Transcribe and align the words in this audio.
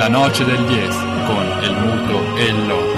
La 0.00 0.08
noce 0.08 0.46
del 0.46 0.66
10 0.66 0.88
con 1.26 1.44
el 1.62 1.76
muto 1.76 2.38
e 2.38 2.89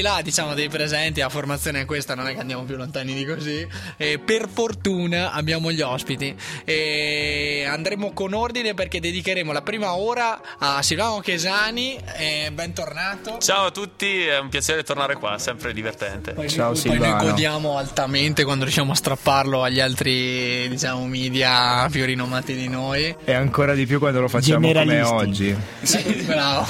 di 0.00 0.02
là, 0.02 0.20
diciamo, 0.22 0.54
dei 0.54 0.68
presenti, 0.68 1.20
la 1.20 1.28
formazione 1.28 1.82
è 1.82 1.84
questa, 1.84 2.14
non 2.14 2.26
è 2.26 2.32
che 2.32 2.40
andiamo 2.40 2.62
più 2.62 2.76
lontani 2.76 3.12
di 3.12 3.24
così. 3.24 3.66
E 3.96 4.18
per 4.18 4.48
fortuna 4.50 5.32
abbiamo 5.32 5.70
gli 5.70 5.82
ospiti. 5.82 6.34
E 6.64 7.66
andremo 7.68 8.12
con 8.12 8.32
ordine 8.32 8.72
perché 8.72 8.98
dedicheremo 8.98 9.52
la 9.52 9.62
prima 9.62 9.94
ora 9.94 10.40
a 10.58 10.82
Silvano 10.82 11.20
Chesani. 11.20 11.98
E 12.16 12.50
bentornato. 12.52 13.38
Ciao 13.38 13.66
a 13.66 13.70
tutti, 13.70 14.24
è 14.24 14.38
un 14.38 14.48
piacere 14.48 14.82
tornare 14.82 15.16
qua, 15.16 15.38
sempre 15.38 15.72
divertente. 15.74 16.32
Poi 16.32 16.48
Ciao, 16.48 16.72
noi, 16.72 16.80
poi 16.80 16.92
Silvano. 16.92 17.16
noi 17.16 17.30
godiamo 17.30 17.76
altamente 17.76 18.44
quando 18.44 18.64
riusciamo 18.64 18.92
a 18.92 18.94
strapparlo 18.94 19.62
agli 19.62 19.80
altri, 19.80 20.66
diciamo, 20.68 21.06
media 21.06 21.86
più 21.90 22.04
rinomati 22.06 22.54
di 22.54 22.68
noi. 22.68 23.14
E 23.24 23.32
ancora 23.34 23.74
di 23.74 23.84
più 23.84 23.98
quando 23.98 24.20
lo 24.20 24.28
facciamo 24.28 24.72
come 24.72 25.02
oggi. 25.02 25.54
Sì, 25.82 26.22
bravo, 26.26 26.66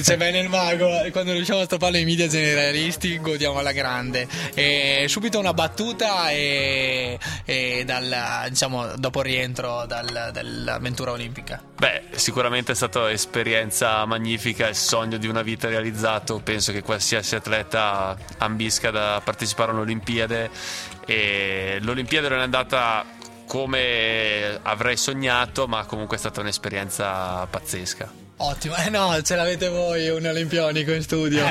c'è 0.00 0.16
bene 0.16 0.38
il 0.38 0.48
mago. 0.48 0.88
Quando 1.10 1.32
riusciamo 1.32 1.60
a 1.60 1.64
strapparlo 1.64 1.96
ai 1.98 2.04
media 2.04 2.28
generalisti, 2.70 3.18
godiamo 3.18 3.58
alla 3.58 3.72
grande. 3.72 4.26
E 4.54 5.04
subito 5.08 5.38
una 5.38 5.52
battuta 5.52 6.30
e, 6.30 7.18
e 7.44 7.82
dal, 7.84 8.46
diciamo, 8.48 8.94
dopo 8.96 9.20
rientro 9.20 9.84
dal- 9.86 10.30
dall'avventura 10.32 11.10
olimpica. 11.10 11.62
Beh, 11.76 12.04
sicuramente 12.12 12.72
è 12.72 12.74
stata 12.74 13.00
un'esperienza 13.00 14.04
magnifica, 14.04 14.68
il 14.68 14.76
sogno 14.76 15.16
di 15.16 15.26
una 15.26 15.42
vita 15.42 15.68
realizzato. 15.68 16.40
Penso 16.40 16.72
che 16.72 16.82
qualsiasi 16.82 17.34
atleta 17.34 18.16
ambisca 18.38 18.90
da 18.90 19.20
partecipare 19.22 19.70
a 19.72 19.74
un'Olimpiade 19.74 20.50
e 21.06 21.78
l'Olimpiade 21.80 22.28
non 22.28 22.38
è 22.38 22.42
andata 22.42 23.04
come 23.46 24.60
avrei 24.62 24.96
sognato, 24.96 25.66
ma 25.66 25.84
comunque 25.84 26.16
è 26.16 26.20
stata 26.20 26.40
un'esperienza 26.40 27.46
pazzesca. 27.46 28.29
Ottimo, 28.42 28.74
eh 28.76 28.88
no, 28.88 29.20
ce 29.20 29.36
l'avete 29.36 29.68
voi 29.68 30.08
un 30.08 30.24
olimpionico 30.24 30.92
in 30.92 31.02
studio. 31.02 31.44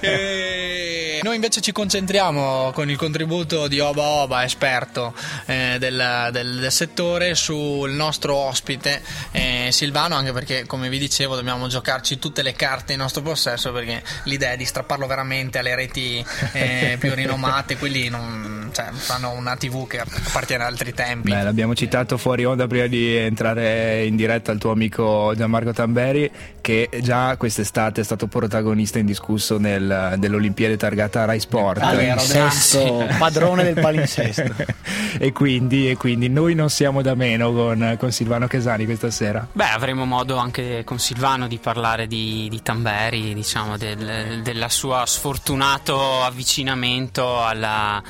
E 0.00 1.20
noi 1.22 1.34
invece 1.34 1.60
ci 1.60 1.72
concentriamo 1.72 2.70
con 2.72 2.88
il 2.88 2.96
contributo 2.96 3.68
di 3.68 3.78
Oba 3.78 4.02
Oba, 4.02 4.44
esperto 4.44 5.12
eh, 5.44 5.76
del, 5.78 6.30
del- 6.32 6.60
del 6.60 6.72
settore, 6.72 7.34
sul 7.34 7.90
nostro 7.90 8.34
ospite 8.34 9.02
eh, 9.32 9.68
Silvano, 9.70 10.14
anche 10.14 10.32
perché 10.32 10.64
come 10.64 10.88
vi 10.88 10.98
dicevo 10.98 11.36
dobbiamo 11.36 11.66
giocarci 11.68 12.18
tutte 12.18 12.40
le 12.40 12.54
carte 12.54 12.94
in 12.94 13.00
nostro 13.00 13.20
possesso 13.20 13.70
perché 13.70 14.02
l'idea 14.22 14.52
è 14.52 14.56
di 14.56 14.64
strapparlo 14.64 15.06
veramente 15.06 15.58
alle 15.58 15.74
reti 15.74 16.24
eh, 16.52 16.96
più 16.98 17.12
rinomate, 17.12 17.76
quelli 17.76 18.08
non, 18.08 18.70
cioè, 18.72 18.86
fanno 18.92 19.32
una 19.32 19.54
TV 19.54 19.86
che 19.86 20.00
appartiene 20.00 20.64
ad 20.64 20.70
altri 20.70 20.94
tempi. 20.94 21.30
Beh, 21.30 21.42
l'abbiamo 21.42 21.74
citato 21.74 22.16
fuori 22.16 22.46
onda 22.46 22.66
prima 22.66 22.86
di 22.86 23.14
entrare 23.16 24.06
in 24.06 24.16
diretta 24.16 24.50
il 24.50 24.58
tuo 24.58 24.70
amico 24.70 25.34
Gianmarco 25.36 25.56
Tamberi, 25.72 26.30
che 26.60 26.88
già 27.02 27.36
quest'estate 27.36 28.00
è 28.00 28.04
stato 28.04 28.26
protagonista 28.26 28.98
indiscusso 28.98 29.58
nel, 29.58 30.14
dell'Olimpiade 30.18 30.76
targata 30.76 31.24
Rai 31.24 31.40
Sport. 31.40 31.80
Palinsesto, 31.80 33.06
padrone 33.18 33.62
del 33.64 33.74
palinsesto. 33.74 34.54
e, 35.18 35.32
quindi, 35.32 35.90
e 35.90 35.96
quindi 35.96 36.28
noi 36.28 36.54
non 36.54 36.70
siamo 36.70 37.02
da 37.02 37.14
meno 37.14 37.52
con, 37.52 37.96
con 37.98 38.12
Silvano 38.12 38.46
Chesani 38.46 38.84
questa 38.84 39.10
sera. 39.10 39.46
Beh, 39.50 39.70
avremo 39.70 40.04
modo 40.04 40.36
anche 40.36 40.82
con 40.84 40.98
Silvano 40.98 41.46
di 41.48 41.58
parlare 41.58 42.06
di, 42.06 42.48
di 42.50 42.62
Tamberi, 42.62 43.34
diciamo, 43.34 43.76
del, 43.76 44.40
della 44.42 44.68
sua 44.68 45.04
sfortunato 45.06 46.22
avvicinamento 46.22 47.44
alla- 47.44 48.02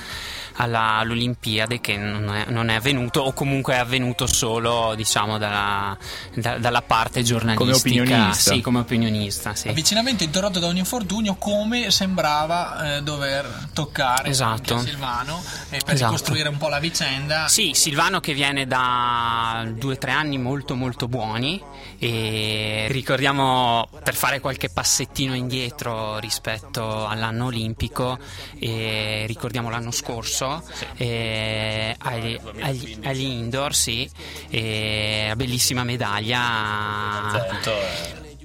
all'Olimpiade 0.58 1.80
che 1.80 1.96
non 1.96 2.34
è, 2.34 2.44
non 2.48 2.68
è 2.68 2.74
avvenuto 2.74 3.20
o 3.20 3.32
comunque 3.32 3.74
è 3.74 3.78
avvenuto 3.78 4.26
solo, 4.26 4.94
diciamo, 4.96 5.38
dalla, 5.38 5.96
da- 6.34 6.58
dalla 6.58 6.82
parte 6.82 7.22
giornalistica. 7.22 7.76
opinionista. 7.76 8.52
Sì, 8.52 8.60
come 8.60 8.80
opinionista, 8.80 9.54
sì. 9.54 9.68
Avvicinamento 9.68 10.24
interrotto 10.24 10.58
da 10.58 10.66
un 10.66 10.76
infortunio 10.76 11.36
come 11.36 11.90
sembrava 11.90 12.96
eh, 12.96 13.02
dover 13.02 13.68
toccare 13.72 14.28
Esatto. 14.28 14.78
Silvano 14.78 15.42
e 15.70 15.80
per 15.84 15.94
Esatto. 15.94 16.12
ricostruire 16.12 16.48
un 16.48 16.56
po' 16.56 16.68
la 16.68 16.78
vicenda. 16.80 17.46
Sì, 17.48 17.72
Silvano 17.74 18.20
che 18.20 18.34
viene 18.34 18.66
da 18.66 19.64
due 19.72 19.94
o 19.94 19.98
tre 19.98 20.10
anni 20.10 20.38
molto 20.38 20.74
molto 20.74 21.06
buoni 21.08 21.62
e 21.98 22.86
ricordiamo 22.90 23.88
per 24.02 24.14
fare 24.14 24.40
qualche 24.40 24.68
passettino 24.68 25.34
indietro 25.34 26.18
rispetto 26.18 27.06
all'anno 27.06 27.46
olimpico 27.46 28.18
e 28.58 29.24
ricordiamo 29.26 29.70
l'anno 29.70 29.90
scorso 29.90 30.47
eh, 30.96 31.94
agli, 31.98 32.38
agli- 32.60 32.98
agli 33.04 33.22
indoor 33.22 33.74
sì, 33.74 34.08
e 34.48 35.26
la 35.28 35.36
bellissima 35.36 35.84
medaglia 35.84 36.36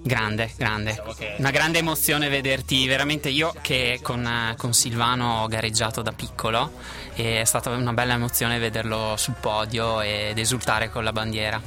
Grande, 0.06 0.52
grande. 0.58 1.02
Una 1.38 1.50
grande 1.50 1.80
emozione 1.80 2.28
vederti 2.28 2.86
veramente 2.88 3.30
io 3.30 3.54
che 3.62 4.00
con, 4.04 4.26
eh, 4.26 4.54
con 4.58 4.74
Silvano 4.74 5.44
ho 5.44 5.48
gareggiato 5.48 6.02
da 6.02 6.12
piccolo 6.12 6.74
e 7.16 7.40
è 7.40 7.46
stata 7.46 7.70
una 7.70 7.94
bella 7.94 8.14
emozione 8.14 8.60
vederlo 8.60 9.16
sul 9.16 9.36
podio 9.40 10.02
ed 10.02 10.38
esultare 10.38 10.90
con 10.90 11.06
la 11.06 11.14
bandiera. 11.14 11.62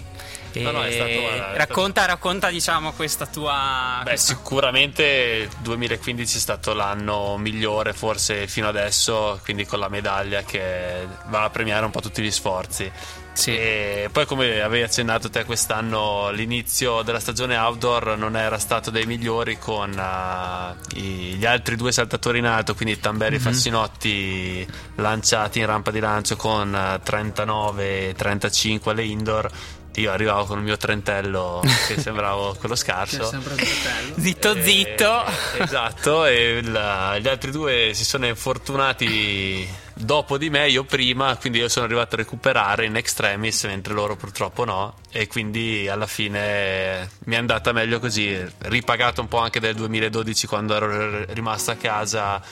E 0.58 0.62
No, 0.62 0.70
no, 0.70 0.90
stato- 0.90 1.56
racconta, 1.56 2.04
racconta 2.06 2.48
diciamo 2.50 2.92
questa 2.92 3.26
tua... 3.26 3.98
Beh, 4.02 4.10
questa- 4.10 4.34
sicuramente 4.34 5.48
il 5.50 5.56
2015 5.60 6.36
è 6.36 6.40
stato 6.40 6.72
l'anno 6.72 7.36
migliore 7.36 7.92
forse 7.92 8.46
fino 8.46 8.68
adesso, 8.68 9.38
quindi 9.44 9.66
con 9.66 9.78
la 9.78 9.88
medaglia 9.88 10.42
che 10.42 11.06
va 11.26 11.44
a 11.44 11.50
premiare 11.50 11.84
un 11.84 11.90
po' 11.90 12.00
tutti 12.00 12.22
gli 12.22 12.30
sforzi. 12.30 12.90
Sì. 13.36 13.54
E 13.54 14.08
poi 14.10 14.24
come 14.24 14.62
avevi 14.62 14.82
accennato 14.82 15.28
te 15.28 15.44
quest'anno 15.44 16.30
l'inizio 16.30 17.02
della 17.02 17.20
stagione 17.20 17.54
outdoor 17.58 18.16
non 18.16 18.34
era 18.34 18.58
stato 18.58 18.90
dei 18.90 19.04
migliori 19.04 19.58
con 19.58 19.92
eh, 19.92 20.98
i- 20.98 21.34
gli 21.36 21.44
altri 21.44 21.76
due 21.76 21.92
saltatori 21.92 22.38
in 22.38 22.46
alto, 22.46 22.74
quindi 22.74 22.98
Tamberi 22.98 23.36
e 23.36 23.38
Fassinotti 23.38 24.66
lanciati 24.96 25.58
in 25.58 25.66
rampa 25.66 25.90
di 25.90 26.00
lancio 26.00 26.36
con 26.36 26.74
eh, 26.74 26.98
39 27.02 28.08
e 28.08 28.14
35 28.14 28.92
alle 28.92 29.04
indoor. 29.04 29.50
Io 29.96 30.10
arrivavo 30.12 30.44
con 30.44 30.58
il 30.58 30.64
mio 30.64 30.76
trentello 30.76 31.62
che 31.86 31.98
sembravo 32.00 32.54
quello 32.60 32.74
scarso. 32.76 33.30
Zitto 34.18 34.52
Eh, 34.54 34.62
zitto. 34.62 35.24
esatto, 35.58 36.24
e 36.26 36.58
il- 36.58 37.18
gli 37.20 37.28
altri 37.28 37.50
due 37.50 37.92
si 37.94 38.04
sono 38.04 38.26
infortunati 38.26 39.66
dopo 39.94 40.36
di 40.36 40.50
me, 40.50 40.68
io 40.68 40.84
prima, 40.84 41.36
quindi 41.36 41.58
io 41.60 41.68
sono 41.68 41.86
arrivato 41.86 42.14
a 42.14 42.18
recuperare 42.18 42.84
in 42.84 42.96
extremis, 42.96 43.64
mentre 43.64 43.94
loro 43.94 44.16
purtroppo 44.16 44.64
no. 44.64 44.96
E 45.10 45.26
quindi 45.28 45.88
alla 45.88 46.06
fine 46.06 47.08
mi 47.24 47.34
è 47.34 47.38
andata 47.38 47.72
meglio 47.72 47.98
così. 47.98 48.38
Ripagato 48.58 49.22
un 49.22 49.28
po' 49.28 49.38
anche 49.38 49.60
del 49.60 49.74
2012 49.76 50.46
quando 50.46 50.74
ero 50.74 51.24
rimasto 51.32 51.70
a 51.70 51.74
casa 51.76 52.42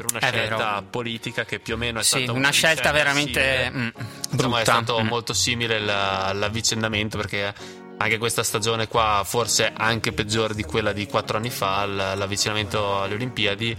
per 0.00 0.10
una 0.10 0.18
È 0.20 0.30
scelta 0.30 0.56
vero. 0.56 0.82
politica 0.90 1.44
che 1.44 1.58
più 1.58 1.74
o 1.74 1.76
meno 1.76 2.00
è 2.00 2.02
Sì, 2.02 2.18
stata 2.22 2.32
una 2.32 2.50
scelta 2.50 2.90
veramente 2.92 3.64
simile. 3.64 3.70
mm, 3.70 3.88
Insomma, 4.30 4.30
è 4.30 4.36
brutta. 4.36 4.62
stato 4.62 5.02
Mm. 5.02 5.06
molto 5.06 5.32
simile 5.34 5.78
la- 5.78 6.32
l'avvicendamento 6.32 7.16
perché 7.16 7.52
anche 7.98 8.16
questa 8.18 8.42
stagione 8.42 8.88
qua 8.88 9.22
forse 9.26 9.70
anche 9.76 10.12
peggiore 10.12 10.54
di 10.54 10.62
quella 10.64 10.92
di 10.92 11.06
quattro 11.06 11.36
anni 11.36 11.50
fa, 11.50 11.84
l'avvicinamento 11.84 13.02
alle 13.02 13.14
Olimpiadi. 13.14 13.76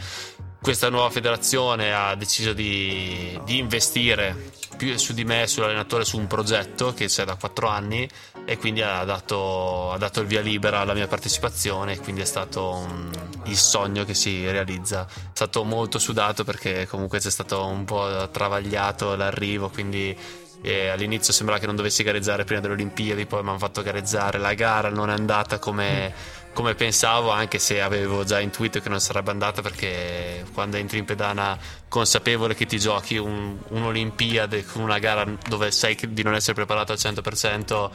Questa 0.61 0.89
nuova 0.89 1.09
federazione 1.09 1.91
ha 1.91 2.13
deciso 2.13 2.53
di, 2.53 3.39
di 3.45 3.57
investire 3.57 4.51
più 4.77 4.95
su 4.97 5.11
di 5.13 5.23
me, 5.25 5.47
sull'allenatore, 5.47 6.05
su 6.05 6.19
un 6.19 6.27
progetto 6.27 6.93
che 6.93 7.07
c'è 7.07 7.25
da 7.25 7.35
quattro 7.35 7.67
anni 7.67 8.07
e 8.45 8.57
quindi 8.59 8.83
ha 8.83 9.03
dato, 9.03 9.91
ha 9.91 9.97
dato 9.97 10.21
il 10.21 10.27
via 10.27 10.41
libera 10.41 10.79
alla 10.81 10.93
mia 10.93 11.07
partecipazione 11.07 11.93
e 11.93 11.99
quindi 11.99 12.21
è 12.21 12.25
stato 12.25 12.73
un- 12.73 13.09
il 13.45 13.57
sogno 13.57 14.05
che 14.05 14.13
si 14.13 14.47
realizza. 14.51 15.07
È 15.07 15.29
stato 15.33 15.63
molto 15.63 15.97
sudato 15.97 16.43
perché 16.43 16.85
comunque 16.85 17.17
c'è 17.17 17.31
stato 17.31 17.65
un 17.65 17.83
po' 17.83 18.29
travagliato 18.31 19.15
l'arrivo, 19.15 19.69
quindi 19.69 20.15
e 20.63 20.89
all'inizio 20.89 21.33
sembrava 21.33 21.59
che 21.59 21.65
non 21.65 21.75
dovessi 21.75 22.03
gareggiare 22.03 22.43
prima 22.43 22.61
delle 22.61 22.73
Olimpiadi, 22.73 23.25
poi 23.25 23.41
mi 23.41 23.49
hanno 23.49 23.57
fatto 23.57 23.81
gareggiare. 23.81 24.37
La 24.37 24.53
gara 24.53 24.89
non 24.89 25.09
è 25.09 25.13
andata 25.13 25.57
come, 25.57 26.13
come 26.53 26.75
pensavo, 26.75 27.29
anche 27.29 27.59
se 27.59 27.81
avevo 27.81 28.23
già 28.23 28.39
intuito 28.39 28.79
che 28.79 28.89
non 28.89 28.99
sarebbe 28.99 29.31
andata 29.31 29.61
perché 29.61 30.45
quando 30.53 30.77
entri 30.77 30.97
in 30.97 31.05
pedana 31.05 31.57
consapevole 31.87 32.55
che 32.55 32.65
ti 32.65 32.77
giochi 32.77 33.17
un, 33.17 33.57
un'Olimpiade 33.69 34.65
con 34.65 34.81
una 34.81 34.99
gara 34.99 35.25
dove 35.47 35.71
sai 35.71 35.97
di 36.09 36.23
non 36.23 36.35
essere 36.35 36.53
preparato 36.53 36.91
al 36.91 36.97
100%. 36.97 37.89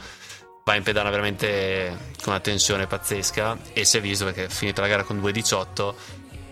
Vai 0.63 0.77
in 0.77 0.83
pedana 0.83 1.09
veramente 1.09 1.97
con 2.21 2.33
una 2.33 2.41
tensione 2.41 2.87
pazzesca 2.87 3.57
e 3.71 3.85
si 3.85 3.97
è 3.97 4.01
visto 4.01 4.25
perché 4.25 4.45
è 4.45 4.49
finita 4.49 4.81
la 4.81 4.87
gara 4.87 5.03
con 5.03 5.17
2.18 5.21 5.93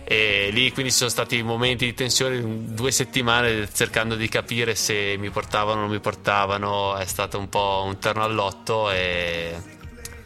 e 0.08 0.50
lì 0.52 0.72
quindi 0.72 0.92
ci 0.92 0.98
sono 0.98 1.10
stati 1.10 1.42
momenti 1.42 1.84
di 1.84 1.92
tensione 1.92 2.40
due 2.72 2.92
settimane 2.92 3.68
cercando 3.74 4.14
di 4.14 4.28
capire 4.28 4.76
se 4.76 5.16
mi 5.18 5.30
portavano 5.30 5.80
o 5.80 5.82
non 5.82 5.90
mi 5.90 5.98
portavano 5.98 6.96
è 6.96 7.04
stato 7.04 7.38
un 7.38 7.48
po' 7.48 7.82
un 7.84 7.98
terno 7.98 8.22
all'otto 8.22 8.88
e 8.90 9.75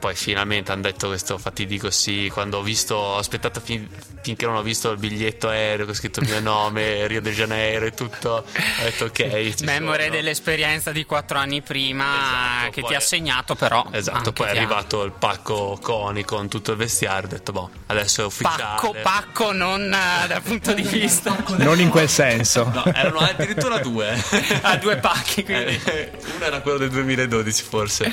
poi 0.01 0.15
finalmente 0.17 0.73
hanno 0.73 0.83
detto 0.83 1.09
questo 1.09 1.37
fatidico 1.39 1.91
sì. 1.91 2.31
Quando 2.33 2.59
ho 2.59 2.63
visto, 2.63 2.95
ho 2.95 3.17
aspettato 3.19 3.61
fin- 3.61 3.87
finché 4.23 4.47
non 4.47 4.57
ho 4.57 4.63
visto 4.63 4.91
il 4.91 4.99
biglietto 4.99 5.49
aereo 5.49 5.85
con 5.85 5.95
scritto 5.95 6.21
il 6.21 6.29
mio 6.29 6.41
nome, 6.41 7.07
Rio 7.09 7.21
de 7.21 7.33
Janeiro 7.33 7.85
e 7.85 7.93
tutto. 7.93 8.31
Ho 8.47 8.83
detto 8.83 9.05
ok. 9.05 9.61
Memore 9.63 10.05
sono. 10.05 10.15
dell'esperienza 10.15 10.91
di 10.91 11.05
quattro 11.05 11.39
anni 11.39 11.61
prima 11.63 12.05
Esatto, 12.05 12.71
che 12.73 12.81
poi- 12.81 12.91
ti 12.91 12.97
ha 12.97 13.01
segnato, 13.01 13.55
però. 13.55 13.87
Esatto, 13.93 14.33
poi 14.33 14.47
è 14.49 14.53
che 14.53 14.57
ha- 14.57 14.61
arrivato 14.63 15.03
il 15.05 15.13
pacco 15.13 15.79
Coni 15.81 16.25
con 16.25 16.49
tutto 16.49 16.71
il 16.73 16.79
vestiario. 16.79 17.29
Ho 17.29 17.31
detto, 17.31 17.53
boh, 17.53 17.71
adesso 17.87 18.23
è 18.23 18.25
ufficiale. 18.25 18.63
Pacco, 18.63 18.95
pacco, 19.03 19.53
non 19.53 19.83
eh, 19.93 20.27
dal 20.27 20.43
punto 20.43 20.73
di 20.73 20.83
vista. 20.83 21.37
Non 21.59 21.79
in 21.79 21.91
quel 21.91 22.09
senso. 22.09 22.65
No, 22.73 22.85
erano 22.87 23.19
addirittura 23.19 23.79
due. 23.79 24.19
Ha 24.63 24.77
due 24.81 24.97
pacchi, 24.97 25.45
quindi. 25.45 25.79
Eh, 25.85 26.11
uno 26.37 26.45
era 26.45 26.61
quello 26.61 26.79
del 26.79 26.89
2012 26.91 27.63
forse 27.63 28.11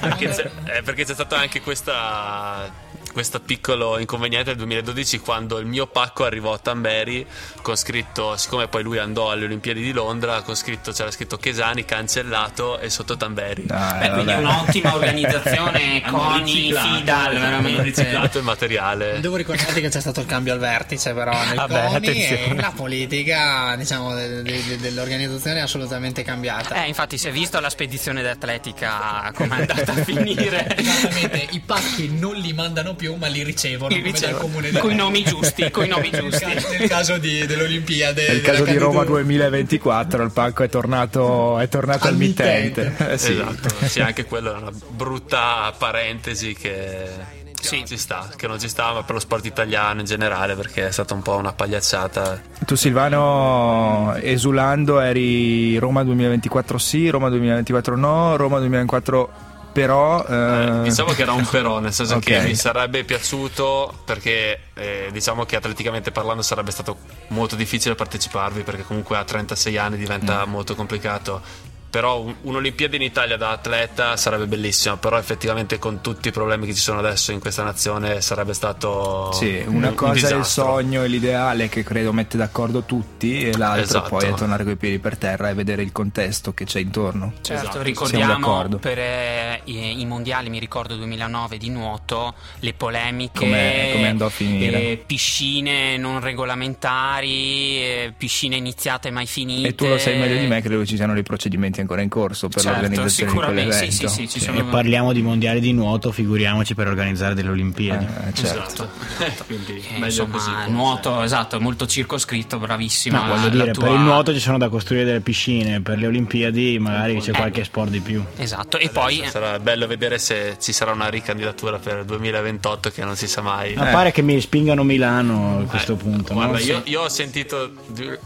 perché, 0.00 0.52
eh, 0.66 0.82
perché 0.82 1.04
c'è 1.08 1.14
stato 1.14 1.36
anche 1.36 1.62
questa 1.62 2.70
questo 3.18 3.40
piccolo 3.40 3.98
inconveniente 3.98 4.50
del 4.50 4.58
2012 4.58 5.18
quando 5.18 5.58
il 5.58 5.66
mio 5.66 5.88
pacco 5.88 6.24
arrivò 6.24 6.52
a 6.52 6.58
Tamberi 6.58 7.26
con 7.62 7.74
scritto 7.74 8.36
siccome 8.36 8.68
poi 8.68 8.84
lui 8.84 8.98
andò 8.98 9.32
alle 9.32 9.44
Olimpiadi 9.46 9.82
di 9.82 9.90
Londra 9.90 10.42
con 10.42 10.54
scritto 10.54 10.92
c'era 10.92 11.10
scritto 11.10 11.36
Chesani 11.36 11.84
cancellato 11.84 12.78
e 12.78 12.88
sotto 12.90 13.16
Tamberi 13.16 13.64
Ah, 13.70 13.94
Beh, 13.98 14.10
quindi 14.10 14.32
un'ottima 14.34 14.94
organizzazione, 14.94 16.00
Coni, 16.08 16.72
Fidal, 16.72 17.32
veramente. 17.36 17.82
riciclato 17.82 18.38
il 18.38 18.44
materiale 18.44 19.18
Devo 19.18 19.34
ricordarti 19.34 19.80
che 19.80 19.88
c'è 19.88 20.00
stato 20.00 20.20
il 20.20 20.26
cambio 20.26 20.52
al 20.52 20.60
vertice 20.60 21.12
però 21.12 21.32
nel 21.32 21.56
Vabbè, 21.56 21.84
CONI 21.86 21.96
attenzione. 21.96 22.46
e 22.46 22.54
la 22.60 22.72
politica 22.74 23.74
diciamo 23.76 24.14
de- 24.14 24.42
de- 24.42 24.62
de- 24.64 24.76
dell'organizzazione 24.78 25.58
è 25.58 25.62
assolutamente 25.62 26.22
cambiata. 26.22 26.84
Eh, 26.84 26.86
infatti, 26.86 27.18
si 27.18 27.26
è 27.26 27.32
visto 27.32 27.58
la 27.58 27.68
spedizione 27.70 28.22
d'atletica 28.22 29.32
come 29.34 29.56
è 29.56 29.60
andata 29.60 29.92
a 29.92 30.04
finire. 30.04 30.66
Esattamente, 30.78 31.46
i 31.50 31.60
pacchi 31.60 32.08
non 32.16 32.34
li 32.36 32.52
mandano 32.52 32.94
più 32.94 33.07
ma 33.16 33.26
li 33.28 33.42
ricevono 33.42 33.88
Li 33.94 34.00
come 34.00 34.10
dal 34.12 34.20
ricevo. 34.20 34.38
comune 34.38 34.70
di 34.70 34.78
Coi 34.78 34.94
nomi 34.94 35.22
giusti, 35.24 35.70
coi 35.70 35.88
nomi 35.88 36.10
Nel 36.10 36.20
giusti. 36.22 36.44
caso- 36.44 36.68
Nel 36.78 36.88
caso 36.88 37.18
di- 37.18 37.46
dell'Olimpiade 37.46 38.26
Nel 38.28 38.40
caso 38.42 38.64
di 38.64 38.72
Roma 38.76 39.04
candidatura. 39.04 39.20
2024 39.22 40.22
il 40.22 40.30
pacco 40.30 40.62
è 40.62 40.68
tornato, 40.68 41.58
è 41.58 41.68
tornato 41.68 42.06
al, 42.06 42.12
Al 42.12 42.18
mittente. 42.18 42.82
mittente. 42.84 43.12
Eh, 43.12 43.18
sì. 43.18 43.32
esatto 43.32 43.86
sì 43.86 44.00
anche 44.00 44.24
quello 44.24 44.54
è 44.54 44.58
una 44.58 44.72
brutta 44.88 45.72
parentesi 45.76 46.54
che 46.54 47.36
Sì. 47.60 47.84
ci 47.86 47.96
sta 47.96 48.28
che 48.36 48.46
non 48.46 48.60
ci 48.60 48.68
sta 48.68 48.92
ma 48.92 49.02
per 49.02 49.14
lo 49.14 49.20
sport 49.20 49.44
italiano 49.44 49.98
in 50.00 50.06
generale 50.06 50.54
perché 50.54 50.86
è 50.86 50.92
stata 50.92 51.14
un 51.14 51.22
po' 51.22 51.34
una 51.36 51.52
pagliacciata 51.52 52.40
Tu 52.64 52.76
Silvano 52.76 54.14
esulando 54.20 55.00
eri 55.00 55.76
Roma 55.78 56.04
2024 56.04 56.78
sì, 56.78 57.08
Roma 57.08 57.28
2024 57.30 57.96
no, 57.96 58.36
Roma 58.36 58.58
2024 58.58 59.46
però... 59.72 60.24
eh, 60.26 60.34
Eh, 60.78 60.82
diciamo 60.82 61.12
che 61.12 61.22
era 61.22 61.32
un 61.32 61.46
però, 61.48 61.78
nel 61.78 61.92
senso 61.92 62.14
Ok. 62.16 62.22
che 62.24 62.40
mi 62.42 62.54
sarebbe 62.54 63.04
piaciuto 63.04 64.00
perché 64.04 64.60
eh, 64.74 65.08
diciamo 65.12 65.44
che 65.44 65.56
atleticamente 65.56 66.10
parlando 66.10 66.42
sarebbe 66.42 66.70
stato 66.70 66.96
molto 67.28 67.56
difficile 67.56 67.94
parteciparvi 67.94 68.62
perché 68.62 68.82
comunque 68.84 69.16
a 69.16 69.24
36 69.24 69.76
anni 69.76 69.96
diventa 69.96 70.44
Mm. 70.46 70.50
molto 70.50 70.74
complicato. 70.74 71.40
Però 71.90 72.20
un- 72.20 72.34
un'Olimpiade 72.42 72.96
in 72.96 73.02
Italia 73.02 73.36
da 73.38 73.50
atleta 73.50 74.16
sarebbe 74.16 74.46
bellissima, 74.46 74.96
però 74.98 75.16
effettivamente 75.18 75.78
con 75.78 76.00
tutti 76.02 76.28
i 76.28 76.32
problemi 76.32 76.66
che 76.66 76.74
ci 76.74 76.80
sono 76.80 76.98
adesso 76.98 77.32
in 77.32 77.40
questa 77.40 77.62
nazione 77.62 78.20
sarebbe 78.20 78.52
stato 78.52 79.32
Sì, 79.32 79.62
un- 79.66 79.76
una 79.76 79.88
un 79.88 79.94
cosa 79.94 80.28
è 80.28 80.36
il 80.36 80.44
sogno 80.44 81.02
e 81.02 81.08
l'ideale 81.08 81.68
che 81.68 81.82
credo 81.82 82.12
mette 82.12 82.36
d'accordo 82.36 82.82
tutti 82.82 83.48
e 83.48 83.56
l'altro 83.56 83.82
Esatto. 83.82 84.08
poi 84.10 84.26
è 84.26 84.34
tornare 84.34 84.64
coi 84.64 84.76
piedi 84.76 84.98
per 84.98 85.16
terra 85.16 85.48
e 85.48 85.54
vedere 85.54 85.82
il 85.82 85.90
contesto 85.92 86.52
che 86.52 86.64
c'è 86.66 86.80
intorno. 86.80 87.32
Certo, 87.40 87.62
Esatto, 87.62 87.82
ricordiamo 87.82 88.68
per 88.80 88.98
eh, 88.98 89.60
i, 89.64 90.00
i 90.00 90.04
mondiali, 90.06 90.50
mi 90.50 90.58
ricordo 90.58 90.94
2009 90.96 91.56
di 91.56 91.70
nuoto, 91.70 92.34
le 92.60 92.74
polemiche, 92.74 93.38
Come- 93.38 93.90
come 93.92 94.08
andò 94.08 94.26
a 94.26 94.30
finire. 94.30 94.90
eh, 94.90 95.02
piscine 95.04 95.96
non 95.96 96.20
regolamentari, 96.20 97.78
eh, 97.78 98.12
piscine 98.16 98.56
iniziate 98.56 99.10
mai 99.10 99.26
finite. 99.26 99.68
E 99.68 99.74
tu 99.74 99.86
lo 99.86 99.98
sai 99.98 100.18
meglio 100.18 100.38
di 100.38 100.46
me, 100.46 100.60
credo 100.60 100.80
che 100.80 100.86
ci 100.86 100.96
siano 100.96 101.14
dei 101.14 101.22
procedimenti 101.22 101.77
ancora 101.80 102.02
in 102.02 102.08
corso 102.08 102.48
per 102.48 102.62
Certo, 102.62 102.80
l'organizzazione 102.80 103.30
di 103.30 103.36
sicuramente, 103.36 103.72
sì, 103.72 103.78
quell'evento. 103.78 104.08
sì, 104.08 104.26
sì, 104.26 104.28
ci 104.28 104.38
E 104.38 104.40
sono- 104.58 104.64
parliamo 104.70 105.12
di 105.12 105.22
mondiali 105.22 105.60
di 105.60 105.72
nuoto, 105.72 106.12
figuriamoci 106.12 106.74
per 106.74 106.86
organizzare 106.88 107.34
delle 107.34 107.50
Olimpiadi. 107.50 108.04
Eh, 108.04 108.34
certo. 108.34 108.58
Esatto. 108.62 108.88
Quindi 109.46 109.82
Eh, 110.00 110.04
insomma, 110.04 110.32
così. 110.36 110.50
nuoto, 110.68 111.22
esatto, 111.22 111.60
molto 111.60 111.86
circoscritto, 111.86 112.58
bravissima. 112.58 113.26
No, 113.26 113.34
voglio 113.34 113.48
dire, 113.48 113.72
tua- 113.72 113.84
per 113.84 113.92
il 113.94 114.00
nuoto 114.00 114.32
ci 114.32 114.40
sono 114.40 114.58
da 114.58 114.68
costruire 114.68 115.04
delle 115.04 115.20
piscine, 115.20 115.80
per 115.80 115.98
le 115.98 116.06
Olimpiadi 116.06 116.78
magari 116.78 117.20
c'è 117.20 117.32
qualche 117.32 117.64
sport 117.64 117.90
di 117.90 118.00
più. 118.00 118.22
Esatto, 118.36 118.78
e 118.78 118.88
poi 118.90 119.22
Sarà 119.28 119.58
bello 119.58 119.86
vedere 119.86 120.18
se 120.18 120.56
ci 120.60 120.72
sarà 120.72 120.92
una 120.92 121.08
ricandidatura 121.08 121.78
per 121.78 121.98
il 121.98 122.04
2028 122.04 122.90
che 122.90 123.04
non 123.04 123.16
si 123.16 123.26
sa 123.28 123.40
mai. 123.40 123.74
Ma 123.74 123.86
pare 123.86 124.10
che 124.12 124.22
mi 124.22 124.40
spingano 124.40 124.82
Milano 124.84 125.60
a 125.60 125.62
questo 125.64 125.96
punto. 125.96 126.32
Guarda, 126.34 126.58
io, 126.60 126.80
io 126.84 127.02
ho 127.02 127.08
sentito 127.08 127.70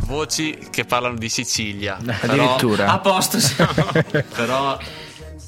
voci 0.06 0.58
che 0.70 0.84
parlano 0.84 1.16
di 1.16 1.28
Sicilia. 1.28 1.98
Però, 2.02 2.32
Addirittura. 2.32 2.86
a 2.88 2.98
posto. 2.98 3.38
però 4.36 4.78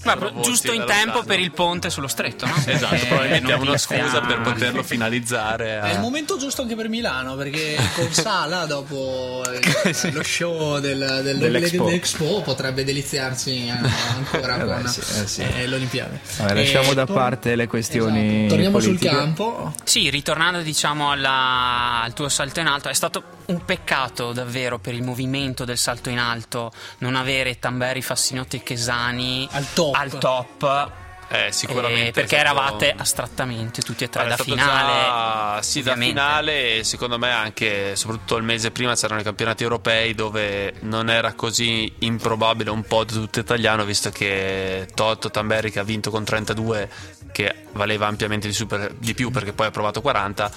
Ma 0.04 0.14
voci 0.16 0.42
giusto 0.50 0.72
in 0.72 0.84
tempo 0.86 1.22
per 1.22 1.38
il 1.38 1.50
ponte 1.52 1.90
sullo 1.90 2.08
stretto, 2.08 2.46
no? 2.46 2.54
Esatto, 2.66 2.94
Eh, 2.94 3.06
probabilmente 3.06 3.52
è 3.52 3.56
una 3.56 3.78
scusa 3.78 4.20
per 4.20 4.40
poterlo 4.42 4.82
finalizzare. 4.82 5.80
È 5.80 5.90
il 5.90 5.96
a- 5.96 6.00
momento 6.00 6.36
giusto 6.36 6.62
anche 6.62 6.74
per 6.74 6.88
Milano 6.88 7.34
perché 7.36 7.76
con 7.94 8.10
Sala 8.12 8.66
dopo 8.66 9.42
il- 9.50 10.12
lo 10.12 10.22
show 10.22 10.78
del, 10.78 11.20
del- 11.22 11.38
Dell'Expo. 11.38 11.84
dell'Expo 11.84 12.42
potrebbe 12.42 12.84
deliziarsi 12.84 13.66
eh, 13.66 13.70
ancora 13.70 14.56
Eh 14.56 14.64
beh, 14.64 14.74
con 14.82 14.86
sì, 14.88 15.00
eh 15.00 15.26
sì. 15.26 15.40
eh, 15.42 15.66
l'Olimpiade. 15.66 16.20
Vabbè, 16.38 16.54
lasciamo 16.54 16.90
E 16.90 16.94
da 16.94 17.06
tor- 17.06 17.16
parte 17.16 17.56
le 17.56 17.66
questioni 17.66 18.36
Esatto. 18.36 18.48
Torniamo 18.54 18.78
politiche. 18.78 19.08
sul 19.08 19.18
campo. 19.18 19.74
Sì, 19.84 20.10
ritornando 20.10 20.60
diciamo 20.60 21.10
alla- 21.10 22.02
al 22.02 22.12
tuo 22.12 22.28
salto 22.28 22.60
in 22.60 22.66
alto, 22.66 22.88
è 22.88 22.94
stato 22.94 23.22
un 23.46 23.64
peccato 23.64 24.32
davvero 24.32 24.78
per 24.78 24.94
il 24.94 25.02
movimento 25.02 25.64
del 25.64 25.76
salto 25.78 26.08
in 26.08 26.18
alto 26.18 26.72
non 26.98 27.14
avere 27.14 27.58
Tamberi, 27.58 28.00
Fassinotti 28.00 28.56
e 28.56 28.62
Chesani 28.62 29.46
Al 29.52 29.66
top. 29.74 29.93
Al 29.94 30.18
top, 30.18 30.90
Eh, 31.28 31.50
sicuramente. 31.52 32.08
eh, 32.08 32.12
perché 32.12 32.36
stato- 32.36 32.42
eravate 32.42 32.94
astrattamente 32.96 33.80
tutti 33.82 34.04
e 34.04 34.08
tre 34.10 34.28
da 34.28 34.36
finale. 34.36 34.92
già- 35.56 35.62
sì, 35.62 35.82
da 35.82 35.92
ovviamente. 35.92 36.20
finale 36.20 36.76
e 36.78 36.84
secondo 36.84 37.18
me 37.18 37.30
anche, 37.32 37.96
soprattutto 37.96 38.36
il 38.36 38.42
mese 38.44 38.70
prima 38.70 38.94
c'erano 38.94 39.20
i 39.20 39.24
campionati 39.24 39.62
europei 39.62 40.14
dove 40.14 40.74
non 40.80 41.08
era 41.10 41.32
così 41.32 41.92
improbabile 42.00 42.70
un 42.70 42.82
po' 42.82 43.04
di 43.04 43.14
tutto 43.14 43.40
italiano 43.40 43.84
visto 43.84 44.10
che 44.10 44.86
Toto 44.94 45.30
Tamberi 45.30 45.70
che 45.70 45.78
ha 45.80 45.84
vinto 45.84 46.10
con 46.10 46.24
32 46.24 46.90
che 47.34 47.52
valeva 47.72 48.06
ampiamente 48.06 48.46
di, 48.46 48.54
super- 48.54 48.94
di 48.96 49.12
più 49.12 49.32
perché 49.32 49.52
poi 49.52 49.66
ha 49.66 49.70
provato 49.72 50.00
40 50.00 50.50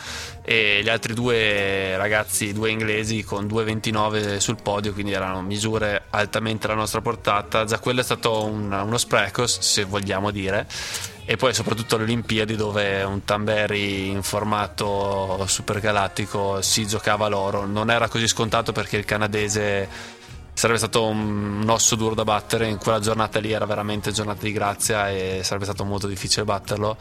e 0.43 0.81
gli 0.83 0.89
altri 0.89 1.15
due 1.15 1.97
ragazzi, 1.97 2.53
due 2.53 2.69
inglesi 2.69 3.23
con 3.23 3.47
2,29 3.47 4.37
sul 4.37 4.61
podio 4.61 4.93
quindi 4.93 5.11
erano 5.11 5.41
misure 5.41 6.03
altamente 6.11 6.67
alla 6.67 6.75
nostra 6.75 7.01
portata. 7.01 7.65
Già 7.65 7.79
quello 7.79 8.01
è 8.01 8.03
stato 8.03 8.45
un- 8.45 8.71
uno 8.71 8.97
spreco 8.99 9.47
se 9.47 9.85
vogliamo 9.85 10.29
dire 10.29 10.67
e 11.25 11.35
poi 11.35 11.51
soprattutto 11.53 11.95
alle 11.95 12.03
Olimpiadi 12.03 12.55
dove 12.55 13.01
un 13.01 13.25
Tamberi 13.25 14.09
in 14.09 14.21
formato 14.21 15.43
supergalattico 15.47 16.61
si 16.61 16.87
giocava 16.87 17.27
l'oro. 17.27 17.65
Non 17.65 17.89
era 17.89 18.07
così 18.07 18.27
scontato 18.27 18.71
perché 18.71 18.97
il 18.97 19.05
canadese 19.05 20.15
sarebbe 20.57 20.79
stato 20.79 21.05
un, 21.05 21.63
osso 21.67 21.95
duro 21.95 22.15
da 22.15 22.23
battere. 22.23 22.67
In 22.67 22.77
quella 22.77 22.99
giornata 22.99 23.39
lì 23.39 23.51
era 23.51 23.67
veramente 23.67 24.11
giornata 24.11 24.41
di 24.41 24.51
grazia 24.51 25.07
e 25.07 25.41
sarebbe 25.43 25.65
stato 25.65 25.83
molto 25.85 26.07
difficile 26.07 26.45
batterlo. 26.45 26.97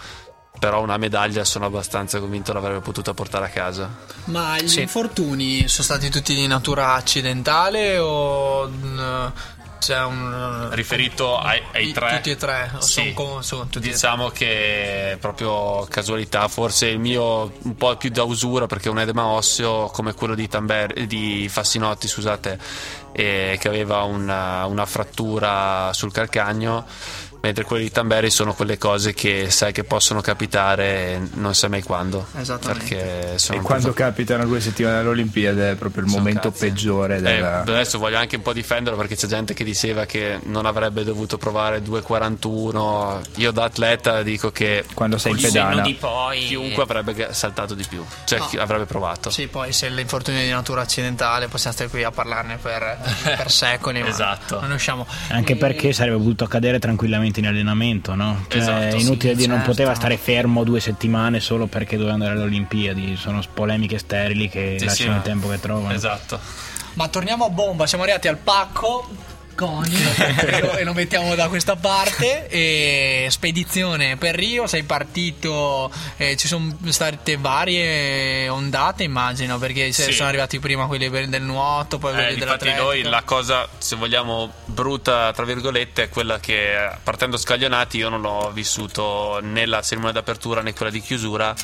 Però 0.59 0.83
una 0.83 0.99
medaglia 0.99 1.43
sono 1.45 1.65
abbastanza 1.65 2.19
convinto 2.21 2.53
l'avrebbe 2.53 2.81
potuta 2.81 3.15
portare 3.15 3.47
a 3.47 3.49
casa. 3.49 3.89
Ma 4.27 4.59
gli 4.61 4.69
Sì. 4.69 4.83
infortuni 4.83 5.69
sono 5.69 5.85
stati 5.85 6.11
tutti 6.11 6.35
di 6.35 6.47
natura 6.47 6.93
accidentale 6.95 7.99
o 7.99 8.69
mm, 8.69 9.27
c'è 9.87 10.02
un 10.02 10.69
riferito 10.73 11.38
ai, 11.38 11.62
ai 11.73 11.93
tre 11.93 12.16
tutti 12.16 12.31
e 12.31 12.37
tre, 12.37 12.73
Sì. 12.81 13.14
sono 13.14 13.40
sono 13.43 13.69
diciamo 13.78 14.31
che 14.31 15.16
proprio 15.21 15.87
casualità 15.88 16.49
forse 16.49 16.88
il 16.88 16.99
mio 16.99 17.52
un 17.62 17.76
po' 17.76 17.97
più 17.97 18.11
da 18.11 18.25
usura 18.25 18.66
perché 18.66 18.88
un 18.88 18.99
edema 18.99 19.26
osseo 19.26 19.87
come 19.93 20.12
quello 20.14 20.35
di, 20.35 20.49
Tamber- 20.49 21.05
di 21.05 21.49
Fassinotti 21.49 22.09
scusate 22.09 22.59
eh, 23.12 23.57
che 23.61 23.69
aveva 23.69 24.02
una, 24.02 24.66
una 24.66 24.87
frattura 24.87 25.93
sul 25.93 26.11
calcagno 26.11 26.85
mentre 27.40 27.64
quelli 27.64 27.85
di 27.85 27.90
Tamberi 27.90 28.31
sono 28.31 28.52
quelle 28.55 28.78
cose 28.78 29.14
che 29.14 29.50
sai 29.50 29.73
che 29.73 29.85
possono 29.85 30.21
capitare 30.21 31.21
non 31.35 31.55
sai 31.55 31.71
mai 31.71 31.83
quando 31.83 32.26
Esattamente. 32.38 33.35
E 33.50 33.61
quando 33.61 33.93
capitano 33.93 34.45
due 34.47 34.61
settimane 34.61 34.99
alle 34.99 35.09
Olimpiadi 35.09 35.61
è 35.61 35.75
proprio 35.76 36.02
il 36.05 36.09
Sono 36.09 36.23
momento 36.23 36.50
cazzi. 36.50 36.66
peggiore 36.66 37.16
Eh, 37.16 37.21
della... 37.21 37.61
adesso 37.61 37.99
voglio 37.99 38.16
anche 38.19 38.37
un 38.37 38.43
po' 38.43 38.52
difenderlo 38.52 38.99
perché 38.99 39.16
c'è 39.16 39.26
gente 39.26 39.55
che 39.55 39.64
diceva 39.64 40.05
che 40.07 40.38
non 40.45 40.66
avrebbe 40.66 41.05
dovuto 41.05 41.37
provare 41.38 41.83
2,41. 41.83 43.21
Io 43.37 43.50
da 43.50 43.64
atleta 43.64 44.23
dico 44.23 44.50
che 44.50 44.85
quando 44.95 45.19
sei 45.19 45.33
in 45.33 45.40
pedana. 45.40 45.83
di 45.83 45.95
poi 45.95 46.38
chiunque 46.40 46.83
avrebbe 46.83 47.28
saltato 47.33 47.75
di 47.75 47.85
più, 47.88 48.05
cioè 48.25 48.38
No. 48.38 48.49
avrebbe 48.61 48.85
provato. 48.85 49.31
Sì, 49.31 49.47
poi 49.49 49.73
se 49.73 49.88
l'infortunio 49.88 50.40
è 50.40 50.45
di 50.45 50.50
natura 50.50 50.83
accidentale 50.83 51.49
possiamo 51.49 51.75
stare 51.75 51.90
qui 51.90 52.02
a 52.05 52.11
parlarne 52.11 52.57
per 52.59 52.99
per 53.23 53.50
secoli. 53.50 54.00
ma 54.00 54.09
Esatto. 54.16 54.61
Non 54.61 54.71
usciamo. 54.73 55.07
Anche 55.28 55.52
E- 55.55 55.57
perché 55.57 55.93
sarebbe 55.93 56.16
potuto 56.16 56.45
accadere 56.45 56.78
tranquillamente 56.78 57.36
in 57.40 57.47
allenamento, 57.47 58.14
no? 58.14 58.45
Cioè, 58.49 58.61
Esatto, 58.61 58.97
è 58.97 58.99
inutile 58.99 59.33
sì, 59.33 59.37
dire, 59.38 59.49
non 59.49 59.57
certo. 59.59 59.71
poteva 59.73 59.95
stare 59.95 60.16
fermo 60.16 60.64
due 60.64 60.81
settimane 60.81 61.40
solo 61.40 61.66
perché 61.66 61.97
doveva 61.97 62.14
andare 62.14 62.33
alle 62.33 62.43
Olimpiadi. 62.43 63.16
Sono 63.16 63.40
polemiche 63.52 63.99
sterili 63.99 64.49
che 64.49 64.76
Sì, 64.78 64.85
lasciano 64.85 65.12
sì, 65.12 65.16
il 65.19 65.23
tempo 65.23 65.49
che 65.49 65.61
trovano. 65.61 65.95
Esatto. 65.95 66.38
Ma 66.95 67.09
torniamo 67.09 67.45
a 67.45 67.50
bomba, 67.50 67.87
siamo 67.87 68.05
arrivati 68.05 68.28
al 68.28 68.38
pacco. 68.38 69.35
Coni 69.57 69.97
e 69.97 70.61
lo- 70.61 70.77
e 70.77 70.85
lo 70.85 70.93
mettiamo 70.93 71.35
da 71.35 71.49
questa 71.49 71.75
parte 71.75 72.47
e 72.47 73.27
spedizione 73.31 74.17
per 74.17 74.37
Rio 74.37 74.67
sei 74.69 74.85
partito 74.85 75.91
eh, 76.17 76.37
ci 76.37 76.47
sono 76.47 76.77
state 76.89 77.37
varie 77.39 78.49
ondate 78.49 79.03
immagino 79.03 79.59
perché 79.59 79.91
Sì. 79.91 80.13
sono 80.13 80.29
arrivati 80.29 80.61
prima 80.61 80.87
quelli 80.87 81.09
del 81.29 81.43
nuoto 81.43 81.99
poi 81.99 82.13
Eh, 82.13 82.15
quelli 82.17 82.41
infatti 82.43 82.73
noi 82.75 83.03
la 83.03 83.23
cosa, 83.23 83.67
se 83.79 83.97
vogliamo, 83.97 84.53
brutta, 84.67 85.33
tra 85.33 85.45
virgolette, 85.45 86.05
è 86.05 86.09
quella 86.09 86.39
che 86.39 86.91
partendo 87.03 87.37
scaglionati 87.37 87.97
io 87.97 88.09
non 88.11 88.21
l'ho 88.21 88.51
vissuto 88.53 89.39
né 89.43 89.65
la 89.67 89.81
cerimonia 89.83 90.13
d'apertura 90.15 90.61
né 90.61 90.75
quella 90.75 90.91
di 90.93 91.01
chiusura 91.01 91.55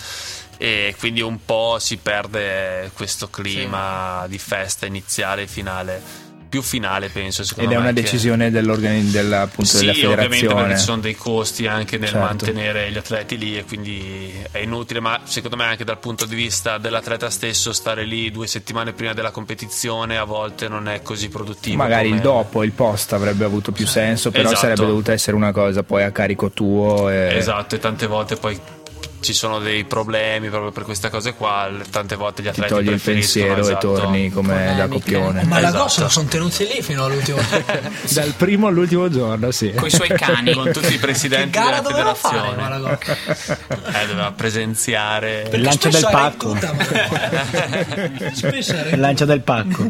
e 0.57 0.95
quindi 0.99 1.21
un 1.21 1.45
po' 1.45 1.77
si 1.79 1.97
perde 1.99 2.91
questo 2.95 3.29
clima 3.29 4.25
di 4.29 4.39
festa 4.39 4.87
iniziale 4.87 5.43
e 5.43 5.47
finale. 5.47 6.31
Più 6.53 6.61
finale 6.61 7.09
penso 7.09 7.41
Ed 7.57 7.71
è 7.73 7.77
una 7.77 7.87
che- 7.87 7.93
decisione 7.95 8.51
dell'organi- 8.51 9.11
del, 9.11 9.33
appunto, 9.33 9.71
sì, 9.71 9.87
della 9.87 9.93
ovviamente 9.93 10.17
perché 10.29 10.37
federazione. 10.49 10.77
ci 10.77 10.85
sono 10.85 11.01
dei 11.01 11.17
costi 11.17 11.67
anche 11.67 11.97
nel 11.97 12.09
Certo. 12.11 12.27
mantenere 12.27 12.91
gli 12.93 12.99
atleti 12.99 13.39
lì 13.39 13.57
e 13.57 13.65
quindi 13.65 14.35
è 14.51 14.59
inutile, 14.59 15.01
ma 15.01 15.21
secondo 15.25 15.57
me 15.57 15.65
anche 15.65 15.85
dal 15.85 15.99
punto 15.99 16.27
di 16.27 16.35
vista 16.35 16.77
dell'atleta 16.77 17.31
stesso 17.31 17.73
stare 17.73 18.05
lì 18.05 18.31
due 18.31 18.47
settimane 18.47 18.93
prima 18.93 19.15
della 19.15 19.31
competizione 19.31 20.19
a 20.19 20.25
volte 20.25 20.69
non 20.69 20.89
è 20.89 21.01
così 21.01 21.31
produttivo. 21.31 21.77
Magari 21.79 22.09
come- 22.09 22.17
il 22.17 22.23
dopo, 22.23 22.63
il 22.65 22.73
post 22.73 23.15
avrebbe 23.15 23.47
avuto 23.47 23.73
più 23.73 23.87
senso, 23.87 24.31
però 24.31 24.45
Esatto. 24.51 24.61
sarebbe 24.61 24.85
dovuta 24.85 25.13
essere 25.13 25.35
una 25.35 25.53
cosa 25.53 25.83
poi 25.83 26.03
a 26.03 26.11
carico 26.11 26.51
tuo. 26.51 27.09
E... 27.09 27.35
Esatto, 27.35 27.77
e 27.77 27.79
tante 27.79 28.07
volte 28.07 28.37
poi 28.37 28.61
ci 29.23 29.33
sono 29.33 29.59
dei 29.61 29.85
problemi 29.85 30.49
proprio 30.51 30.73
per 30.73 30.83
queste 30.83 31.09
cose 31.11 31.35
qua, 31.35 31.71
tante 31.91 32.17
volte 32.17 32.43
gli 32.43 32.47
Ti 32.47 32.51
atleti 32.51 32.73
togli 32.73 32.89
il 32.91 33.01
pensiero 33.01 33.57
e 33.57 33.61
esatto. 33.61 33.95
torni 33.95 34.31
come 34.31 34.55
da 34.55 34.87
Polemiche. 34.87 35.13
copione. 35.13 35.45
ma 35.45 35.61
la 35.61 35.69
Esatto. 35.69 35.83
cosa 35.85 36.09
sono 36.09 36.29
tenuti 36.29 36.67
lì 36.67 36.83
fino 36.83 37.05
all'ultimo 37.05 37.39
Dal 38.11 38.33
primo 38.37 38.67
all'ultimo 38.67 39.09
giorno, 39.09 39.51
sì. 39.51 39.73
Con 39.73 39.87
i 39.87 39.91
suoi 39.91 40.09
cani. 40.09 40.53
con 40.53 40.71
tutti 40.73 40.87
i 40.89 40.91
che 40.91 40.99
presidenti 40.99 41.51
gara 41.51 41.77
della 41.81 41.89
doveva 41.89 42.15
fare 42.15 42.39
federazione. 42.39 42.63
Malagocca? 42.63 43.17
Eh, 44.03 44.07
doveva 44.07 44.33
presenziare 44.33 45.49
Il 45.53 45.61
lancio 45.63 45.89
del 45.89 46.09
pacco. 46.11 46.57
in 46.57 46.59
Il 48.93 49.01
lancio 49.01 49.25
del 49.25 49.41
pacco. 49.43 49.87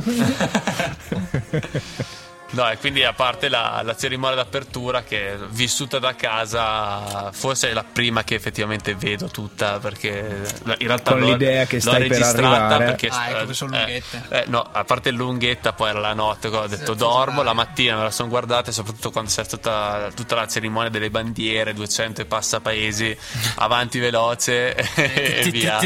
No, 2.52 2.68
e 2.70 2.76
quindi 2.76 3.02
a 3.02 3.12
parte 3.14 3.48
la, 3.48 3.80
la 3.82 3.96
cerimonia 3.96 4.36
d'apertura 4.36 5.02
che 5.02 5.36
vissuta 5.50 5.98
da 5.98 6.14
casa 6.14 7.30
forse 7.32 7.70
è 7.70 7.72
la 7.72 7.82
prima 7.84 8.24
che 8.24 8.34
effettivamente 8.34 8.94
vedo 8.94 9.28
tutta 9.28 9.78
perché 9.78 10.42
in 10.78 10.86
realtà 10.86 11.12
Con 11.12 11.20
l'ho- 11.20 11.30
l'idea 11.32 11.64
che 11.64 11.76
l'ho 11.76 11.80
stai 11.80 12.08
per 12.08 12.22
arrivare. 12.22 12.84
perché 12.84 13.08
Ah, 13.08 13.30
ecco, 13.30 13.50
eh, 13.50 13.54
sono 13.54 13.74
eh, 13.74 13.78
lunghette. 13.78 14.22
eh, 14.28 14.44
no, 14.48 14.60
a 14.70 14.84
parte 14.84 15.10
lunghetta 15.12 15.72
poi 15.72 15.88
era 15.90 16.00
la 16.00 16.12
notte, 16.12 16.48
ho 16.48 16.66
detto 16.66 16.92
dormo, 16.92 17.42
la 17.42 17.54
mattina 17.54 17.96
me 17.96 18.02
la 18.02 18.10
sono 18.10 18.28
guardata 18.28 18.68
e 18.68 18.72
soprattutto 18.74 19.10
quando 19.10 19.30
c'è 19.30 19.46
tutta, 19.46 20.10
tutta 20.14 20.34
la 20.34 20.46
cerimonia 20.46 20.90
delle 20.90 21.08
bandiere, 21.08 21.72
200 21.72 22.20
e 22.20 22.24
passa 22.26 22.60
paesi, 22.60 23.16
avanti 23.56 23.98
veloce 23.98 24.74
e 24.74 25.48
via. 25.50 25.78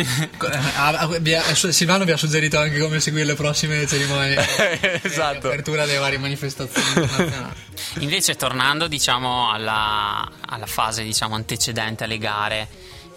Silvano 1.55 2.05
vi 2.05 2.11
ha 2.13 2.17
suggerito 2.17 2.59
anche 2.59 2.79
come 2.81 2.99
seguire 3.01 3.25
le 3.27 3.35
prossime 3.35 3.87
cerimonie 3.87 4.35
Esatto. 5.03 5.39
di 5.41 5.47
apertura 5.47 5.87
delle 5.87 5.99
varie 5.99 6.19
manifestazioni 6.19 6.55
internazionali. 6.63 7.55
Invece 8.01 8.37
tornando 8.37 8.89
diciamo 8.89 9.51
alla, 9.51 10.31
alla 10.47 10.67
fase 10.67 11.03
diciamo, 11.03 11.35
antecedente 11.35 12.05
alle 12.05 12.19
gare, 12.19 12.69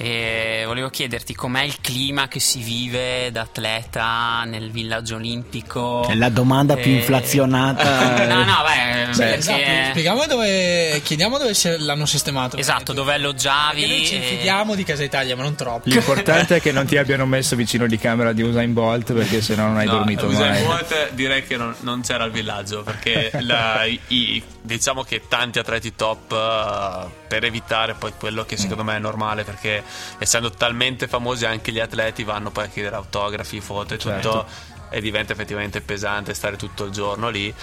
eh, 0.01 0.63
volevo 0.65 0.87
chiederti 0.89 1.35
com'è 1.35 1.63
il 1.63 1.75
clima 1.81 2.29
che 2.29 2.39
si 2.39 2.61
vive 2.61 3.31
da 3.33 3.41
atleta 3.41 4.43
nel 4.45 4.71
villaggio 4.71 5.15
olimpico. 5.15 6.07
È 6.07 6.15
la 6.15 6.29
domanda 6.29 6.75
più 6.77 6.91
Eh, 6.91 6.95
inflazionata. 6.95 8.23
no, 8.25 8.43
no, 8.45 8.55
beh, 8.63 9.05
perché- 9.13 9.35
esatto, 9.35 9.59
spieghiamo 9.89 10.25
dove 10.25 11.01
chiediamo 11.03 11.37
dove 11.37 11.51
l'hanno 11.79 12.05
sistemato 12.05 12.55
Esatto, 12.55 12.93
dove 12.93 13.11
Perché 13.11 13.25
alloggiavi. 13.25 13.87
noi 13.87 14.05
ci 14.05 14.15
e- 14.15 14.21
fidiamo 14.21 14.75
di 14.75 14.83
Casa 14.85 15.03
Italia 15.03 15.35
ma 15.35 15.43
non 15.43 15.55
troppo 15.55 15.89
L'importante 15.89 16.55
è 16.57 16.61
che 16.61 16.71
non 16.71 16.85
ti 16.85 16.95
abbiano 16.97 17.25
messo 17.25 17.57
vicino 17.57 17.85
di 17.85 17.97
camera 17.97 18.31
di 18.31 18.41
Usain 18.41 18.71
Bolt 18.71 19.11
perché 19.11 19.41
sennò 19.41 19.65
non 19.67 19.77
hai 19.77 19.85
No, 19.85 19.91
dormito 19.97 20.27
Usain 20.27 20.51
mai. 20.53 20.63
Bolt 20.63 21.09
direi 21.11 21.45
che 21.45 21.57
non, 21.57 21.75
non 21.81 22.01
c'era 22.01 22.23
al 22.23 22.31
villaggio 22.31 22.83
perché 22.83 23.31
la- 23.41 23.83
i- 24.07 24.41
diciamo 24.61 25.03
che 25.03 25.27
tanti 25.27 25.57
atleti 25.59 25.95
top 25.95 26.31
eh, 26.31 27.09
per 27.27 27.43
evitare 27.45 27.93
poi 27.93 28.13
quello 28.17 28.43
che 28.45 28.57
secondo 28.57 28.83
me 28.83 28.95
è 28.95 28.99
normale 28.99 29.43
perché 29.43 29.83
essendo 30.17 30.51
talmente 30.51 31.07
famosi 31.07 31.45
anche 31.45 31.71
gli 31.71 31.79
atleti 31.79 32.23
vanno 32.23 32.51
poi 32.51 32.65
a 32.65 32.67
chiedere 32.67 32.95
autografi, 32.95 33.61
foto 33.61 33.93
e 33.93 33.97
tutto 33.97 34.09
Certo. 34.21 34.45
e 34.89 35.01
diventa 35.01 35.33
effettivamente 35.33 35.81
pesante 35.81 36.33
stare 36.33 36.55
tutto 36.57 36.85
il 36.85 36.91
giorno 36.91 37.29
lì. 37.29 37.53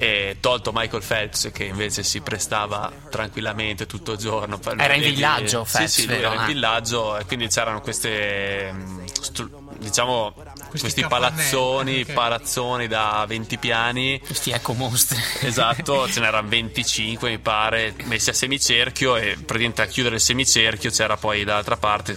E 0.00 0.36
tolto 0.38 0.70
Michael 0.72 1.02
Phelps 1.04 1.50
che 1.52 1.64
invece 1.64 2.04
si 2.04 2.20
prestava 2.20 2.88
tranquillamente 3.10 3.84
tutto 3.86 4.12
il 4.12 4.18
giorno. 4.18 4.60
Era 4.76 4.94
in 4.94 5.02
villaggio, 5.02 5.64
Sì, 5.64 5.72
Phelps, 5.76 5.92
sì, 5.92 6.06
vero? 6.06 6.20
era 6.26 6.34
in 6.34 6.40
Ah. 6.40 6.46
villaggio 6.46 7.18
e 7.18 7.24
quindi 7.24 7.48
c'erano 7.48 7.80
queste 7.80 8.70
mm, 8.72 9.04
diciamo 9.78 10.34
questi, 10.68 11.00
capannelli, 11.02 11.32
palazzoni, 11.34 12.00
ok. 12.02 12.12
palazzoni 12.12 12.86
da 12.88 13.24
20 13.26 13.58
piani. 13.58 14.20
Questi 14.24 14.50
eco 14.50 14.72
mostri. 14.74 15.18
Esatto, 15.40 16.08
ce 16.12 16.20
n'erano 16.20 16.48
25 16.48 17.30
mi 17.30 17.38
pare, 17.38 17.94
messi 18.04 18.30
a 18.30 18.34
semicerchio 18.34 19.16
e 19.16 19.34
praticamente 19.36 19.82
a 19.82 19.86
chiudere 19.86 20.16
il 20.16 20.20
semicerchio 20.20 20.90
c'era 20.90 21.16
poi 21.16 21.44
dall'altra 21.44 21.76
parte 21.76 22.16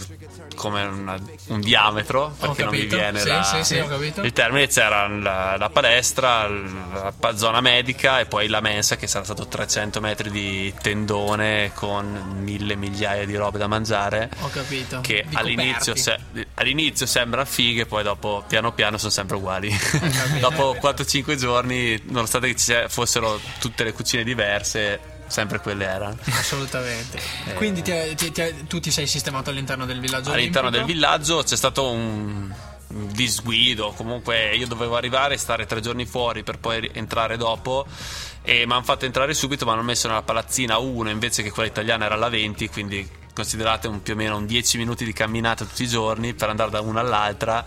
come 0.56 0.84
una- 0.84 1.20
un 1.48 1.60
diametro 1.62 2.36
perché 2.40 2.64
non 2.64 2.74
mi 2.76 2.86
viene 2.86 3.20
Sì, 3.20 3.28
la- 3.28 3.44
sì, 3.44 3.64
sì, 3.64 3.78
ho 3.80 3.88
capito. 3.88 4.22
il 4.22 4.34
termine 4.34 4.68
c'era 4.68 5.08
la, 5.08 5.56
la 5.58 5.70
palestra 5.70 6.48
la 6.48 7.14
pa- 7.18 7.36
zona 7.36 7.62
medica 7.62 8.20
e 8.20 8.26
poi 8.26 8.48
la 8.48 8.60
mensa 8.60 8.96
che 8.96 9.08
sarà 9.08 9.24
stato 9.24 9.48
300 9.48 10.00
metri 10.02 10.30
di 10.30 10.72
tendone 10.82 11.72
con 11.74 12.40
mille 12.44 12.76
migliaia 12.76 13.26
di 13.26 13.36
robe 13.36 13.58
da 13.58 13.68
mangiare 13.68 14.30
ho 14.42 14.50
capito 14.50 15.00
che 15.02 15.24
Di 15.28 15.36
all'inizio, 15.36 15.96
se- 15.96 16.20
all'inizio 16.62 17.06
sembra 17.06 17.44
fighe, 17.46 17.86
poi 17.86 18.04
dopo 18.04 18.44
piano 18.48 18.72
piano 18.74 18.98
sono 18.98 19.12
sempre 19.12 19.36
uguali. 19.38 19.70
dopo 20.40 20.76
4-5 20.82 21.36
giorni, 21.36 22.02
nonostante 22.06 22.48
che 22.48 22.56
ci 22.56 22.74
fossero 22.88 23.40
tutte 23.60 23.84
le 23.84 23.92
cucine 23.94 24.24
diverse, 24.24 25.00
sempre 25.28 25.60
quelle 25.60 25.86
erano. 25.86 26.18
assolutamente 26.32 27.20
quindi 27.56 27.82
ti- 27.82 28.16
ti- 28.16 28.32
ti- 28.32 28.68
tu 28.68 28.80
ti 28.82 28.92
sei 28.92 29.08
sistemato 29.08 29.50
all'interno 29.50 29.86
del 29.86 30.00
villaggio 30.02 30.32
All'interno 30.32 30.70
del 30.70 30.82
olimpico? 30.84 31.08
villaggio 31.08 31.44
c'è 31.44 31.56
stato 31.56 31.90
un 31.90 32.54
disguido, 32.88 33.94
comunque 33.96 34.54
io 34.56 34.68
dovevo 34.68 34.98
arrivare 34.98 35.36
e 35.36 35.38
stare 35.38 35.66
tre 35.66 35.80
giorni 35.80 36.06
fuori 36.06 36.44
per 36.44 36.60
poi 36.60 36.90
entrare 36.94 37.38
dopo 37.38 37.86
e 38.42 38.66
mi 38.66 38.74
hanno 38.74 38.84
fatto 38.84 39.06
entrare 39.06 39.34
subito, 39.34 39.64
mi 39.66 39.72
hanno 39.72 39.82
messo 39.84 40.08
nella 40.10 40.24
palazzina 40.24 40.78
1 40.78 41.10
invece 41.10 41.42
che 41.44 41.52
quella 41.52 41.70
italiana 41.70 42.06
era 42.06 42.16
la 42.16 42.28
20, 42.28 42.68
quindi 42.70 43.10
considerate 43.34 43.88
un, 43.88 44.02
più 44.02 44.14
o 44.14 44.16
meno 44.16 44.38
un 44.38 44.46
10 44.46 44.78
minuti 44.78 45.06
di 45.06 45.14
camminata 45.14 45.66
tutti 45.66 45.84
i 45.84 45.88
giorni 45.88 46.34
per 46.34 46.50
andare 46.50 46.70
da 46.70 46.82
una 46.82 47.00
all'altra 47.00 47.66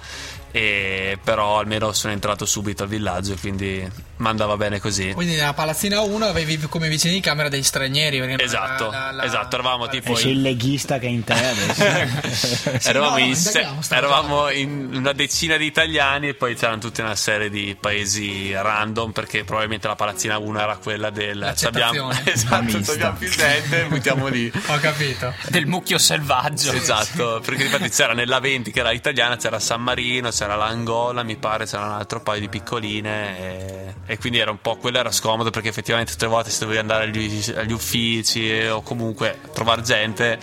e 0.57 1.19
però 1.23 1.59
almeno 1.59 1.91
sono 1.93 2.13
entrato 2.13 2.47
subito 2.47 2.85
al 2.85 2.89
villaggio 2.89 3.33
e 3.33 3.37
quindi 3.41 3.91
mi 4.17 4.29
andava 4.29 4.57
bene 4.57 4.79
così. 4.79 5.11
quindi 5.13 5.35
nella 5.35 5.53
palazzina 5.53 6.01
1 6.01 6.25
avevi 6.27 6.57
come 6.69 6.89
vicini 6.89 7.15
di 7.15 7.21
camera 7.21 7.49
degli 7.49 7.65
stranieri 7.65 8.21
Esatto, 8.41 8.89
la- 8.89 9.11
la- 9.11 9.25
esatto, 9.25 9.57
eravamo 9.57 9.89
tipo 9.89 10.13
Esce 10.13 10.29
il 10.29 10.43
leghista 10.43 11.01
che 11.01 11.07
è 11.09 11.11
in 11.11 11.25
te 11.25 11.33
adesso. 11.33 11.83
no, 12.71 12.79
eravamo, 12.85 13.19
in, 13.19 13.25
indaghiamo, 13.35 13.83
se- 13.83 13.95
eravamo 13.97 14.51
in 14.51 14.91
una 14.95 15.13
decina 15.13 15.57
di 15.57 15.67
italiani 15.67 16.29
e 16.29 16.35
poi 16.35 16.55
c'erano 16.55 16.79
tutta 16.79 17.03
una 17.03 17.17
serie 17.17 17.51
di 17.51 17.77
paesi 17.79 18.53
random 18.55 19.11
perché 19.11 19.43
probabilmente 19.43 19.89
la 19.89 19.97
palazzina 19.97 20.39
1 20.39 20.61
era 20.61 20.77
quella 20.77 21.11
del 21.11 21.37
L'accettazione. 21.37 22.23
esatto, 22.33 22.77
abbiamo 22.93 23.17
più 23.19 23.29
gente 23.29 23.87
buttiamo 23.87 24.29
lì 24.29 24.53
ho 24.69 24.79
capito 24.79 25.35
Del 25.49 25.67
mucchio 25.67 25.99
selvaggio. 25.99 26.71
esatto 26.73 27.41
perché 27.45 27.65
infatti 27.65 27.89
c'era 27.91 28.13
nella 28.13 28.39
20 28.39 28.71
che 28.71 28.79
era 28.79 28.93
italiana 28.93 29.37
c'era 29.37 29.59
San 29.59 29.83
Marino 29.83 30.31
c'era 30.31 30.43
l'Angola 30.47 31.23
mi 31.23 31.37
pare 31.37 31.65
c'era 31.67 31.85
un 31.87 31.93
altro 31.93 32.21
paio 32.21 32.41
di 32.41 32.49
piccoline 32.49 33.39
e, 33.39 33.95
e 34.07 34.19
quindi 34.19 34.39
era 34.39 34.51
un 34.51 34.61
po' 34.61 34.77
quello 34.77 34.99
era 34.99 35.11
scomodo 35.11 35.51
perché 35.51 35.69
effettivamente 35.69 36.13
tutte 36.13 36.27
le 36.27 36.31
volte 36.31 36.51
se 36.51 36.61
dovevi 36.61 36.79
andare 36.79 37.05
agli, 37.05 37.43
agli 37.57 37.73
uffici 37.73 38.67
o 38.67 38.83
comunque 38.83 39.39
trovare 39.53 39.83
gente 39.83 40.39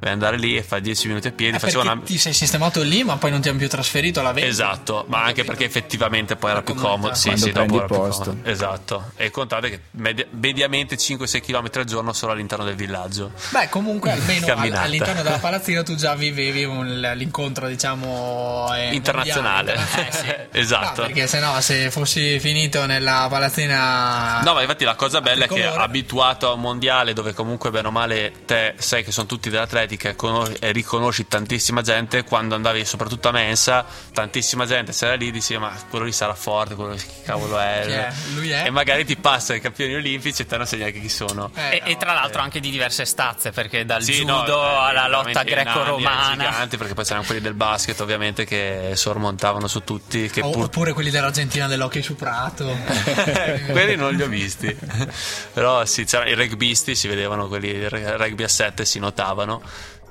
Devi 0.00 0.12
andare 0.12 0.38
lì 0.38 0.56
e 0.56 0.62
fai 0.62 0.80
10 0.80 1.08
minuti 1.08 1.28
a 1.28 1.32
piedi. 1.32 1.58
Eh, 1.62 1.76
una... 1.76 2.00
ti 2.02 2.16
sei 2.16 2.32
sistemato 2.32 2.80
lì, 2.80 3.04
ma 3.04 3.18
poi 3.18 3.30
non 3.30 3.42
ti 3.42 3.50
hanno 3.50 3.58
più 3.58 3.68
trasferito 3.68 4.20
alla 4.20 4.32
20. 4.32 4.48
Esatto, 4.48 5.04
ma 5.08 5.24
anche 5.24 5.44
perché 5.44 5.64
effettivamente 5.66 6.36
poi 6.36 6.52
era 6.52 6.62
più 6.62 6.74
comodo. 6.74 7.14
Sì, 7.14 7.36
sì, 7.36 7.52
dopo 7.52 7.76
era 7.76 7.84
più 7.86 7.96
posto. 7.96 8.24
comodo. 8.30 8.48
Esatto. 8.48 9.10
E 9.16 9.30
contate 9.30 9.68
che 9.68 9.80
media- 9.92 10.24
mediamente 10.30 10.96
5-6 10.96 11.40
km 11.42 11.68
al 11.74 11.84
giorno 11.84 12.14
solo 12.14 12.32
all'interno 12.32 12.64
del 12.64 12.76
villaggio. 12.76 13.32
Beh, 13.50 13.68
comunque 13.68 14.12
almeno 14.12 14.46
all'interno 14.80 15.22
della 15.22 15.38
palazzina 15.38 15.82
tu 15.82 15.94
già 15.96 16.14
vivevi 16.14 16.64
un- 16.64 17.12
l'incontro, 17.14 17.68
diciamo, 17.68 18.68
eh, 18.74 18.94
Internazionale. 18.94 19.74
mondiale. 19.74 20.08
Eh, 20.08 20.12
sì. 20.12 20.38
Esatto. 20.60 21.02
No, 21.02 21.06
perché 21.08 21.26
se 21.26 21.38
no, 21.40 21.60
se 21.60 21.90
fossi 21.90 22.38
finito 22.40 22.86
nella 22.86 23.26
palazzina. 23.30 24.40
No, 24.42 24.54
ma 24.54 24.62
infatti 24.62 24.84
la 24.84 24.94
cosa 24.94 25.20
bella 25.20 25.44
è 25.44 25.48
che 25.48 25.66
abituato 25.66 26.48
a 26.48 26.52
un 26.54 26.60
mondiale 26.60 27.12
dove 27.12 27.34
comunque 27.34 27.70
bene 27.70 27.88
o 27.88 27.90
male 27.90 28.32
te 28.46 28.74
sai 28.78 29.04
che 29.04 29.12
sono 29.12 29.26
tutti 29.26 29.48
dell'atletica 29.90 30.08
e, 30.10 30.16
conos- 30.16 30.52
e 30.60 30.72
riconosci 30.72 31.26
tantissima 31.26 31.82
gente, 31.82 32.24
quando 32.24 32.54
andavi 32.54 32.84
soprattutto 32.84 33.28
a 33.28 33.32
Mensa, 33.32 33.84
tantissima 34.12 34.66
gente 34.66 34.92
c'era 34.92 35.14
lì 35.14 35.30
dici 35.30 35.56
ma 35.58 35.72
quello 35.88 36.04
lì 36.04 36.12
sarà 36.12 36.34
forte, 36.34 36.74
quello 36.74 36.94
che 36.94 37.04
cavolo 37.24 37.58
è. 37.58 37.82
Chi 37.84 37.92
è? 37.92 38.12
Lui 38.34 38.50
è? 38.50 38.64
E 38.66 38.70
magari 38.70 39.04
ti 39.04 39.16
passa 39.16 39.54
i 39.54 39.60
campioni 39.60 39.94
olimpici 39.94 40.42
e 40.42 40.46
te 40.46 40.56
non 40.56 40.66
sai 40.66 40.78
neanche 40.80 41.00
chi 41.00 41.08
sono. 41.08 41.50
Eh, 41.54 41.82
E, 41.84 41.92
e 41.92 41.96
tra 41.96 42.12
l'altro 42.12 42.40
anche 42.42 42.60
di 42.60 42.70
diverse 42.70 43.04
stazze, 43.04 43.50
perché 43.50 43.84
dal 43.84 44.02
Sì, 44.02 44.12
judo 44.24 44.32
no, 44.32 44.42
eh, 44.64 44.88
alla 44.90 45.08
lotta 45.08 45.42
greco-romana. 45.42 46.44
giganti, 46.44 46.76
perché 46.76 46.94
poi 46.94 47.04
c'erano 47.04 47.24
quelli 47.24 47.40
del 47.40 47.54
basket 47.54 47.98
ovviamente 48.00 48.44
che 48.44 48.92
sormontavano 48.94 49.66
su 49.66 49.82
tutti 49.84 50.28
che 50.28 50.40
o- 50.40 50.50
pur- 50.50 50.64
Oppure 50.70 50.92
quelli 50.92 51.10
dell'Argentina 51.10 51.66
dell'hockey 51.66 52.02
su 52.02 52.14
prato. 52.14 52.68
quelli 53.70 53.96
non 53.96 54.14
li 54.14 54.22
ho 54.22 54.26
visti 54.28 54.76
però 55.52 55.84
sì 55.84 56.04
c'erano 56.04 56.30
i 56.30 56.34
rugbisti 56.34 56.94
si 56.94 57.08
vedevano 57.08 57.48
quelli 57.48 57.68
il 57.68 57.88
rugby 57.90 58.42
a 58.44 58.48
7 58.48 58.84
si 58.84 58.98
notavano 58.98 59.62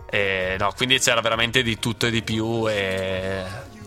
e, 0.10 0.56
no, 0.58 0.74
quindi 0.76 1.00
c'era 1.00 1.22
veramente 1.22 1.62
di 1.62 1.78
tutto 1.78 2.08
e 2.08 2.12
di 2.12 2.24
più 2.24 2.68
e 2.70 3.44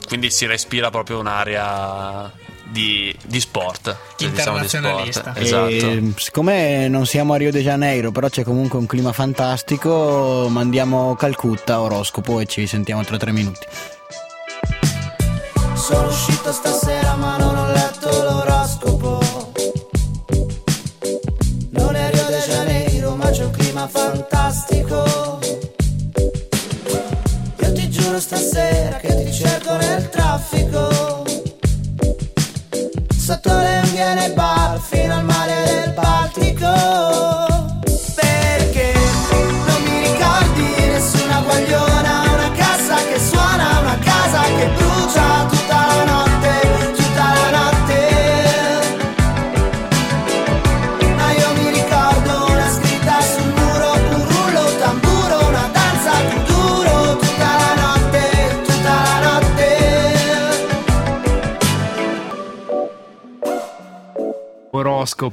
quindi 0.07 0.31
si 0.31 0.47
respira 0.47 0.91
proprio 0.91 1.19
un'area 1.19 2.31
di, 2.65 3.15
di 3.25 3.41
sport 3.41 3.97
cioè, 4.17 4.31
diciamo 4.31 4.59
di 4.59 4.69
sport. 4.69 4.85
Internazionalista. 4.85 5.35
esatto 5.37 5.69
E, 5.69 6.13
siccome 6.17 6.89
non 6.89 7.07
siamo 7.07 7.35
a 7.35 7.37
Rio 7.37 7.51
de 7.51 7.63
Janeiro, 7.63 8.11
però 8.13 8.29
c'è 8.29 8.45
comunque 8.45 8.79
un 8.79 8.87
clima 8.87 9.13
fantastico, 9.13 10.47
mandiamo 10.49 11.15
Calcutta, 11.17 11.81
oroscopo 11.81 12.41
e 12.41 12.47
ci 12.47 12.67
sentiamo 12.67 13.03
tra 13.05 13.17
tre 13.17 13.33
minuti. 13.33 13.67
Sono 15.75 16.09
uscito 16.09 16.53
stasera 16.53 17.17
ma 17.17 17.37
non 17.37 17.57
ho 17.57 17.67
letto 17.73 17.82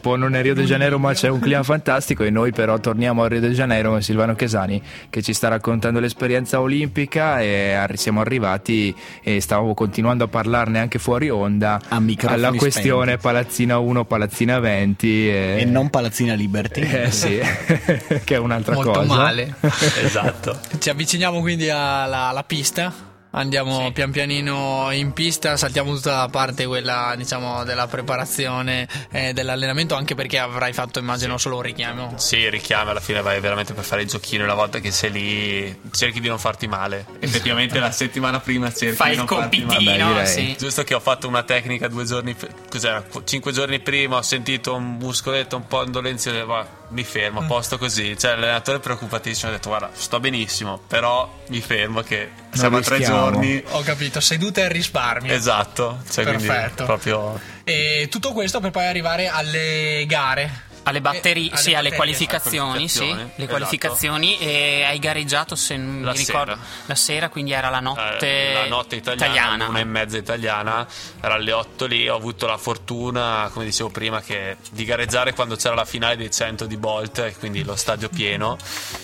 Oroscopo, 0.09 0.15
non 0.15 0.35
è 0.35 0.41
Rio 0.41 0.53
de 0.53 0.63
Janeiro 0.63 0.97
ma 0.99 1.13
c'è 1.13 1.29
un 1.29 1.39
clima 1.39 1.63
fantastico 1.63 2.23
e 2.23 2.29
noi 2.29 2.51
però 2.51 2.79
torniamo 2.79 3.23
a 3.23 3.27
Rio 3.27 3.39
de 3.39 3.49
Janeiro 3.49 3.91
con 3.91 4.01
Silvano 4.01 4.35
Chesani 4.35 4.81
che 5.09 5.21
ci 5.21 5.33
sta 5.33 5.47
raccontando 5.49 5.99
l'esperienza 5.99 6.59
olimpica 6.61 7.41
e 7.41 7.77
siamo 7.95 8.21
arrivati 8.21 8.95
e 9.21 9.41
stavo 9.41 9.73
continuando 9.73 10.23
a 10.23 10.27
parlarne 10.27 10.79
anche 10.79 10.99
fuori 10.99 11.29
onda 11.29 11.79
alla 11.89 12.51
questione 12.51 13.17
spenti. 13.17 13.21
Palazzina 13.21 13.77
1, 13.77 14.05
Palazzina 14.05 14.59
20 14.59 15.29
e, 15.29 15.55
E 15.59 15.65
non 15.65 15.89
Palazzina 15.89 16.33
Liberty. 16.33 16.81
eh, 16.81 17.11
sì, 17.11 17.39
che 18.23 18.35
è 18.35 18.37
un'altra 18.37 18.73
Molto 18.75 18.91
cosa. 18.91 19.15
male. 19.15 19.55
esatto 20.03 20.59
Ci 20.77 20.89
avviciniamo 20.89 21.39
quindi 21.41 21.69
alla, 21.69 22.29
alla 22.29 22.43
pista. 22.43 23.08
Andiamo 23.31 23.91
pian 23.91 24.09
pianino 24.09 24.89
in 24.91 25.13
pista, 25.13 25.55
saltiamo 25.55 25.93
tutta 25.93 26.15
la 26.21 26.29
parte 26.29 26.65
quella 26.65 27.13
diciamo 27.15 27.63
della 27.63 27.85
preparazione 27.85 28.87
e 29.11 29.33
dell'allenamento, 29.33 29.93
anche 29.93 30.15
perché 30.15 30.39
avrai 30.39 30.73
fatto 30.73 30.97
immagino 30.97 31.37
solo 31.37 31.57
un 31.57 31.61
richiamo. 31.61 32.13
Sì, 32.17 32.49
richiami 32.49 32.89
alla 32.89 32.99
fine 32.99 33.21
vai 33.21 33.39
veramente 33.39 33.73
per 33.75 33.83
fare 33.83 34.01
il 34.01 34.07
giochino. 34.07 34.43
Una 34.45 34.55
volta 34.55 34.79
che 34.79 34.89
sei 34.89 35.11
lì, 35.11 35.79
cerchi 35.91 36.19
di 36.21 36.27
non 36.27 36.39
farti 36.39 36.67
male. 36.67 37.05
Effettivamente, 37.19 37.77
la 37.79 37.91
settimana 37.91 38.39
prima 38.39 38.73
cerchi 38.73 38.95
Fai 38.95 39.09
di 39.09 39.13
il 39.13 39.17
non 39.19 39.27
farti 39.27 39.63
male. 39.63 39.75
compitino, 39.77 40.07
direi. 40.09 40.25
sì. 40.27 40.55
Giusto 40.57 40.83
che 40.83 40.95
ho 40.95 40.99
fatto 40.99 41.27
una 41.27 41.43
tecnica 41.43 41.87
due 41.87 42.05
giorni, 42.05 42.35
cos'era? 42.67 43.03
Qu- 43.03 43.23
Cinque 43.27 43.51
giorni 43.51 43.79
prima 43.79 44.17
ho 44.17 44.21
sentito 44.23 44.73
un 44.73 44.95
muscoletto 44.97 45.55
un 45.55 45.67
po' 45.67 45.83
indolenzio, 45.83 46.31
ho 46.31 46.33
detto, 46.33 46.47
"Va, 46.47 46.67
mi 46.89 47.03
fermo, 47.03 47.41
a 47.41 47.43
posto 47.45 47.77
così. 47.77 48.17
Cioè, 48.17 48.35
l'allenatore 48.35 48.77
è 48.77 48.79
preoccupatissimo, 48.81 49.51
ha 49.51 49.53
detto 49.53 49.69
guarda, 49.69 49.89
sto 49.93 50.19
benissimo, 50.19 50.79
però 50.87 51.31
mi 51.49 51.61
fermo 51.61 52.01
che 52.01 52.31
siamo 52.51 52.77
a 52.77 52.81
tre 52.81 52.97
rischiamo." 52.97 53.31
giorni. 53.31 53.63
Ho 53.71 53.81
capito, 53.81 54.19
seduta 54.19 54.61
e 54.61 54.67
risparmio. 54.69 55.33
Esatto, 55.33 56.01
cioè, 56.09 56.25
quindi 56.25 56.45
Perfetto. 56.45 56.85
proprio 56.85 57.39
E 57.63 58.07
tutto 58.09 58.33
questo 58.33 58.59
per 58.59 58.71
poi 58.71 58.85
arrivare 58.85 59.27
alle 59.27 60.03
gare. 60.07 60.67
Alle 60.83 61.01
batterie, 61.01 61.47
Eh, 61.47 61.51
alle 61.51 61.57
sì, 61.61 61.67
alle 61.73 61.89
batterie. 61.89 61.95
qualificazioni, 61.97 62.87
sì, 62.87 62.97
qualificazioni, 62.99 63.17
le 63.23 63.31
esatto. 63.35 63.47
qualificazioni 63.49 64.37
e 64.39 64.83
hai 64.85 64.99
gareggiato 64.99 65.55
se 65.55 65.77
non 65.77 66.01
La 66.03 66.11
mi 66.11 66.17
ricordo 66.17 66.51
sera. 66.53 66.65
la 66.85 66.95
sera, 66.95 67.29
quindi 67.29 67.51
era 67.51 67.69
la 67.69 67.79
notte, 67.79 68.49
Eh, 68.49 68.53
la 68.53 68.67
notte 68.67 68.95
italiana, 68.95 69.67
una 69.67 69.79
e 69.79 69.83
mezza 69.83 70.17
italiana, 70.17 70.87
era 71.21 71.35
alle 71.35 71.51
8 71.51 71.85
lì, 71.85 72.07
ho 72.09 72.15
avuto 72.15 72.47
la 72.47 72.57
fortuna, 72.57 73.49
come 73.53 73.65
dicevo 73.65 73.89
prima, 73.89 74.21
che 74.21 74.57
di 74.71 74.83
gareggiare 74.85 75.33
quando 75.33 75.55
c'era 75.57 75.75
la 75.75 75.85
finale 75.85 76.15
dei 76.15 76.31
100 76.31 76.65
di 76.65 76.77
Bolt, 76.77 77.19
e 77.19 77.35
quindi 77.37 77.63
lo 77.63 77.75
stadio 77.75 78.09
pieno. 78.09 78.57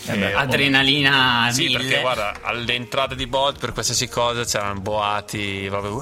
E 0.06 0.34
ho- 0.34 0.38
Adrenalina 0.40 1.50
Sì, 1.52 1.64
mille. 1.66 1.78
perché 1.80 2.02
guarda, 2.02 2.34
all'entrata 2.42 3.14
di 3.16 3.28
Bolt 3.28 3.60
per 3.60 3.74
qualsiasi 3.74 4.08
cosa 4.08 4.44
c'erano 4.44 4.80
boati, 4.80 5.68
proprio 5.70 6.02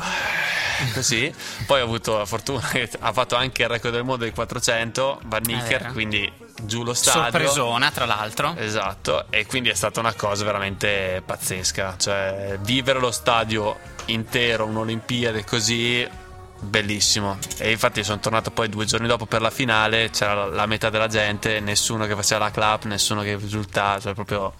così. 0.93 1.33
Poi 1.65 1.81
ho 1.81 1.83
avuto 1.83 2.17
la 2.17 2.25
fortuna 2.25 2.67
che 2.71 2.89
ha 2.99 3.11
fatto 3.13 3.35
anche 3.35 3.63
il 3.63 3.69
record 3.69 3.93
del 3.93 4.03
mondo 4.03 4.23
dei 4.23 4.33
400, 4.33 5.19
Van 5.25 5.41
È 5.63 5.67
Nicker, 5.67 5.81
vero. 5.81 5.93
quindi 5.93 6.31
giù 6.63 6.83
lo 6.83 6.93
stadio. 6.93 7.21
sorpresona 7.21 7.91
tra 7.91 8.05
l'altro. 8.05 8.55
Esatto, 8.57 9.25
e 9.29 9.45
quindi 9.45 9.69
è 9.69 9.73
stata 9.73 9.99
una 9.99 10.13
cosa 10.13 10.43
veramente 10.43 11.21
pazzesca, 11.25 11.95
cioè 11.97 12.57
vivere 12.61 12.99
lo 12.99 13.11
stadio 13.11 13.77
intero, 14.05 14.65
un'Olimpiade 14.65 15.43
così, 15.45 16.07
bellissimo. 16.63 17.37
E 17.57 17.71
infatti 17.71 18.03
sono 18.03 18.19
tornato 18.19 18.51
poi 18.51 18.69
due 18.69 18.85
giorni 18.85 19.07
dopo 19.07 19.25
per 19.25 19.41
la 19.41 19.49
finale, 19.51 20.09
c'era 20.09 20.45
la, 20.45 20.65
metà 20.65 20.89
della 20.89 21.07
gente, 21.07 21.59
nessuno 21.59 22.05
che 22.05 22.15
faceva 22.15 22.45
la 22.45 22.51
clap, 22.51 22.85
nessuno 22.85 23.21
che 23.21 23.35
risultava, 23.35 23.99
cioè 23.99 24.13
proprio 24.13 24.53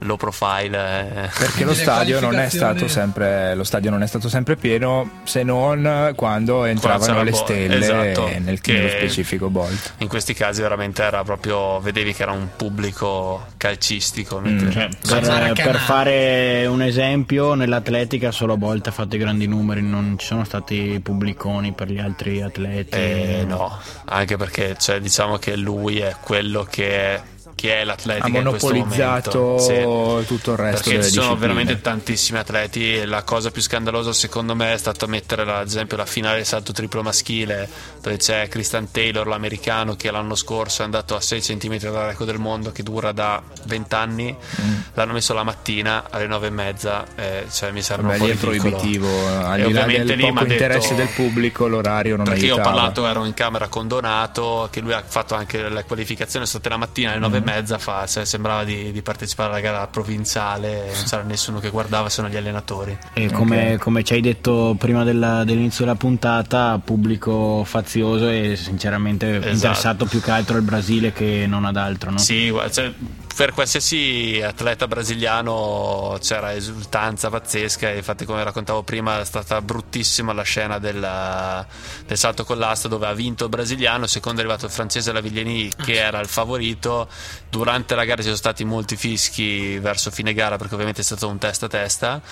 low 0.00 0.16
profile. 0.16 1.24
eh. 1.24 1.30
Perché 1.38 1.64
lo 1.64 1.72
stadio 1.72 2.20
non 2.20 2.38
è 2.38 2.50
stato 2.50 2.86
sempre 2.86 3.54
lo 3.54 3.64
stadio 3.64 3.90
non 3.90 4.02
è 4.02 4.06
stato 4.06 4.28
sempre 4.28 4.56
pieno 4.56 5.20
se 5.24 5.42
non 5.42 6.12
quando 6.14 6.64
entravano 6.66 7.22
le 7.22 7.30
Bo- 7.30 7.36
stelle 7.36 7.78
esatto, 7.78 8.28
nel, 8.38 8.60
che- 8.60 8.72
nello 8.74 8.88
specifico 8.90 9.48
Bolt. 9.48 9.94
In 9.98 10.08
questi 10.08 10.34
casi 10.34 10.60
veramente 10.60 11.02
era 11.02 11.22
proprio, 11.24 11.80
vedevi 11.80 12.12
che 12.12 12.22
era 12.22 12.32
un 12.32 12.48
pubblico 12.56 13.46
calcistico. 13.56 14.38
mentre- 14.40 14.70
Cioè, 14.70 14.88
per, 15.20 15.52
per 15.54 15.76
fare 15.78 16.66
un 16.66 16.82
esempio, 16.82 17.54
nell'atletica 17.54 18.30
solo 18.30 18.52
a 18.52 18.56
volte 18.58 18.90
ha 18.90 18.92
fatto 18.92 19.16
i 19.16 19.18
grandi 19.18 19.46
numeri, 19.46 19.80
non 19.82 20.16
ci 20.18 20.26
sono 20.26 20.44
stati 20.44 21.00
pubbliconi 21.36 21.72
per 21.72 21.90
gli 21.90 21.98
altri 21.98 22.42
atleti. 22.42 22.96
Eh, 22.96 23.44
no, 23.46 23.78
anche 24.06 24.36
perché 24.36 24.76
cioè, 24.78 24.98
diciamo 25.00 25.36
che 25.36 25.54
lui 25.56 25.98
è 25.98 26.16
quello 26.20 26.64
che 26.64 27.20
che 27.56 27.80
è 27.80 27.84
l'atletica 27.84 28.26
Ha 28.26 28.28
in 28.40 28.46
questo 28.48 28.66
monopolizzato 28.74 29.40
momento. 29.40 30.20
Sì. 30.20 30.26
tutto 30.26 30.52
il 30.52 30.56
resto 30.58 30.90
Perché 30.90 31.04
ci 31.04 31.10
sono 31.10 31.22
discipline. 31.28 31.38
veramente 31.38 31.80
tantissimi 31.80 32.38
atleti 32.38 32.94
e 32.98 33.06
la 33.06 33.22
cosa 33.22 33.50
più 33.50 33.62
scandalosa 33.62 34.12
secondo 34.12 34.54
me 34.54 34.74
è 34.74 34.76
stato 34.76 35.06
mettere 35.08 35.44
la- 35.44 35.58
ad 35.60 35.66
esempio 35.66 35.96
la 35.96 36.04
finale 36.04 36.36
del 36.36 36.44
salto 36.44 36.72
triplo 36.72 37.02
maschile 37.02 37.66
dove 38.02 38.18
c'è 38.18 38.46
Christian 38.48 38.90
Taylor 38.90 39.26
l'americano 39.26 39.96
che 39.96 40.10
l'anno 40.10 40.34
scorso 40.34 40.82
è 40.82 40.84
andato 40.84 41.16
a 41.16 41.20
6 41.20 41.40
cm 41.40 41.78
dal 41.78 41.92
record 42.08 42.28
del 42.30 42.38
mondo 42.38 42.70
che 42.72 42.82
dura 42.82 43.12
da 43.12 43.42
20 43.64 43.94
anni 43.94 44.36
Mm. 44.60 44.74
l'hanno 44.94 45.12
messo 45.14 45.32
la 45.32 45.42
mattina 45.42 46.04
alle 46.10 46.26
9 46.26 46.48
e 46.48 46.50
mezza 46.50 47.04
eh, 47.16 47.46
cioè 47.50 47.70
mi 47.70 47.80
sembra 47.82 48.08
Vabbè, 48.18 48.20
un 48.20 48.26
po' 48.28 48.32
è 48.34 48.36
proibitivo, 48.36 49.08
al 49.28 49.60
E 49.60 49.66
di 49.66 49.72
là 49.72 49.84
del 49.86 50.06
lì 50.06 50.16
poco 50.20 50.32
m'ha 50.34 50.40
detto- 50.42 50.52
interesse 50.52 50.94
del 50.94 51.08
pubblico, 51.08 51.66
l'orario 51.66 52.16
non 52.16 52.24
perché 52.26 52.44
io 52.44 52.52
ho 52.52 52.56
aiutava. 52.56 52.74
parlato, 52.76 53.06
ero 53.06 53.24
in 53.24 53.32
camera 53.34 53.68
con 53.68 53.88
Donato, 53.88 54.68
che 54.70 54.80
lui 54.80 54.92
ha 54.92 55.02
fatto 55.06 55.34
anche 55.34 55.68
le 55.68 55.84
qualificazioni, 55.84 56.44
sono 56.46 56.58
state 56.60 56.68
la 56.68 56.76
mattina 56.76 57.10
alle 57.10 57.18
nove 57.20 57.38
e 57.38 57.40
mezza 57.40 57.45
fa, 57.78 58.06
cioè, 58.06 58.24
sembrava 58.24 58.64
di, 58.64 58.92
di 58.92 59.02
partecipare 59.02 59.50
alla 59.50 59.60
gara 59.60 59.86
provinciale, 59.86 60.90
non 60.94 61.04
c'era 61.08 61.22
nessuno 61.22 61.58
che 61.60 61.70
guardava 61.70 62.08
se 62.08 62.22
non 62.22 62.30
gli 62.30 62.36
allenatori. 62.36 62.96
E 63.14 63.30
come, 63.30 63.74
Ok. 63.74 63.80
come 63.80 64.02
ci 64.02 64.14
hai 64.14 64.20
detto 64.20 64.74
prima 64.78 65.04
della- 65.04 65.44
dell'inizio 65.44 65.84
della 65.84 65.96
puntata, 65.96 66.80
pubblico 66.84 67.62
fazioso 67.64 68.28
e 68.28 68.56
sinceramente 68.56 69.36
Esatto. 69.36 69.52
interessato 69.52 70.04
più 70.06 70.20
che 70.20 70.30
altro 70.30 70.56
al 70.56 70.62
Brasile 70.62 71.12
che 71.12 71.46
non 71.48 71.64
ad 71.64 71.76
altro. 71.76 72.10
No? 72.10 72.18
Sì, 72.18 72.52
cioè, 72.70 72.92
per 73.36 73.52
qualsiasi 73.52 74.40
atleta 74.42 74.88
brasiliano 74.88 76.16
c'era 76.22 76.54
esultanza 76.54 77.28
pazzesca 77.28 77.90
e 77.90 77.98
infatti 77.98 78.24
come 78.24 78.42
raccontavo 78.42 78.82
prima 78.82 79.20
è 79.20 79.26
stata 79.26 79.60
bruttissima 79.60 80.32
la 80.32 80.42
scena 80.42 80.78
del, 80.78 81.66
del 82.06 82.16
salto 82.16 82.44
con 82.44 82.56
l'asta 82.56 82.88
dove 82.88 83.06
ha 83.06 83.12
vinto 83.12 83.44
il 83.44 83.50
brasiliano, 83.50 84.06
secondo 84.06 84.40
è 84.40 84.44
arrivato 84.44 84.64
il 84.64 84.72
francese 84.72 85.12
Laviglieni 85.12 85.70
che 85.76 85.96
era 85.96 86.18
il 86.18 86.28
favorito, 86.28 87.10
durante 87.50 87.94
la 87.94 88.06
gara 88.06 88.16
ci 88.16 88.24
sono 88.24 88.36
stati 88.36 88.64
molti 88.64 88.96
fischi 88.96 89.78
verso 89.80 90.10
fine 90.10 90.32
gara 90.32 90.56
perché 90.56 90.72
ovviamente 90.72 91.02
è 91.02 91.04
stato 91.04 91.28
un 91.28 91.36
testa 91.36 91.66
a 91.66 91.68
testa 91.68 92.22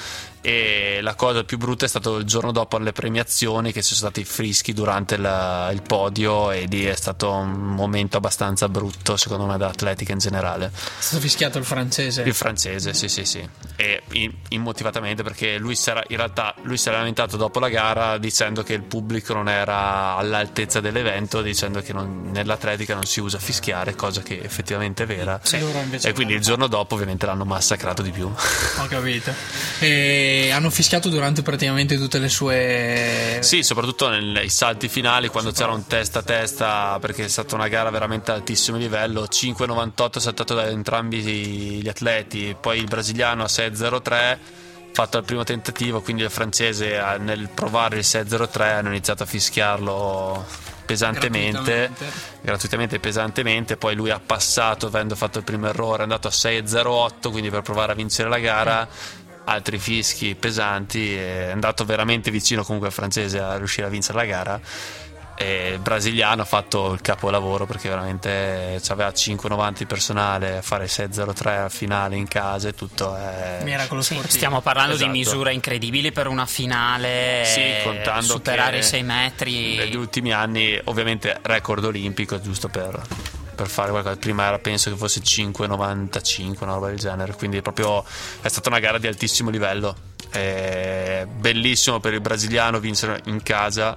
e 0.46 0.98
la 1.00 1.14
cosa 1.14 1.42
più 1.42 1.56
brutta 1.56 1.86
è 1.86 1.88
stato 1.88 2.18
il 2.18 2.24
giorno 2.26 2.52
dopo 2.52 2.76
alle 2.76 2.92
premiazioni 2.92 3.72
che 3.72 3.80
ci 3.82 3.94
sono 3.94 4.10
stati 4.10 4.26
fischi 4.26 4.74
durante 4.74 5.16
la- 5.16 5.70
il 5.72 5.80
podio 5.80 6.50
e 6.50 6.66
lì 6.68 6.84
è 6.84 6.94
stato 6.94 7.30
un 7.32 7.50
momento 7.50 8.18
abbastanza 8.18 8.68
brutto 8.68 9.16
secondo 9.16 9.46
me 9.46 9.56
dell'atletica 9.56 10.12
in 10.12 10.18
generale. 10.18 10.66
È 10.66 10.70
stato 10.98 11.22
fischiato 11.22 11.56
il 11.56 11.64
francese. 11.64 12.22
il 12.22 12.34
francese 12.34 12.92
sì 12.92 13.08
sì 13.08 13.24
sì. 13.24 13.48
E 13.76 14.02
immotivatamente 14.50 15.22
perché 15.22 15.56
lui 15.56 15.74
si 15.76 15.88
era, 15.88 16.02
in 16.08 16.16
realtà 16.18 16.54
lui 16.62 16.76
si 16.76 16.88
era 16.88 16.98
lamentato 16.98 17.38
dopo 17.38 17.58
la 17.58 17.70
gara 17.70 18.18
dicendo 18.18 18.62
che 18.62 18.74
il 18.74 18.82
pubblico 18.82 19.32
non 19.32 19.48
era 19.48 20.16
all'altezza 20.16 20.80
dell'evento 20.80 21.40
dicendo 21.40 21.80
che 21.80 21.94
non- 21.94 22.30
nell'atletica 22.32 22.92
non 22.94 23.04
si 23.06 23.20
usa 23.20 23.38
fischiare 23.38 23.94
cosa 23.94 24.20
che 24.20 24.40
effettivamente 24.42 25.04
è 25.04 25.06
vera. 25.06 25.40
Invece 25.82 26.08
e 26.08 26.12
quindi 26.12 26.34
il 26.34 26.40
giorno 26.40 26.66
dopo 26.66 26.94
ovviamente 26.96 27.24
l'hanno 27.24 27.44
massacrato 27.46 28.02
di 28.02 28.10
più. 28.10 28.26
Ho 28.26 28.86
capito. 28.88 29.32
E 29.80 30.32
hanno 30.52 30.70
fischiato 30.70 31.08
durante 31.08 31.42
praticamente 31.42 31.96
tutte 31.96 32.18
le 32.18 32.28
sue. 32.28 33.38
Sì, 33.40 33.62
soprattutto 33.62 34.08
nei 34.08 34.48
salti 34.48 34.88
finali 34.88 35.28
quando 35.28 35.52
c'era 35.52 35.72
un 35.72 35.86
testa 35.86 36.20
a 36.20 36.22
testa 36.22 36.98
perché 37.00 37.24
è 37.24 37.28
stata 37.28 37.54
una 37.54 37.68
gara 37.68 37.90
veramente 37.90 38.30
altissimo 38.30 38.76
livello, 38.76 39.22
5.98 39.22 40.18
saltato 40.18 40.54
da 40.54 40.68
entrambi 40.68 41.20
gli 41.20 41.88
atleti, 41.88 42.56
poi 42.60 42.78
il 42.78 42.86
brasiliano 42.86 43.42
a 43.42 43.46
6.03 43.46 44.38
fatto 44.92 45.16
al 45.16 45.24
primo 45.24 45.42
tentativo, 45.42 46.00
quindi 46.00 46.22
il 46.22 46.30
francese 46.30 47.00
nel 47.18 47.48
provare 47.52 47.96
il 47.96 48.04
6.03 48.06 48.62
hanno 48.62 48.88
iniziato 48.88 49.24
a 49.24 49.26
fischiarlo 49.26 50.72
pesantemente 50.84 51.88
Gratuitamente. 51.88 52.12
gratuitamente 52.42 53.00
pesantemente 53.00 53.76
poi 53.76 53.94
lui 53.94 54.10
ha 54.10 54.20
passato 54.20 54.86
avendo 54.86 55.14
fatto 55.16 55.38
il 55.38 55.44
primo 55.44 55.66
errore 55.66 56.00
è 56.00 56.02
andato 56.02 56.28
a 56.28 56.30
6.08 56.30 57.30
quindi 57.30 57.48
per 57.48 57.62
provare 57.62 57.92
a 57.92 57.94
vincere 57.94 58.28
la 58.28 58.38
gara 58.38 58.86
altri 59.44 59.78
fischi 59.78 60.34
pesanti 60.34 61.14
è 61.14 61.50
andato 61.50 61.84
veramente 61.84 62.30
vicino 62.30 62.62
comunque 62.64 62.88
al 62.88 62.94
francese 62.94 63.38
a 63.40 63.56
riuscire 63.56 63.86
a 63.86 63.90
vincere 63.90 64.18
la 64.18 64.24
gara 64.24 64.60
e 65.36 65.70
il 65.72 65.78
brasiliano 65.80 66.42
ha 66.42 66.44
fatto 66.44 66.92
il 66.92 67.00
capolavoro 67.00 67.66
perché 67.66 67.88
veramente 67.88 68.80
aveva 68.88 69.08
5,90 69.10 69.72
di 69.78 69.86
personale 69.86 70.58
a 70.58 70.62
fare 70.62 70.86
6,03 70.86 71.48
al 71.64 71.70
finale 71.72 72.14
in 72.14 72.28
casa 72.28 72.68
e 72.68 72.74
tutto 72.74 73.16
è... 73.16 73.58
Miracolo 73.64 74.00
Sì, 74.00 74.12
sportivo. 74.14 74.32
stiamo 74.36 74.60
parlando 74.60 74.94
Esatto. 74.94 75.10
di 75.10 75.18
misure 75.18 75.52
incredibili 75.52 76.12
per 76.12 76.28
una 76.28 76.46
finale. 76.46 77.42
Sì, 77.46 77.58
eh, 77.60 77.80
contando 77.82 78.22
superare 78.34 78.78
i 78.78 78.82
6 78.84 79.02
metri. 79.02 79.74
negli 79.76 79.96
ultimi 79.96 80.32
anni 80.32 80.80
ovviamente 80.84 81.36
record 81.42 81.84
olimpico 81.84 82.40
giusto 82.40 82.68
per, 82.68 83.02
per 83.54 83.68
fare 83.68 83.90
qualcosa. 83.90 84.16
Prima 84.16 84.44
era 84.44 84.58
penso 84.58 84.90
che 84.90 84.96
fosse 84.96 85.20
5,95 85.20 86.62
una 86.64 86.74
roba 86.74 86.88
del 86.88 86.98
genere. 86.98 87.34
Quindi 87.34 87.62
proprio 87.62 88.04
è 88.40 88.48
stata 88.48 88.68
una 88.68 88.80
gara 88.80 88.98
di 88.98 89.06
altissimo 89.06 89.50
livello. 89.50 89.94
È 90.30 91.26
bellissimo 91.28 92.00
per 92.00 92.14
il 92.14 92.20
brasiliano 92.20 92.80
vincere 92.80 93.20
in 93.26 93.42
casa 93.42 93.96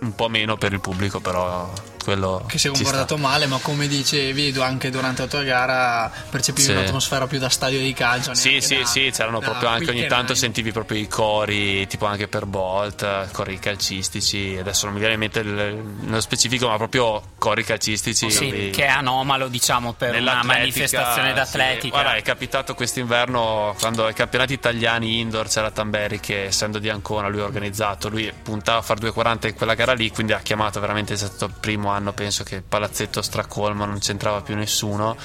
un 0.00 0.14
po' 0.14 0.28
meno 0.28 0.56
per 0.56 0.72
il 0.72 0.80
pubblico 0.80 1.20
però 1.20 1.70
quello 2.02 2.44
Che 2.46 2.58
si 2.58 2.68
è 2.68 2.70
comportato 2.70 3.16
sta. 3.16 3.26
male, 3.28 3.46
ma 3.46 3.58
come 3.58 3.86
dicevi 3.88 4.54
anche 4.60 4.90
durante 4.90 5.22
la 5.22 5.28
tua 5.28 5.42
gara 5.42 6.10
percepivi 6.30 6.66
Sì. 6.68 6.72
un'atmosfera 6.72 7.26
più 7.26 7.38
da 7.38 7.48
stadio 7.48 7.78
di 7.80 7.92
calcio. 7.92 8.34
Sì, 8.34 8.60
sì, 8.60 8.78
da- 8.78 8.84
sì, 8.84 9.10
c'erano 9.12 9.38
da 9.40 9.46
proprio 9.46 9.68
anche 9.68 9.90
ogni 9.90 10.06
tanto 10.06 10.34
sentivi 10.34 10.72
proprio 10.72 10.98
i 10.98 11.08
cori, 11.08 11.86
tipo 11.86 12.06
anche 12.06 12.28
per 12.28 12.46
Bolt, 12.46 13.30
cori 13.32 13.58
calcistici, 13.58 14.56
adesso 14.58 14.84
non 14.86 14.94
mi 14.94 15.00
viene 15.00 15.14
in 15.14 15.20
mente 15.20 15.40
il- 15.40 15.82
nello 16.00 16.20
specifico, 16.20 16.68
ma 16.68 16.76
proprio 16.76 17.22
cori 17.38 17.64
calcistici. 17.64 18.30
Sì, 18.30 18.50
di- 18.50 18.70
che 18.70 18.84
è 18.84 18.88
anomalo, 18.88 19.48
diciamo, 19.48 19.92
per 19.92 20.14
una 20.20 20.42
manifestazione 20.44 21.28
sì. 21.28 21.34
d'atletica. 21.34 21.88
Guarda, 22.00 22.14
è 22.16 22.22
capitato 22.22 22.74
quest'inverno 22.74 23.74
quando 23.78 24.06
ai 24.06 24.14
campionati 24.14 24.52
italiani 24.52 25.18
indoor 25.20 25.48
c'era 25.48 25.70
Tamberi 25.70 26.20
che 26.20 26.44
essendo 26.46 26.78
di 26.78 26.88
Ancona 26.88 27.28
lui 27.28 27.40
ha 27.40 27.44
organizzato, 27.44 28.08
lui 28.08 28.32
puntava 28.42 28.78
a 28.78 28.82
fare 28.82 29.00
2,40 29.00 29.48
in 29.48 29.54
quella 29.54 29.74
gara 29.74 29.92
lì, 29.92 30.10
quindi 30.10 30.32
ha 30.32 30.40
chiamato 30.40 30.80
veramente, 30.80 31.14
è 31.14 31.16
stato 31.16 31.46
il 31.46 31.54
primo 31.58 31.89
anno 31.90 32.12
penso 32.12 32.44
che 32.44 32.62
Palazzetto 32.66 33.22
stracolmo, 33.22 33.84
non 33.84 33.98
c'entrava 33.98 34.40
più 34.40 34.56
nessuno. 34.56 35.16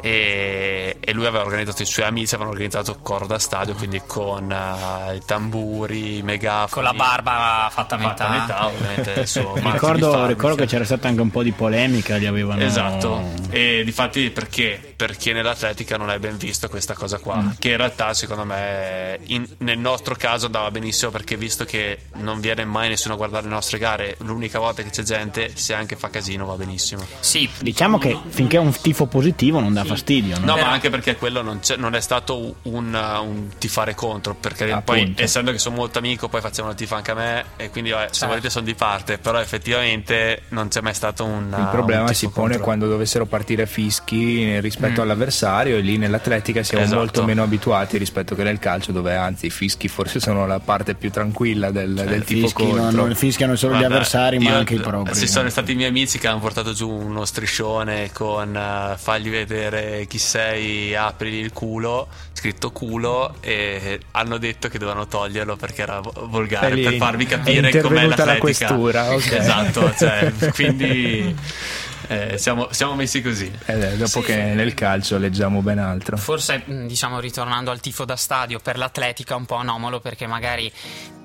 E, 0.00 0.98
e 1.00 1.12
lui 1.14 1.24
aveva 1.24 1.44
organizzato 1.44 1.80
i 1.80 1.86
suoi 1.86 2.04
amici, 2.04 2.34
avevano 2.34 2.50
organizzato 2.50 2.98
coro 3.00 3.26
da 3.26 3.38
stadio, 3.38 3.72
quindi 3.72 4.02
con 4.06 4.52
eh, 4.52 5.16
i 5.16 5.22
tamburi, 5.24 6.18
i 6.18 6.22
megafoni. 6.22 6.68
Con 6.70 6.82
la 6.82 6.92
barba 6.92 7.70
fatta 7.72 7.96
a 7.96 7.98
fatta 7.98 8.26
a 8.26 8.30
metà. 8.30 8.70
metà, 8.96 9.10
il 9.12 9.26
Ricordo, 9.72 10.26
ricordo 10.26 10.56
che 10.56 10.66
c'era 10.66 10.84
stata 10.84 11.08
anche 11.08 11.22
un 11.22 11.30
po' 11.30 11.42
di 11.42 11.52
polemica, 11.52 12.16
li 12.16 12.26
avevano... 12.26 12.62
Esatto, 12.62 13.30
e 13.48 13.82
difatti 13.82 14.28
perché? 14.28 14.93
Perché 14.96 15.32
nell'atletica 15.32 15.96
non 15.96 16.10
è 16.10 16.18
ben 16.18 16.36
vista 16.36 16.68
questa 16.68 16.94
cosa 16.94 17.18
qua, 17.18 17.36
Mm. 17.36 17.48
che 17.58 17.70
in 17.70 17.76
realtà 17.76 18.14
secondo 18.14 18.44
me 18.44 19.18
in- 19.26 19.46
nel 19.58 19.78
nostro 19.78 20.14
caso 20.14 20.46
andava 20.46 20.70
benissimo 20.70 21.10
perché 21.10 21.36
visto 21.36 21.64
che 21.64 21.98
non 22.16 22.40
viene 22.40 22.64
mai 22.64 22.88
nessuno 22.88 23.14
a 23.14 23.16
guardare 23.16 23.44
le 23.44 23.50
nostre 23.52 23.78
gare, 23.78 24.16
l'unica 24.20 24.58
volta 24.58 24.82
che 24.82 24.90
c'è 24.90 25.02
gente, 25.02 25.50
se 25.54 25.74
anche 25.74 25.96
fa 25.96 26.10
casino 26.10 26.44
va 26.46 26.54
benissimo. 26.54 27.04
Sì, 27.20 27.48
Diciamo 27.60 27.98
che 27.98 28.16
finché 28.28 28.56
è 28.56 28.60
un 28.60 28.72
tifo 28.80 29.06
positivo 29.06 29.60
non 29.60 29.72
dà 29.74 29.84
fastidio. 29.84 30.38
no? 30.38 30.46
No, 30.46 30.56
ma 30.56 30.70
anche 30.70 30.90
perché 30.90 31.16
quello 31.16 31.42
non, 31.42 31.60
c'è- 31.60 31.76
non 31.76 31.94
è 31.94 32.00
stato 32.00 32.56
un, 32.62 32.94
un 32.94 33.48
tifare 33.58 33.94
contro, 33.94 34.34
perché 34.34 34.66
poi 34.84 35.00
Appunto. 35.00 35.22
essendo 35.22 35.50
che 35.50 35.58
sono 35.58 35.76
molto 35.76 35.98
amico, 35.98 36.28
poi 36.28 36.40
facevano 36.40 36.72
il 36.72 36.78
tifo 36.78 36.94
anche 36.94 37.10
a 37.10 37.14
me 37.14 37.44
e 37.56 37.70
quindi 37.70 37.90
vabbè, 37.90 38.06
se 38.06 38.12
Certo. 38.12 38.26
volete 38.28 38.50
sono 38.50 38.64
di 38.64 38.74
parte, 38.74 39.18
però 39.18 39.40
effettivamente 39.40 40.42
non 40.50 40.68
c'è 40.68 40.80
mai 40.80 40.94
stato 40.94 41.24
un... 41.24 41.54
Il 41.58 41.68
problema 41.70 42.02
un 42.02 42.14
si 42.14 42.28
pone 42.28 42.46
contro. 42.48 42.62
quando 42.64 42.88
dovessero 42.88 43.26
partire 43.26 43.66
fischi 43.66 44.60
rispetto 44.60 44.83
all'avversario 45.02 45.76
e 45.76 45.80
lì 45.80 45.96
nell'atletica 45.96 46.62
siamo 46.62 46.84
Esatto. 46.84 46.98
molto 47.00 47.24
meno 47.24 47.42
abituati 47.42 47.96
rispetto 47.98 48.34
che 48.34 48.42
nel 48.42 48.58
calcio 48.58 48.92
dove 48.92 49.14
anzi 49.14 49.46
i 49.46 49.50
fischi 49.50 49.88
forse 49.88 50.20
sono 50.20 50.46
la 50.46 50.60
parte 50.60 50.94
più 50.94 51.10
tranquilla 51.10 51.70
del, 51.70 51.92
del 51.94 52.24
tipo 52.24 52.46
Fischi, 52.46 52.64
non, 52.66 52.78
contro. 52.78 53.04
non 53.06 53.14
fischiano 53.14 53.56
solo 53.56 53.72
Guarda, 53.72 53.88
gli 53.88 53.92
avversari, 53.92 54.38
ma 54.38 54.54
anche 54.56 54.74
i 54.74 54.80
propri. 54.80 55.14
Ci 55.14 55.26
sono 55.28 55.48
stati 55.48 55.72
i 55.72 55.74
miei 55.74 55.88
amici 55.88 56.18
che 56.18 56.26
hanno 56.28 56.40
portato 56.40 56.72
giù 56.72 56.88
uno 56.90 57.24
striscione 57.24 58.10
con 58.12 58.54
eh, 58.56 58.96
fagli 58.96 59.30
vedere 59.30 60.06
chi 60.08 60.18
sei, 60.18 60.94
apri 60.94 61.34
il 61.38 61.52
culo, 61.52 62.08
scritto 62.32 62.70
culo, 62.72 63.36
e 63.40 64.00
hanno 64.12 64.38
detto 64.38 64.68
che 64.68 64.78
dovevano 64.78 65.06
toglierlo 65.06 65.56
perché 65.56 65.82
era 65.82 66.00
vo- 66.00 66.12
volgare, 66.28 66.74
lì 66.74 66.82
per 66.82 66.94
farvi 66.96 67.24
è 67.24 67.28
capire 67.28 67.60
com'è 67.60 67.66
intervenuta 67.76 68.24
la 68.24 68.32
l'atletica. 68.34 68.66
questura, 68.66 69.14
ok. 69.14 69.32
Esatto, 69.32 69.94
cioè, 69.96 70.32
quindi 70.52 71.34
eh, 72.08 72.38
siamo, 72.38 72.68
siamo 72.70 72.94
messi 72.94 73.22
così. 73.22 73.50
Eh, 73.66 73.96
dopo 73.96 74.20
che 74.20 74.36
nel 74.36 74.74
calcio 74.74 75.18
leggiamo 75.18 75.62
ben 75.62 75.78
altro. 75.78 76.16
Forse, 76.16 76.62
mh, 76.64 76.86
diciamo, 76.86 77.20
ritornando 77.20 77.70
al 77.70 77.80
tifo 77.80 78.04
da 78.04 78.16
stadio, 78.16 78.58
per 78.60 78.78
l'atletica 78.78 79.34
è 79.34 79.36
un 79.36 79.46
po' 79.46 79.56
anomalo 79.56 80.00
perché 80.00 80.26
magari 80.26 80.72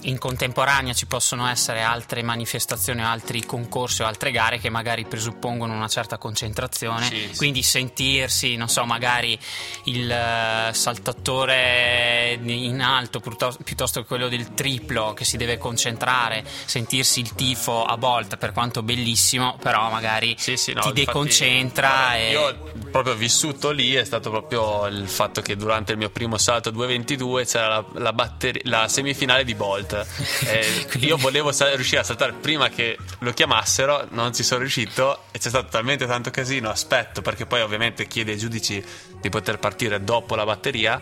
in 0.04 0.18
contemporanea 0.18 0.94
ci 0.94 1.08
possono 1.08 1.48
essere 1.48 1.82
altre 1.82 2.24
manifestazioni, 2.24 3.02
o 3.04 3.08
altri 3.08 3.46
concorsi 3.46 4.02
o 4.02 4.06
altre 4.06 4.32
gare 4.32 4.58
che 4.58 4.70
magari 4.70 5.06
presuppongono 5.06 5.74
una 5.74 5.88
certa 5.88 6.18
concentrazione. 6.18 7.06
Sì, 7.06 7.28
sì. 7.32 7.38
Quindi 7.38 7.64
sentirsi, 7.64 8.56
non 8.56 8.70
so, 8.70 8.86
magari 8.86 9.38
il 9.86 10.10
eh, 10.10 10.74
saltatore 10.74 12.40
in 12.42 12.82
alto 12.82 13.20
piuttosto, 13.20 13.62
piuttosto 13.64 14.02
che 14.02 14.08
quello 14.08 14.30
del 14.30 14.54
triplo 14.54 15.14
che 15.14 15.26
si 15.26 15.38
deve 15.38 15.58
concentrare, 15.58 16.46
sentirsi 16.66 17.20
il 17.20 17.34
tifo 17.34 17.84
a 17.84 17.98
volta, 17.98 18.38
per 18.38 18.54
quanto 18.54 18.82
bellissimo, 18.84 19.58
però 19.62 19.90
magari 19.90 20.36
Sì, 20.38 20.56
sì, 20.70 20.74
no, 20.74 20.82
ti 20.82 20.88
infatti, 20.88 21.06
deconcentra. 21.06 21.88
guarda, 21.88 22.16
e... 22.18 22.32
Io 22.32 22.72
proprio 22.92 23.16
vissuto 23.16 23.72
lì 23.72 23.94
è 23.94 24.04
stato 24.04 24.30
proprio 24.30 24.88
il 24.88 25.08
fatto 25.08 25.42
che 25.42 25.56
durante 25.56 25.92
il 25.92 25.98
mio 25.98 26.10
primo 26.10 26.38
salto 26.38 26.72
2.22 26.72 27.46
c'era 27.46 27.68
la, 27.68 27.86
la 27.94 28.14
batteri- 28.14 28.62
la 28.66 28.88
semifinale 28.88 29.44
di 29.44 29.56
Bolt. 29.56 30.06
E 30.50 30.88
io 31.00 31.18
volevo 31.18 31.52
sa- 31.52 31.74
riuscire 31.76 32.02
a 32.02 32.04
saltare 32.04 32.34
prima 32.34 32.70
che 32.70 32.98
lo 33.20 33.32
chiamassero, 33.34 34.08
non 34.12 34.34
ci 34.34 34.44
sono 34.44 34.62
riuscito 34.62 35.24
e 35.32 35.40
c'è 35.40 35.50
stato 35.50 35.68
talmente 35.70 36.06
tanto 36.06 36.32
casino. 36.32 36.70
Aspetto 36.70 37.22
perché 37.22 37.46
poi 37.46 37.62
ovviamente 37.62 38.08
chiede 38.08 38.32
ai 38.32 38.38
giudici 38.38 38.84
di 39.22 39.30
poter 39.30 39.60
partire 39.60 40.04
dopo 40.04 40.36
la 40.36 40.46
batteria. 40.46 41.00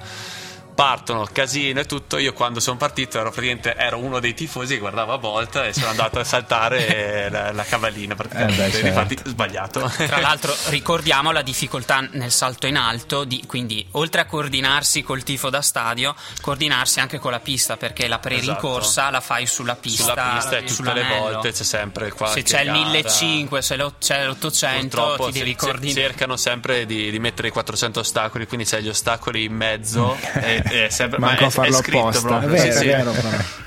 Partono 0.88 1.28
casino 1.34 1.80
e 1.80 1.86
tutto. 1.86 2.20
Io 2.20 2.34
quando 2.34 2.60
sono 2.60 2.78
partito 2.78 3.18
ero 3.20 3.32
praticamente 3.32 3.74
ero 3.76 3.98
uno 3.98 4.20
dei 4.20 4.36
tifosi 4.36 4.76
che 4.76 4.80
guardava 4.80 5.18
Bolt 5.18 5.56
e 5.56 5.74
sono 5.74 5.88
andato 5.88 6.20
a 6.20 6.24
saltare 6.24 7.30
la, 7.34 7.52
la 7.52 7.64
cavallina 7.64 8.14
praticamente. 8.14 8.62
Eh 8.62 8.66
beh, 8.66 8.72
certo. 8.72 8.88
Infatti 8.88 9.18
sbagliato. 9.26 9.92
Tra 10.06 10.20
l'altro 10.20 10.56
ricordiamo 10.70 11.32
la 11.32 11.42
difficoltà 11.42 12.08
nel 12.12 12.32
salto 12.32 12.68
in 12.68 12.76
alto, 12.78 13.24
di- 13.24 13.44
quindi 13.48 13.84
oltre 13.94 14.22
a 14.22 14.26
coordinarsi 14.26 15.02
col 15.02 15.24
tifo 15.24 15.50
da 15.50 15.64
stadio, 15.64 16.14
coordinarsi 16.42 17.00
anche 17.00 17.18
con 17.18 17.32
la 17.32 17.40
pista 17.40 17.76
perché 17.76 18.08
la 18.08 18.20
pre-rincorsa 18.20 19.10
la 19.10 19.20
fai 19.22 19.48
sulla 19.48 19.76
pista. 19.76 20.12
Sulla 20.12 20.34
pista 20.36 20.58
e 20.58 20.64
tutte 20.66 20.94
le 20.94 21.04
volte 21.18 21.52
c'è 21.54 21.64
sempre 21.64 22.12
qualche 22.12 22.42
Se 22.42 22.44
c'è 22.46 22.62
il 22.62 22.68
gara. 22.68 22.78
1500, 22.78 23.62
se 23.62 23.76
lo- 23.78 23.94
c'è 24.00 24.28
l'800, 24.28 24.80
Purtroppo 24.82 25.26
ti 25.32 25.40
devi 25.40 25.56
coordinare. 25.56 26.00
cercano 26.02 26.38
sempre 26.38 26.86
di, 26.86 27.10
di 27.10 27.18
mettere 27.20 27.48
i 27.48 27.52
400 27.52 28.02
ostacoli, 28.02 28.46
quindi 28.46 28.66
c'è 28.68 28.80
gli 28.80 28.90
ostacoli 28.90 29.44
in 29.46 29.54
mezzo. 29.56 30.16
e, 30.36 30.66
e 30.70 30.88
sempre, 30.90 31.20
Manco 31.20 31.42
ma 31.42 31.46
a 31.48 31.50
è, 31.50 31.52
farlo 31.54 31.78
è 31.78 31.82
scritto 31.82 32.00
apposta. 32.00 32.28
proprio. 32.28 32.50
È 32.50 32.52
vero, 32.52 32.62
sì, 32.64 32.68
è 32.68 32.72
sì. 32.82 32.86
vero, 32.86 33.14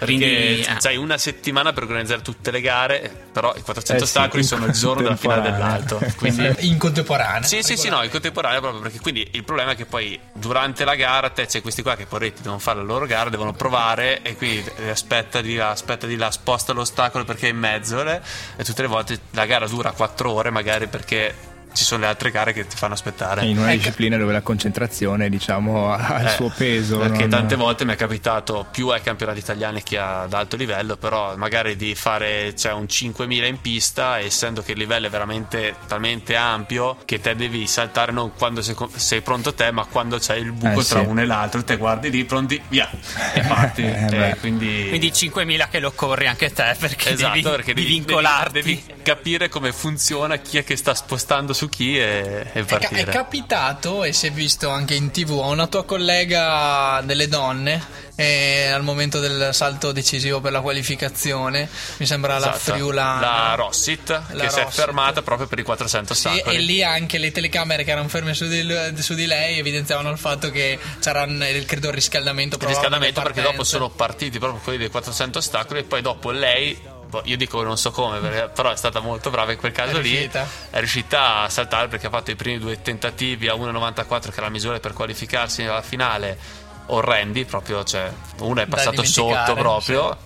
Quindi, 0.04 0.60
eh. 0.60 0.76
c'hai 0.80 0.96
una 0.96 1.18
settimana 1.18 1.72
per 1.72 1.82
organizzare 1.84 2.22
tutte 2.22 2.50
le 2.50 2.60
gare, 2.60 3.10
però 3.32 3.54
i 3.56 3.60
400 3.62 3.92
Eh 3.92 4.06
sì, 4.06 4.16
ostacoli 4.16 4.42
sono 4.42 4.66
il 4.66 4.72
giorno 4.72 5.02
della 5.02 5.16
finale 5.16 5.42
dell'alto. 5.42 6.00
Quindi 6.16 6.48
In 6.70 6.78
contemporanea. 6.78 7.42
sì, 7.42 7.62
sì, 7.62 7.76
sì, 7.76 7.88
no, 7.88 8.02
in 8.02 8.10
contemporanea 8.10 8.60
proprio 8.60 8.80
perché 8.82 9.00
quindi 9.00 9.26
il 9.32 9.44
problema 9.44 9.72
è 9.72 9.76
che 9.76 9.86
poi 9.86 10.18
durante 10.32 10.84
la 10.84 10.94
gara 10.94 11.30
te 11.30 11.46
c'è 11.46 11.60
questi 11.60 11.82
qua 11.82 11.96
che 11.96 12.06
poretti 12.06 12.42
devono 12.42 12.58
fare 12.60 12.78
la 12.78 12.84
loro 12.84 13.06
gara, 13.06 13.30
devono 13.30 13.52
provare 13.52 14.22
e 14.22 14.36
quindi 14.36 14.64
aspetta 14.90 15.40
di 15.40 15.54
là, 15.56 15.70
aspetta 15.70 16.06
di 16.06 16.16
là, 16.16 16.30
sposta 16.30 16.72
l'ostacolo 16.72 17.24
perché 17.24 17.46
è 17.48 17.50
in 17.50 17.58
mezzo 17.58 18.02
le- 18.02 18.22
e 18.56 18.64
tutte 18.64 18.82
le 18.82 18.88
volte 18.88 19.18
la 19.30 19.46
gara 19.46 19.66
dura 19.66 19.90
4 19.92 20.30
ore 20.30 20.50
magari 20.50 20.86
perché 20.86 21.34
ci 21.72 21.84
sono 21.84 22.02
le 22.02 22.06
altre 22.08 22.30
gare 22.30 22.52
che 22.52 22.66
ti 22.66 22.76
fanno 22.76 22.94
aspettare. 22.94 23.44
in 23.44 23.58
una 23.58 23.68
Ecco. 23.72 23.76
disciplina 23.78 24.16
dove 24.16 24.32
la 24.32 24.40
concentrazione 24.42 25.28
diciamo 25.28 25.92
ha 25.92 26.20
il 26.20 26.26
Eh, 26.26 26.30
suo 26.30 26.52
peso 26.54 26.98
Perché 26.98 27.20
non- 27.20 27.28
tante 27.30 27.56
volte 27.56 27.84
mi 27.84 27.92
è 27.92 27.96
capitato 27.96 28.66
più 28.70 28.88
ai 28.88 29.00
campionati 29.02 29.38
italiani 29.38 29.82
che 29.82 29.98
ad 29.98 30.32
alto 30.32 30.56
livello, 30.56 30.96
però 30.96 31.36
magari 31.36 31.76
di 31.76 31.94
fare 31.94 32.54
cioè, 32.56 32.72
un 32.72 32.88
5000 32.88 33.46
in 33.46 33.60
pista, 33.60 34.18
essendo 34.18 34.62
che 34.62 34.72
il 34.72 34.78
livello 34.78 35.06
è 35.06 35.10
veramente 35.10 35.74
talmente 35.86 36.36
ampio 36.36 36.96
che 37.04 37.20
te 37.20 37.34
devi 37.36 37.66
saltare 37.66 38.12
non 38.12 38.32
quando 38.36 38.62
sei, 38.62 38.74
sei 38.96 39.20
pronto 39.20 39.54
te, 39.54 39.70
ma 39.70 39.84
quando 39.86 40.18
c'è 40.18 40.36
il 40.36 40.52
buco 40.52 40.80
Eh, 40.80 40.84
tra 40.84 41.00
sì. 41.00 41.06
uno 41.06 41.20
e 41.20 41.26
l'altro, 41.26 41.62
te 41.64 41.76
guardi 41.76 42.10
lì, 42.10 42.24
pronti, 42.24 42.60
via, 42.68 42.88
e 43.34 43.40
parti. 43.42 43.82
Eh, 43.82 44.04
E 44.04 44.08
beh. 44.08 44.36
quindi... 44.40 44.86
Quindi 44.88 45.12
5000 45.12 45.68
che 45.68 45.78
lo 45.80 45.92
corri 45.92 46.26
anche 46.26 46.52
te 46.52 46.74
perché 46.78 47.10
Esatto, 47.10 47.32
devi, 47.34 47.48
perché 47.48 47.74
devi 47.74 47.82
devi, 47.86 47.98
vincolarti. 47.98 48.52
devi- 48.52 48.82
devi 48.86 49.02
capire 49.02 49.48
come 49.48 49.72
funziona, 49.72 50.36
chi 50.36 50.58
è 50.58 50.64
che 50.64 50.76
sta 50.76 50.94
spostando 50.94 51.52
su 51.60 51.68
chi 51.68 51.98
e, 51.98 52.46
e 52.54 52.60
È, 52.60 52.64
ca- 52.64 52.78
partire. 52.78 53.00
è 53.02 53.04
capitato, 53.04 54.02
e 54.04 54.14
si 54.14 54.26
è 54.28 54.30
visto 54.32 54.70
anche 54.70 54.94
in 54.94 55.10
tv, 55.10 55.32
a 55.42 55.46
una 55.48 55.66
tua 55.66 55.84
collega 55.84 57.02
delle 57.04 57.28
donne 57.28 58.08
eh, 58.16 58.68
al 58.68 58.82
momento 58.82 59.20
del 59.20 59.50
salto 59.52 59.92
decisivo 59.92 60.40
per 60.40 60.52
la 60.52 60.60
qualificazione, 60.62 61.68
mi 61.98 62.06
sembra 62.06 62.38
la 62.38 62.54
Esatto. 62.54 62.72
friulana. 62.72 63.20
la 63.20 63.54
Rossit 63.56 64.08
La 64.08 64.44
che 64.44 64.48
si 64.50 64.58
è 64.60 64.62
Rossit. 64.62 64.80
fermata 64.80 65.20
proprio 65.20 65.46
per 65.48 65.58
i 65.58 65.62
400 65.62 66.14
Sì, 66.14 66.26
ostacoli. 66.28 66.56
e 66.56 66.58
lì 66.60 66.82
anche 66.82 67.18
le 67.18 67.30
telecamere 67.30 67.84
che 67.84 67.90
erano 67.90 68.08
ferme 68.08 68.32
su 68.32 68.46
di, 68.46 68.66
su 69.02 69.12
di 69.12 69.26
lei 69.26 69.58
evidenziavano 69.58 70.10
il 70.10 70.18
fatto 70.18 70.50
che 70.50 70.78
c'era 70.98 71.24
il- 71.24 71.64
credo 71.66 71.88
il 71.88 71.94
riscaldamento 71.94 72.56
il 72.58 72.66
riscaldamento 72.68 73.20
perché 73.20 73.42
dopo 73.42 73.64
sono 73.64 73.90
partiti 73.90 74.38
proprio 74.38 74.60
quelli 74.62 74.78
dei 74.78 74.88
400 74.88 75.38
ostacoli 75.38 75.80
e 75.80 75.84
poi 75.84 76.00
dopo 76.00 76.30
lei 76.30 76.78
io 77.24 77.36
dico 77.36 77.62
non 77.62 77.76
so 77.76 77.90
come 77.90 78.18
però 78.54 78.70
è 78.70 78.76
stata 78.76 79.00
molto 79.00 79.30
brava 79.30 79.52
in 79.52 79.58
quel 79.58 79.72
caso 79.72 79.98
È 79.98 80.00
lì 80.00 80.10
riuscita. 80.10 80.46
è 80.70 80.78
riuscita 80.78 81.36
a 81.42 81.48
saltare 81.48 81.88
perché 81.88 82.06
ha 82.06 82.10
fatto 82.10 82.30
i 82.30 82.36
primi 82.36 82.58
due 82.58 82.80
tentativi 82.82 83.48
a 83.48 83.54
1,94 83.54 84.04
che 84.20 84.28
era 84.32 84.42
la 84.42 84.48
misura 84.50 84.78
per 84.80 84.92
qualificarsi 84.92 85.62
alla 85.64 85.82
finale 85.82 86.38
orrendi 86.86 87.44
proprio 87.44 87.84
cioè 87.84 88.10
uno 88.38 88.60
è 88.60 88.66
passato 88.66 89.02
sotto 89.04 89.54
proprio 89.54 90.16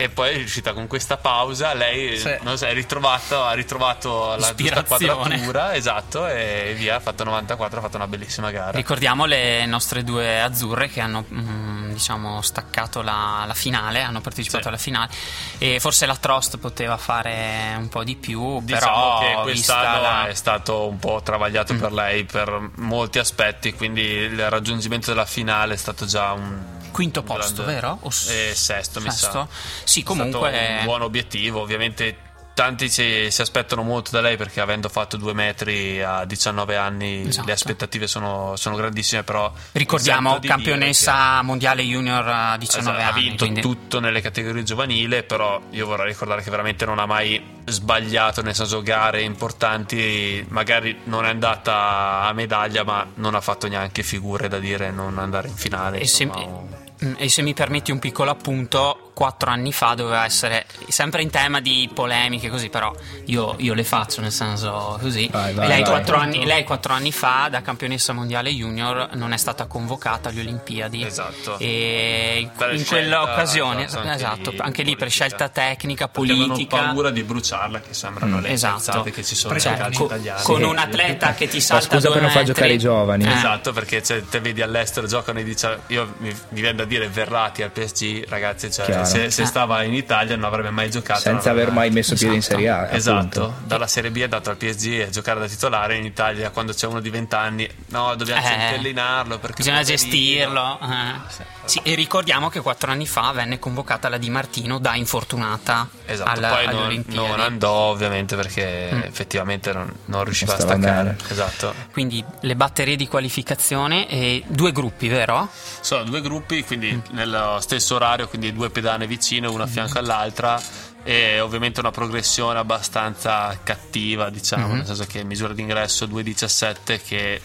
e 0.00 0.08
poi 0.10 0.30
è 0.30 0.36
riuscita 0.36 0.72
con 0.74 0.86
questa 0.86 1.16
pausa 1.16 1.74
lei 1.74 2.16
Sì. 2.18 2.36
non 2.42 2.56
so, 2.56 2.66
è 2.66 2.72
ritrovato, 2.72 3.42
ha 3.42 3.52
ritrovato 3.52 4.36
la 4.36 4.54
giusta 4.54 4.84
quadratura 4.84 5.74
esatto 5.74 6.24
e 6.28 6.72
via 6.76 6.96
ha 6.96 7.00
fatto 7.00 7.24
94 7.24 7.78
ha 7.78 7.82
fatto 7.82 7.96
una 7.96 8.06
bellissima 8.06 8.52
gara 8.52 8.70
Ricordiamo 8.70 9.24
le 9.24 9.66
nostre 9.66 10.04
due 10.04 10.40
azzurre 10.40 10.88
che 10.88 11.00
hanno 11.00 11.24
mm, 11.32 11.67
diciamo 11.98 12.40
staccato 12.42 13.02
la, 13.02 13.44
la 13.46 13.54
finale, 13.54 14.00
hanno 14.02 14.20
partecipato 14.20 14.62
Sì. 14.62 14.68
alla 14.68 14.76
finale 14.78 15.10
e 15.58 15.80
forse 15.80 16.06
la 16.06 16.16
Trost 16.16 16.56
poteva 16.58 16.96
fare 16.96 17.74
un 17.76 17.88
po' 17.88 18.04
di 18.04 18.14
più, 18.16 18.60
Diciamo 18.62 19.18
però 19.18 19.42
quest'anno 19.42 20.00
la- 20.00 20.26
è 20.28 20.34
stato 20.34 20.86
un 20.86 20.98
po' 20.98 21.20
travagliato 21.22 21.74
per 21.74 21.92
lei 21.92 22.24
per 22.24 22.70
molti 22.76 23.18
aspetti, 23.18 23.74
quindi 23.74 24.00
il 24.02 24.48
raggiungimento 24.48 25.10
della 25.10 25.26
finale 25.26 25.74
è 25.74 25.76
stato 25.76 26.06
già 26.06 26.32
un 26.32 26.76
Quinto 26.90 27.22
posto, 27.22 27.62
grande- 27.62 27.72
vero? 27.74 27.98
O 28.02 28.08
Eh, 28.28 28.52
sesto, 28.54 29.00
mi 29.00 29.10
sa. 29.10 29.16
Sesto? 29.16 29.48
Sì, 29.84 30.00
È 30.00 30.04
comunque 30.04 30.50
stato 30.50 30.78
un 30.78 30.84
buon 30.84 31.02
obiettivo, 31.02 31.60
ovviamente 31.60 32.16
tanti 32.58 32.88
si, 32.88 33.28
si 33.30 33.40
aspettano 33.40 33.82
molto 33.84 34.10
da 34.10 34.20
lei 34.20 34.36
perché 34.36 34.60
avendo 34.60 34.88
fatto 34.88 35.16
due 35.16 35.32
metri 35.32 36.02
a 36.02 36.24
19 36.24 36.76
anni 36.76 37.28
Esatto. 37.28 37.46
le 37.46 37.52
aspettative 37.52 38.08
sono, 38.08 38.56
sono 38.56 38.74
grandissime, 38.74 39.22
però 39.22 39.52
ricordiamo 39.72 40.38
dire 40.40 40.52
campionessa 40.54 41.40
mondiale 41.42 41.82
junior 41.84 42.26
a 42.26 42.56
19 42.56 42.96
Esatto, 42.98 43.10
ha 43.10 43.12
anni. 43.14 43.22
vinto 43.22 43.44
quindi- 43.44 43.60
tutto 43.60 44.00
nelle 44.00 44.20
categorie 44.20 44.64
giovanili, 44.64 45.22
però 45.22 45.60
io 45.70 45.86
vorrei 45.86 46.08
ricordare 46.08 46.42
che 46.42 46.50
veramente 46.50 46.84
non 46.84 46.98
ha 46.98 47.06
mai 47.06 47.40
sbagliato, 47.66 48.42
nel 48.42 48.56
senso 48.56 48.82
gare 48.82 49.22
importanti, 49.22 50.44
magari 50.48 50.98
non 51.04 51.24
è 51.26 51.28
andata 51.28 52.22
a 52.22 52.32
medaglia, 52.32 52.82
ma 52.82 53.06
non 53.14 53.36
ha 53.36 53.40
fatto 53.40 53.68
neanche 53.68 54.02
figure 54.02 54.48
da 54.48 54.58
dire 54.58 54.90
non 54.90 55.18
andare 55.18 55.46
in 55.46 55.54
finale. 55.54 56.00
E 56.00 56.06
se, 56.08 56.24
insomma, 56.24 56.44
o- 56.44 56.68
mm, 57.04 57.12
e 57.18 57.28
se 57.28 57.42
mi 57.42 57.54
permetti 57.54 57.92
un 57.92 58.00
piccolo 58.00 58.30
appunto, 58.30 59.07
quattro 59.18 59.50
anni 59.50 59.72
fa 59.72 59.94
doveva 59.94 60.24
essere 60.24 60.64
sempre 60.86 61.22
in 61.22 61.30
tema 61.30 61.60
di 61.60 61.90
polemiche 61.92 62.48
così, 62.48 62.68
però 62.68 62.94
io, 63.24 63.56
io 63.58 63.74
le 63.74 63.82
faccio 63.82 64.20
nel 64.20 64.30
senso 64.30 64.96
così. 65.00 65.28
Vai, 65.32 65.52
vai, 65.54 65.66
lei, 65.66 65.80
vai. 65.82 65.90
quattro 65.90 66.18
anni, 66.18 66.44
lei 66.46 66.62
quattro 66.62 66.92
anni 66.92 67.10
fa 67.10 67.48
da 67.50 67.60
campionessa 67.60 68.12
mondiale 68.12 68.50
junior 68.50 69.08
non 69.14 69.32
è 69.32 69.36
stata 69.36 69.66
convocata 69.66 70.28
alle 70.28 70.42
Olimpiadi. 70.42 71.02
Esatto. 71.04 71.58
E 71.58 72.38
in, 72.42 72.50
Per 72.56 72.74
in 72.74 72.86
quell'occasione, 72.86 73.86
esatto, 73.86 74.06
anche 74.06 74.14
esatto, 74.14 74.50
lì 74.52 74.58
anche 74.60 74.82
lì 74.84 74.90
per 74.90 74.98
politica. 75.08 75.08
scelta 75.26 75.48
tecnica, 75.48 76.06
perché 76.08 76.30
avevano 76.30 76.52
politica. 76.52 76.76
paura 76.84 77.10
di 77.10 77.22
bruciarla, 77.24 77.80
che 77.80 77.94
sembrano 77.94 78.38
le 78.40 78.50
Esatto. 78.50 79.02
che 79.02 79.24
ci 79.24 79.34
sono 79.34 79.56
calci 79.58 79.98
Co- 79.98 80.04
italiani. 80.04 80.42
con 80.44 80.62
un 80.62 80.78
atleta 80.78 81.34
che 81.34 81.48
ti 81.48 81.56
Ma 81.56 81.62
salta 81.62 81.84
scusa 81.86 82.06
due 82.06 82.12
per 82.12 82.22
non 82.22 82.30
far 82.30 82.44
giocare 82.44 82.72
i 82.72 82.78
giovani 82.78 83.24
Eh. 83.24 83.32
Esatto, 83.32 83.72
perché 83.72 84.00
cioè, 84.00 84.22
te 84.22 84.38
vedi 84.38 84.62
all'estero 84.62 85.08
giocano 85.08 85.40
e 85.40 85.42
dici, 85.42 85.66
io 85.88 86.14
mi, 86.18 86.28
mi 86.50 86.60
viene 86.60 86.76
da 86.76 86.84
dire 86.84 87.08
Verratti 87.08 87.62
al 87.64 87.70
PSG, 87.72 88.26
ragazzi, 88.28 88.70
cioè, 88.70 88.84
Chiaro. 88.84 89.07
Se, 89.08 89.30
se 89.30 89.42
Eh. 89.42 89.46
stava 89.46 89.82
in 89.82 89.94
Italia 89.94 90.36
non 90.36 90.44
avrebbe 90.44 90.70
mai 90.70 90.90
giocato. 90.90 91.20
senza 91.20 91.50
aver 91.50 91.70
mai 91.70 91.90
messo 91.90 92.14
piede 92.14 92.34
in 92.34 92.38
Esatto. 92.38 92.54
Serie 92.56 92.68
A 92.70 92.88
Esatto, 92.94 93.42
appunto. 93.44 93.54
dalla 93.66 93.86
Serie 93.86 94.10
B 94.10 94.18
è 94.18 94.22
andato 94.24 94.50
al 94.50 94.56
PSG 94.56 95.04
a 95.06 95.10
giocare 95.10 95.40
da 95.40 95.46
titolare 95.48 95.96
in 95.96 96.04
Italia 96.04 96.50
quando 96.50 96.72
c'è 96.72 96.86
uno 96.86 97.00
di 97.00 97.10
20 97.10 97.34
anni. 97.34 97.68
No, 97.88 98.14
dobbiamo 98.14 98.40
Eh, 98.40 98.44
centellinarlo 98.44 99.38
perché 99.38 99.56
Bisogna 99.58 99.82
gestirlo. 99.82 100.78
eh. 100.82 101.46
Sì, 101.64 101.80
e 101.82 101.94
ricordiamo 101.94 102.48
che 102.48 102.60
quattro 102.60 102.90
anni 102.90 103.06
fa 103.06 103.30
venne 103.32 103.58
convocata 103.58 104.08
la 104.08 104.16
Di 104.16 104.30
Martino 104.30 104.78
da 104.78 104.94
infortunata 104.94 105.86
Esatto, 106.06 106.30
alla- 106.30 106.48
poi 106.48 106.66
non, 106.66 107.04
non 107.08 107.40
andò 107.40 107.70
ovviamente 107.90 108.36
perché 108.36 108.88
effettivamente 109.06 109.72
non, 109.74 109.92
non 110.06 110.24
riusciva 110.24 110.52
Non 110.56 110.60
a 110.60 110.64
staccare. 110.64 111.16
Esatto. 111.28 111.74
Quindi 111.92 112.24
le 112.40 112.56
batterie 112.56 112.96
di 112.96 113.06
qualificazione 113.06 114.08
e 114.08 114.42
due 114.46 114.72
gruppi, 114.72 115.08
vero? 115.08 115.48
Sono 115.80 116.04
due 116.04 116.22
gruppi, 116.22 116.64
quindi 116.64 117.00
nello 117.10 117.58
stesso 117.60 117.96
orario, 117.96 118.28
quindi 118.28 118.52
due 118.54 118.70
pedane 118.70 118.97
vicine, 119.06 119.46
una 119.46 119.64
a 119.64 119.66
fianco 119.66 119.98
all'altra. 119.98 120.60
E 121.04 121.40
ovviamente 121.40 121.80
una 121.80 121.90
progressione 121.90 122.58
abbastanza 122.58 123.58
cattiva, 123.62 124.28
diciamo, 124.28 124.74
nel 124.74 124.84
senso 124.84 125.06
che 125.06 125.24
misura 125.24 125.54
d'ingresso 125.54 126.04
2,17 126.06 127.00
che 127.02 127.40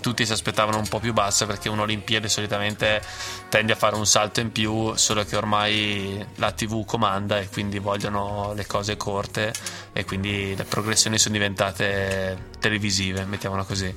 tutti 0.00 0.24
si 0.24 0.32
aspettavano 0.32 0.78
un 0.78 0.88
po' 0.88 0.98
più 0.98 1.12
bassa 1.12 1.46
perché 1.46 1.68
un'Olimpiade 1.68 2.28
solitamente 2.28 3.02
tende 3.48 3.72
a 3.72 3.76
fare 3.76 3.96
un 3.96 4.06
salto 4.06 4.40
in 4.40 4.52
più, 4.52 4.94
solo 4.96 5.24
che 5.24 5.36
ormai 5.36 6.24
la 6.36 6.52
TV 6.52 6.84
comanda 6.84 7.38
e 7.38 7.48
quindi 7.48 7.78
vogliono 7.78 8.52
le 8.54 8.66
cose 8.66 8.96
corte 8.96 9.52
e 9.92 10.04
quindi 10.04 10.54
le 10.56 10.64
progressioni 10.64 11.18
sono 11.18 11.34
diventate 11.34 12.50
televisive, 12.58 13.24
mettiamola 13.24 13.64
così 13.64 13.94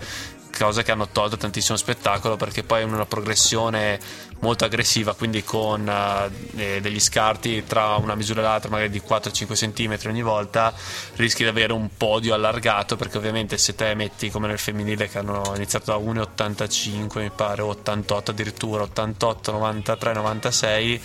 cosa 0.58 0.84
che 0.84 0.92
hanno 0.92 1.10
tolto 1.10 1.36
tantissimo 1.36 1.78
spettacolo 1.78 2.38
perché 2.38 2.64
poi 2.64 2.84
una 2.84 3.06
progressione 3.06 4.00
molto 4.46 4.64
aggressiva 4.66 5.16
quindi 5.16 5.44
con 5.44 5.90
eh, 6.56 6.80
degli 6.80 7.00
scarti 7.00 7.64
tra 7.66 7.96
una 7.96 8.14
misura 8.14 8.42
e 8.42 8.44
l'altra 8.44 8.70
magari 8.70 8.92
di 8.92 9.02
4-5 9.06 9.74
cm 9.74 10.08
ogni 10.08 10.22
volta 10.22 10.72
rischi 11.16 11.42
di 11.42 11.50
avere 11.50 11.74
un 11.74 11.90
podio 11.98 12.36
allargato 12.36 12.96
perché 12.96 13.18
ovviamente 13.18 13.58
se 13.58 13.74
te 13.74 13.96
metti 13.96 14.30
come 14.30 14.48
nel 14.48 14.60
femminile 14.60 15.10
che 15.10 15.18
hanno 15.18 15.54
iniziato 15.56 15.92
da 15.92 15.98
1,85 15.98 17.20
mi 17.20 17.32
pare 17.32 17.64
o 17.64 17.70
88 17.70 18.32
addirittura 18.32 18.84
88, 18.84 19.52
93, 19.52 20.14
96 20.14 21.02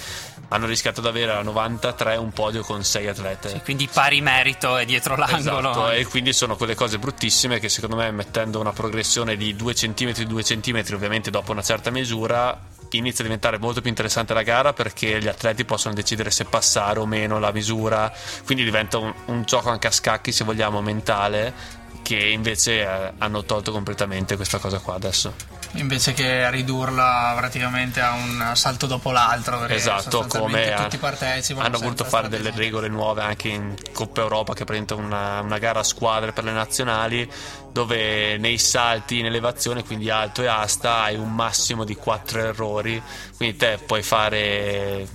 hanno 0.48 0.66
rischiato 0.66 1.00
di 1.00 1.09
avere 1.09 1.33
a 1.33 1.42
93 1.42 2.16
un 2.16 2.33
podio 2.33 2.62
con 2.62 2.85
6 2.85 3.07
atlete 3.07 3.61
Quindi 3.64 3.88
pari 3.90 4.20
merito 4.20 4.76
e 4.76 4.85
dietro 4.85 5.16
l'angolo. 5.16 5.70
Esatto, 5.70 5.90
e 5.90 6.05
quindi 6.07 6.33
sono 6.33 6.57
quelle 6.57 6.74
cose 6.74 6.98
bruttissime 6.98 7.59
che 7.59 7.68
secondo 7.68 7.96
me 7.96 8.11
mettendo 8.11 8.61
una 8.61 8.72
progressione 8.72 9.37
di 9.37 9.55
2 9.57 9.74
cm 9.74 10.12
2 10.12 10.42
cm 10.42 10.85
ovviamente 10.92 11.31
dopo 11.31 11.53
una 11.53 11.62
certa 11.62 11.90
misura 11.90 12.79
inizia 12.98 13.24
a 13.24 13.26
diventare 13.26 13.59
molto 13.59 13.81
più 13.81 13.90
interessante 13.90 14.35
la 14.35 14.42
gara 14.42 14.72
perché 14.72 15.20
gli 15.20 15.29
atleti 15.29 15.64
possono 15.64 15.94
decidere 15.94 16.31
se 16.31 16.44
passare 16.44 16.98
o 16.98 17.07
meno 17.07 17.38
la 17.38 17.53
misura, 17.53 18.12
quindi 18.44 18.64
diventa 18.64 18.98
un, 18.98 19.12
un 19.26 19.42
gioco 19.42 19.70
anche 19.70 19.87
a 19.87 19.90
scacchi 19.90 20.33
se 20.33 20.44
vogliamo 20.44 20.81
mentale 20.83 21.79
che 22.11 22.16
invece 22.16 22.83
eh, 22.83 23.12
hanno 23.18 23.44
tolto 23.44 23.70
completamente 23.70 24.35
questa 24.35 24.59
cosa 24.59 24.81
qua 24.81 24.94
adesso. 24.94 25.33
invece 25.75 26.12
che 26.12 26.51
ridurla 26.51 27.35
praticamente 27.37 28.01
a 28.01 28.14
un 28.14 28.51
salto 28.55 28.87
dopo 28.87 29.12
l'altro. 29.12 29.64
Esatto, 29.68 30.27
come 30.27 30.75
tutti 30.77 30.96
partecipano. 30.96 31.64
hanno 31.64 31.79
voluto 31.79 32.03
fare 32.05 32.29
delle 32.29 32.51
regole 32.53 32.88
nuove 32.88 33.23
anche 33.23 33.46
in 33.46 33.77
Coppa 33.92 34.23
Europa 34.23 34.55
che 34.55 34.64
presenta 34.64 34.96
una, 34.96 35.38
una 35.38 35.59
gara 35.59 35.81
a 35.81 35.85
squadre 35.85 36.33
per 36.33 36.42
le 36.42 36.51
nazionali 36.51 37.31
dove 37.70 38.37
nei 38.38 38.59
salti 38.59 39.20
in 39.20 39.27
elevazione, 39.27 39.85
quindi 39.85 40.11
alto 40.11 40.42
e 40.42 40.49
asta, 40.49 41.03
hai 41.03 41.14
un 41.14 41.33
massimo 41.33 41.85
di 41.85 41.94
4 41.94 42.40
errori, 42.40 43.01
quindi 43.37 43.57
te 43.57 43.79
puoi 43.87 44.03
fare 44.03 45.07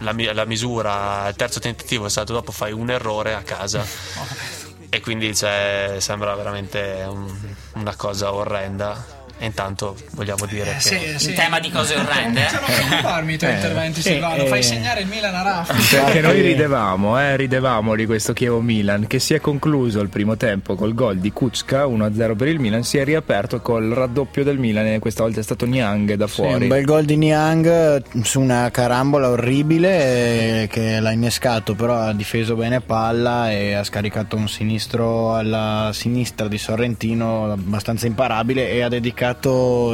la, 0.00 0.14
la 0.14 0.44
misura 0.44 1.22
al 1.22 1.36
terzo 1.36 1.58
tentativo, 1.58 2.04
il 2.04 2.10
salto 2.10 2.34
dopo 2.34 2.52
fai 2.52 2.72
un 2.72 2.90
errore 2.90 3.32
a 3.32 3.40
casa. 3.40 3.82
E 4.94 5.00
quindi 5.00 5.34
cioè, 5.34 5.96
sembra 5.98 6.36
veramente 6.36 7.04
un- 7.08 7.28
una 7.74 7.96
cosa 7.96 8.32
orrenda. 8.32 9.13
E 9.36 9.46
intanto 9.46 9.96
vogliamo 10.12 10.46
dire 10.46 10.70
Eh, 10.70 10.74
che 10.74 10.80
sì, 10.80 10.98
sì. 11.16 11.28
In 11.30 11.34
tema 11.34 11.58
di 11.60 11.68
cose 11.70 11.94
orrende, 11.96 12.44
Cominciano 12.46 12.66
a 12.66 12.70
preoccuparmi 12.86 13.32
i 13.34 13.38
tuoi 13.38 13.50
Eh, 13.50 13.54
interventi, 13.54 14.00
sì, 14.00 14.08
Silvano. 14.10 14.42
eh. 14.42 14.46
Fai 14.46 14.62
segnare 14.62 15.00
il 15.00 15.06
Milan 15.08 15.34
a 15.34 15.42
Raffi. 15.42 15.96
Perché 15.96 16.20
noi 16.20 16.40
ridevamo, 16.40 17.20
eh, 17.20 17.36
ridevamo 17.36 17.94
di 17.96 18.06
questo 18.06 18.32
Chievo-Milan 18.32 19.06
che 19.08 19.18
si 19.18 19.34
è 19.34 19.40
concluso 19.40 20.00
il 20.00 20.08
primo 20.08 20.36
tempo 20.36 20.76
col 20.76 20.94
gol 20.94 21.18
di 21.18 21.32
Kuczka 21.32 21.84
1-0 21.86 22.36
per 22.36 22.48
il 22.48 22.60
Milan, 22.60 22.84
si 22.84 22.96
è 22.98 23.04
riaperto 23.04 23.60
col 23.60 23.88
raddoppio 23.90 24.44
del 24.44 24.58
Milan 24.58 24.86
e 24.86 24.98
questa 25.00 25.24
volta 25.24 25.40
è 25.40 25.42
stato 25.42 25.66
Niang 25.66 26.14
da 26.14 26.26
Sì, 26.28 26.32
fuori. 26.34 26.62
un 26.62 26.68
bel 26.68 26.84
gol 26.84 27.04
di 27.04 27.16
Niang 27.16 28.02
su 28.22 28.40
una 28.40 28.70
carambola 28.70 29.28
orribile 29.30 30.62
eh, 30.62 30.68
che 30.68 31.00
l'ha 31.00 31.10
innescato, 31.10 31.74
però 31.74 31.96
ha 31.96 32.12
difeso 32.14 32.54
bene 32.54 32.80
palla 32.80 33.50
e 33.50 33.74
ha 33.74 33.82
scaricato 33.84 34.36
un 34.36 34.48
sinistro 34.48 35.34
alla 35.34 35.90
sinistra 35.92 36.46
di 36.48 36.56
Sorrentino 36.56 37.50
abbastanza 37.50 38.06
imparabile 38.06 38.70
e 38.70 38.82
ha 38.82 38.88
dedicato 38.88 39.22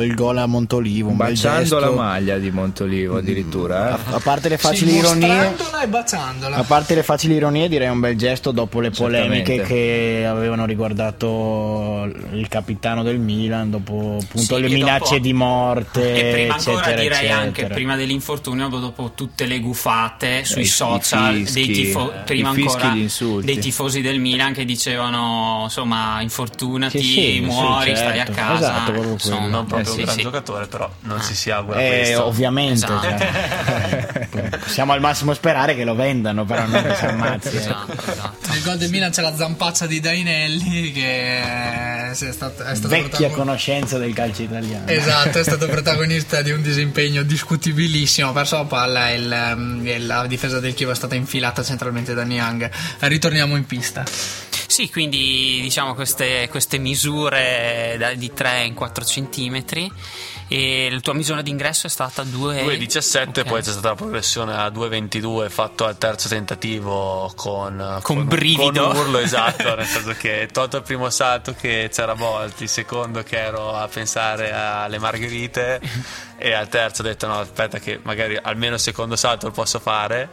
il 0.02 0.14
gol 0.14 0.38
a 0.38 0.46
Montolivo. 0.46 1.10
Un 1.10 1.16
bel 1.16 1.28
Baciando 1.28 1.60
gesto. 1.60 1.78
la 1.78 1.90
maglia 1.90 2.36
di 2.38 2.50
Montolivo 2.50 3.18
addirittura. 3.18 3.94
A, 3.94 3.98
eh. 3.98 4.14
a 4.16 4.20
parte 4.20 4.48
le 4.48 4.58
facili 4.58 4.90
Sì, 4.92 4.96
ironie. 4.98 5.54
e. 5.54 6.48
A 6.52 6.64
parte 6.64 6.94
le 6.94 7.02
facili 7.02 7.34
ironie, 7.34 7.68
direi 7.68 7.88
un 7.88 8.00
bel 8.00 8.16
gesto 8.16 8.50
dopo 8.50 8.80
le 8.80 8.90
polemiche 8.90 9.54
Certamente. 9.56 9.66
che 10.20 10.26
avevano 10.26 10.64
riguardato 10.66 12.08
il 12.32 12.48
capitano 12.48 13.02
del 13.02 13.18
Milan, 13.18 13.70
dopo 13.70 14.18
appunto 14.22 14.56
Sì, 14.56 14.60
le 14.60 14.68
minacce 14.68 15.10
dopo- 15.14 15.18
di 15.22 15.32
morte. 15.32 16.14
E 16.28 16.32
prima 16.32 16.54
ancora 16.54 16.76
eccetera, 16.80 17.00
direi 17.00 17.18
eccetera. 17.18 17.38
anche 17.38 17.66
prima 17.66 17.96
dell'infortunio, 17.96 18.68
dopo 18.68 19.12
tutte 19.14 19.46
le 19.46 19.60
gufate 19.60 20.44
sui 20.44 20.62
i- 20.62 20.66
social 20.66 21.34
fischi, 21.36 21.52
dei 21.66 21.72
tifo- 21.72 22.12
eh, 22.12 22.16
prima 22.24 22.48
ancora 22.50 22.94
dei 23.42 23.58
tifosi 23.58 24.00
del 24.00 24.18
Milan 24.20 24.52
che 24.52 24.64
dicevano 24.64 25.60
insomma 25.64 26.20
infortunati, 26.20 27.00
Sì, 27.00 27.12
sì, 27.12 27.40
muori, 27.40 27.90
sì, 27.90 27.96
stai 27.96 28.20
a 28.20 28.24
certo. 28.24 28.32
casa. 28.32 28.86
Esatto, 28.86 29.16
insomma, 29.28 29.36
quello. 29.42 29.56
non 29.56 29.66
proprio 29.66 29.86
eh, 29.88 29.90
un 29.90 29.96
sì, 29.96 30.02
gran 30.04 30.14
sì. 30.16 30.22
giocatore, 30.22 30.66
però 30.66 30.90
non 31.00 31.22
ci 31.22 31.34
si 31.34 31.50
augura 31.50 31.80
Eh, 31.80 31.88
questo. 32.00 32.26
ovviamente, 32.26 32.84
Esatto. 32.84 33.06
cioè, 33.08 34.48
possiamo 34.60 34.92
al 34.92 35.00
massimo 35.00 35.34
sperare 35.34 35.74
che 35.74 35.84
lo 35.84 35.94
vendano, 35.94 36.44
però 36.44 36.66
non 36.66 36.82
che 36.82 36.94
si 36.94 37.04
ammazzi. 37.04 37.48
eh. 37.56 37.58
Esatto, 37.58 37.92
esatto. 38.10 38.48
Nel 38.50 38.62
gol 38.62 38.76
del 38.78 38.90
Milan 38.90 39.10
c'è 39.10 39.22
la 39.22 39.36
zampaccia 39.36 39.86
di 39.86 40.00
Dainelli 40.00 40.92
che 40.92 41.42
è 41.42 42.10
stato, 42.14 42.62
è 42.64 42.74
stato 42.74 42.88
Vecchia 42.88 43.08
protagon- 43.28 43.36
conoscenza 43.36 43.98
del 43.98 44.12
calcio 44.12 44.42
italiano. 44.42 44.86
Esatto, 44.88 45.38
è 45.38 45.42
stato 45.42 45.66
protagonista 45.70 46.42
di 46.42 46.50
un 46.50 46.62
disimpegno 46.62 47.22
discutibilissimo. 47.22 48.30
Ha 48.30 48.32
perso 48.32 48.56
la 48.56 48.64
palla 48.64 49.10
e 49.10 49.18
la 49.18 50.26
difesa 50.26 50.60
del 50.60 50.74
Chievo 50.74 50.92
è 50.92 50.94
stata 50.94 51.14
infilata 51.14 51.62
centralmente 51.62 52.14
da 52.14 52.22
Niang. 52.22 52.68
Ritorniamo 53.00 53.56
in 53.56 53.66
pista. 53.66 54.04
Sì, 54.70 54.88
quindi 54.88 55.58
diciamo 55.60 55.94
queste, 55.94 56.46
queste 56.48 56.78
misure 56.78 57.96
da- 57.98 58.14
di 58.14 58.32
3 58.32 58.62
in 58.66 58.74
4 58.74 59.04
centimetri 59.04 59.90
e 60.46 60.88
la 60.92 61.00
tua 61.00 61.12
misura 61.12 61.42
d'ingresso 61.42 61.88
è 61.88 61.90
stata 61.90 62.22
2 62.22 62.62
2,17 62.64 63.40
Ok. 63.40 63.48
poi 63.48 63.62
c'è 63.62 63.70
stata 63.72 63.88
la 63.88 63.94
progressione 63.96 64.54
a 64.56 64.68
2,22 64.68 65.48
fatto 65.50 65.84
al 65.86 65.98
terzo 65.98 66.28
tentativo 66.28 67.32
con, 67.34 67.98
Con 68.02 68.26
brivido. 68.26 68.88
con 68.88 68.96
urlo 68.96 69.18
esatto 69.18 69.74
nel 69.74 69.86
senso 69.86 70.12
che 70.16 70.48
tolto 70.52 70.76
il 70.76 70.82
primo 70.84 71.10
salto 71.10 71.52
che 71.52 71.88
c'era 71.92 72.14
Volti 72.14 72.62
il 72.64 72.68
secondo 72.68 73.24
che 73.24 73.38
ero 73.38 73.74
a 73.74 73.88
pensare 73.88 74.52
alle 74.52 74.98
margherite 74.98 75.80
e 76.38 76.52
al 76.52 76.68
terzo 76.68 77.02
ho 77.02 77.04
detto 77.04 77.26
no 77.26 77.40
aspetta 77.40 77.80
che 77.80 77.98
magari 78.04 78.38
almeno 78.40 78.74
il 78.74 78.80
secondo 78.80 79.16
salto 79.16 79.46
lo 79.46 79.52
posso 79.52 79.80
fare 79.80 80.28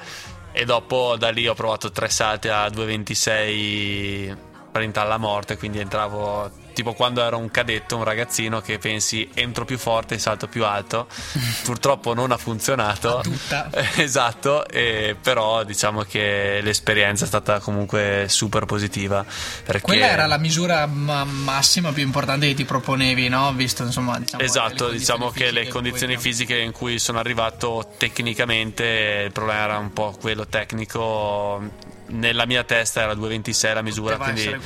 e 0.58 0.66
dopo 0.66 1.16
da 1.18 1.30
lì 1.30 1.48
ho 1.48 1.54
provato 1.54 1.92
tre 1.92 2.10
salti 2.10 2.48
a 2.48 2.66
2,26 2.66 4.36
sprint 4.70 4.98
alla 4.98 5.18
morte 5.18 5.56
quindi 5.56 5.78
entravo 5.78 6.50
tipo 6.78 6.94
quando 6.94 7.24
ero 7.24 7.40
un 7.40 7.50
cadetto 7.50 7.98
un 7.98 8.04
ragazzino 8.04 8.62
che 8.62 8.78
pensi 8.78 9.28
entro 9.34 9.66
più 9.66 9.80
forte 9.80 10.14
e 10.14 10.20
salto 10.20 10.48
più 10.48 10.64
alto 10.64 11.08
purtroppo 11.66 12.14
non 12.14 12.32
ha 12.32 12.38
funzionato 12.38 13.22
tutta. 13.24 13.68
esatto 13.98 14.68
e 14.68 15.16
però 15.20 15.64
diciamo 15.64 16.04
che 16.04 16.60
l'esperienza 16.62 17.26
è 17.26 17.28
stata 17.28 17.60
comunque 17.60 18.26
super 18.30 18.66
positiva 18.66 19.26
perché 19.66 19.82
Quella 19.82 20.06
era 20.08 20.28
la 20.28 20.38
misura 20.38 20.86
ma- 20.86 21.24
massima 21.24 21.92
più 21.92 22.04
importante 22.04 22.46
che 22.48 22.54
ti 22.54 22.64
proponevi, 22.66 23.28
no? 23.28 23.52
Visto 23.54 23.82
insomma. 23.84 24.20
Diciamo, 24.20 24.44
Esatto, 24.44 24.90
diciamo 24.90 25.32
che 25.32 25.50
le 25.50 25.68
condizioni 25.68 26.14
poi- 26.14 26.22
fisiche 26.22 26.60
in 26.60 26.72
cui 26.72 27.00
sono 27.00 27.18
arrivato 27.18 27.90
tecnicamente, 27.98 29.24
il 29.26 29.32
problema 29.32 29.64
era 29.64 29.78
un 29.80 29.92
po' 29.94 30.16
quello 30.20 30.46
tecnico. 30.46 31.96
Nella 32.10 32.46
mia 32.46 32.64
testa 32.64 33.02
era 33.02 33.14
2,26 33.14 33.74
la 33.74 33.82
misura, 33.82 34.16
Poteva 34.18 34.34
quindi 34.34 34.66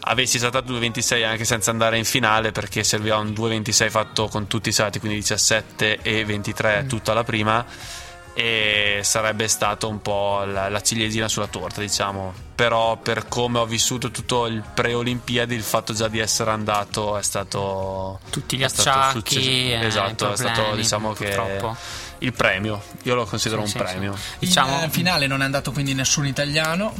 avessi 0.00 0.38
saltato 0.38 0.72
2,26 0.72 1.24
anche 1.26 1.44
senza 1.44 1.70
andare 1.70 1.98
in 1.98 2.04
finale 2.04 2.50
perché 2.52 2.82
serviva 2.82 3.16
un 3.18 3.28
2,26 3.30 3.90
fatto 3.90 4.28
con 4.28 4.46
tutti 4.46 4.70
i 4.70 4.72
salti, 4.72 4.98
quindi 4.98 5.18
17 5.18 5.98
e 6.02 6.24
23 6.24 6.82
Mm. 6.84 6.88
tutta 6.88 7.12
la 7.12 7.24
prima 7.24 7.64
e 8.34 9.00
sarebbe 9.02 9.48
stato 9.48 9.88
un 9.88 10.00
po' 10.00 10.44
la, 10.44 10.68
la 10.68 10.80
ciliegina 10.80 11.26
sulla 11.28 11.48
torta, 11.48 11.80
diciamo. 11.80 12.32
Però 12.54 12.96
per 12.96 13.26
come 13.28 13.58
ho 13.58 13.66
vissuto 13.66 14.10
tutto 14.12 14.46
il 14.46 14.62
pre-Olimpiadi, 14.74 15.54
il 15.56 15.62
fatto 15.62 15.92
già 15.92 16.06
di 16.08 16.20
essere 16.20 16.50
andato 16.52 17.16
è 17.18 17.22
stato 17.22 18.20
Tutti 18.30 18.56
gli 18.56 18.62
è 18.62 18.68
stato 18.68 18.88
acciacchi, 18.90 19.18
successo. 19.34 19.50
eh, 19.50 19.86
esatto, 19.86 20.28
i 20.28 20.32
è 20.32 20.36
stato 20.36 20.52
problemi, 20.52 20.76
diciamo 20.82 21.12
purtroppo. 21.12 21.70
che 21.72 22.07
il 22.20 22.32
premio, 22.32 22.82
io 23.02 23.14
lo 23.14 23.24
considero 23.24 23.64
Sì, 23.66 23.76
un 23.76 23.86
sì, 23.86 23.90
premio. 23.92 24.10
In 24.12 24.18
Diciamo 24.40 24.82
eh, 24.82 24.88
finale 24.90 25.26
non 25.26 25.40
è 25.42 25.44
andato 25.44 25.72
quindi 25.72 25.94
nessun 25.94 26.26
italiano. 26.26 26.94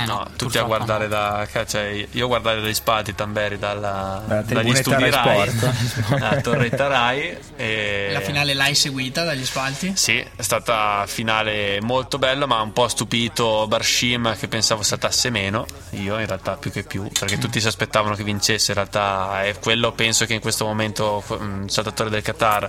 eh, 0.00 0.04
No, 0.06 0.26
tutti 0.36 0.56
a 0.56 0.62
guardare 0.62 1.04
no. 1.06 1.10
da 1.10 1.46
cioè, 1.66 2.06
io 2.12 2.24
a 2.24 2.28
guardare 2.28 2.62
dagli 2.62 2.72
spalti 2.72 3.14
Tamberi 3.14 3.58
dalla, 3.58 4.22
Dalla 4.26 4.42
dagli 4.42 4.74
studi 4.74 5.10
Rai 5.10 5.50
la 6.18 6.40
torretta 6.40 6.86
Rai 6.86 7.36
e 7.56 8.08
La 8.12 8.20
finale 8.20 8.54
l'hai 8.54 8.74
seguita 8.74 9.22
dagli 9.22 9.44
spalti? 9.44 9.92
Sì, 9.94 10.16
è 10.16 10.40
stata 10.42 11.04
finale 11.06 11.78
molto 11.82 12.16
bella, 12.18 12.46
ma 12.46 12.62
un 12.62 12.72
po' 12.72 12.88
stupito 12.88 13.66
Barshim 13.68 14.34
che 14.38 14.48
pensavo 14.48 14.82
saltasse 14.82 15.28
meno. 15.28 15.66
Io 15.90 16.18
in 16.18 16.26
realtà 16.26 16.56
più 16.56 16.70
che 16.70 16.84
più, 16.84 17.06
perché 17.18 17.36
tutti 17.36 17.60
si 17.60 17.66
aspettavano 17.66 18.14
che 18.14 18.24
vincesse. 18.24 18.70
In 18.70 18.78
realtà 18.78 19.42
è 19.44 19.58
quello 19.58 19.92
penso 19.92 20.24
che 20.24 20.32
in 20.32 20.40
questo 20.40 20.64
momento 20.64 21.22
un 21.28 21.68
saltatore 21.68 22.08
del 22.08 22.22
Qatar 22.22 22.66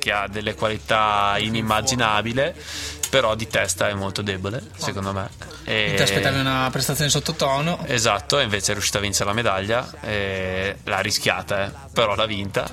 che 0.00 0.10
ha 0.10 0.26
delle 0.26 0.56
qualità 0.56 1.36
inimmaginabili, 1.38 2.52
però 3.08 3.34
di 3.36 3.46
testa 3.46 3.88
è 3.88 3.94
molto 3.94 4.22
debole, 4.22 4.60
secondo 4.76 5.12
me. 5.12 5.28
E- 5.64 5.92
Ti 5.96 6.02
aspettavi 6.02 6.40
una 6.40 6.68
prestazione 6.72 7.10
sottotono. 7.10 7.84
Esatto, 7.86 8.38
invece 8.40 8.70
è 8.70 8.74
riuscita 8.74 8.98
a 8.98 9.00
vincere 9.00 9.26
la 9.26 9.34
medaglia, 9.34 9.88
l'ha 10.84 11.00
rischiata, 11.00 11.66
eh, 11.66 11.70
però 11.92 12.14
l'ha 12.16 12.26
vinta. 12.26 12.68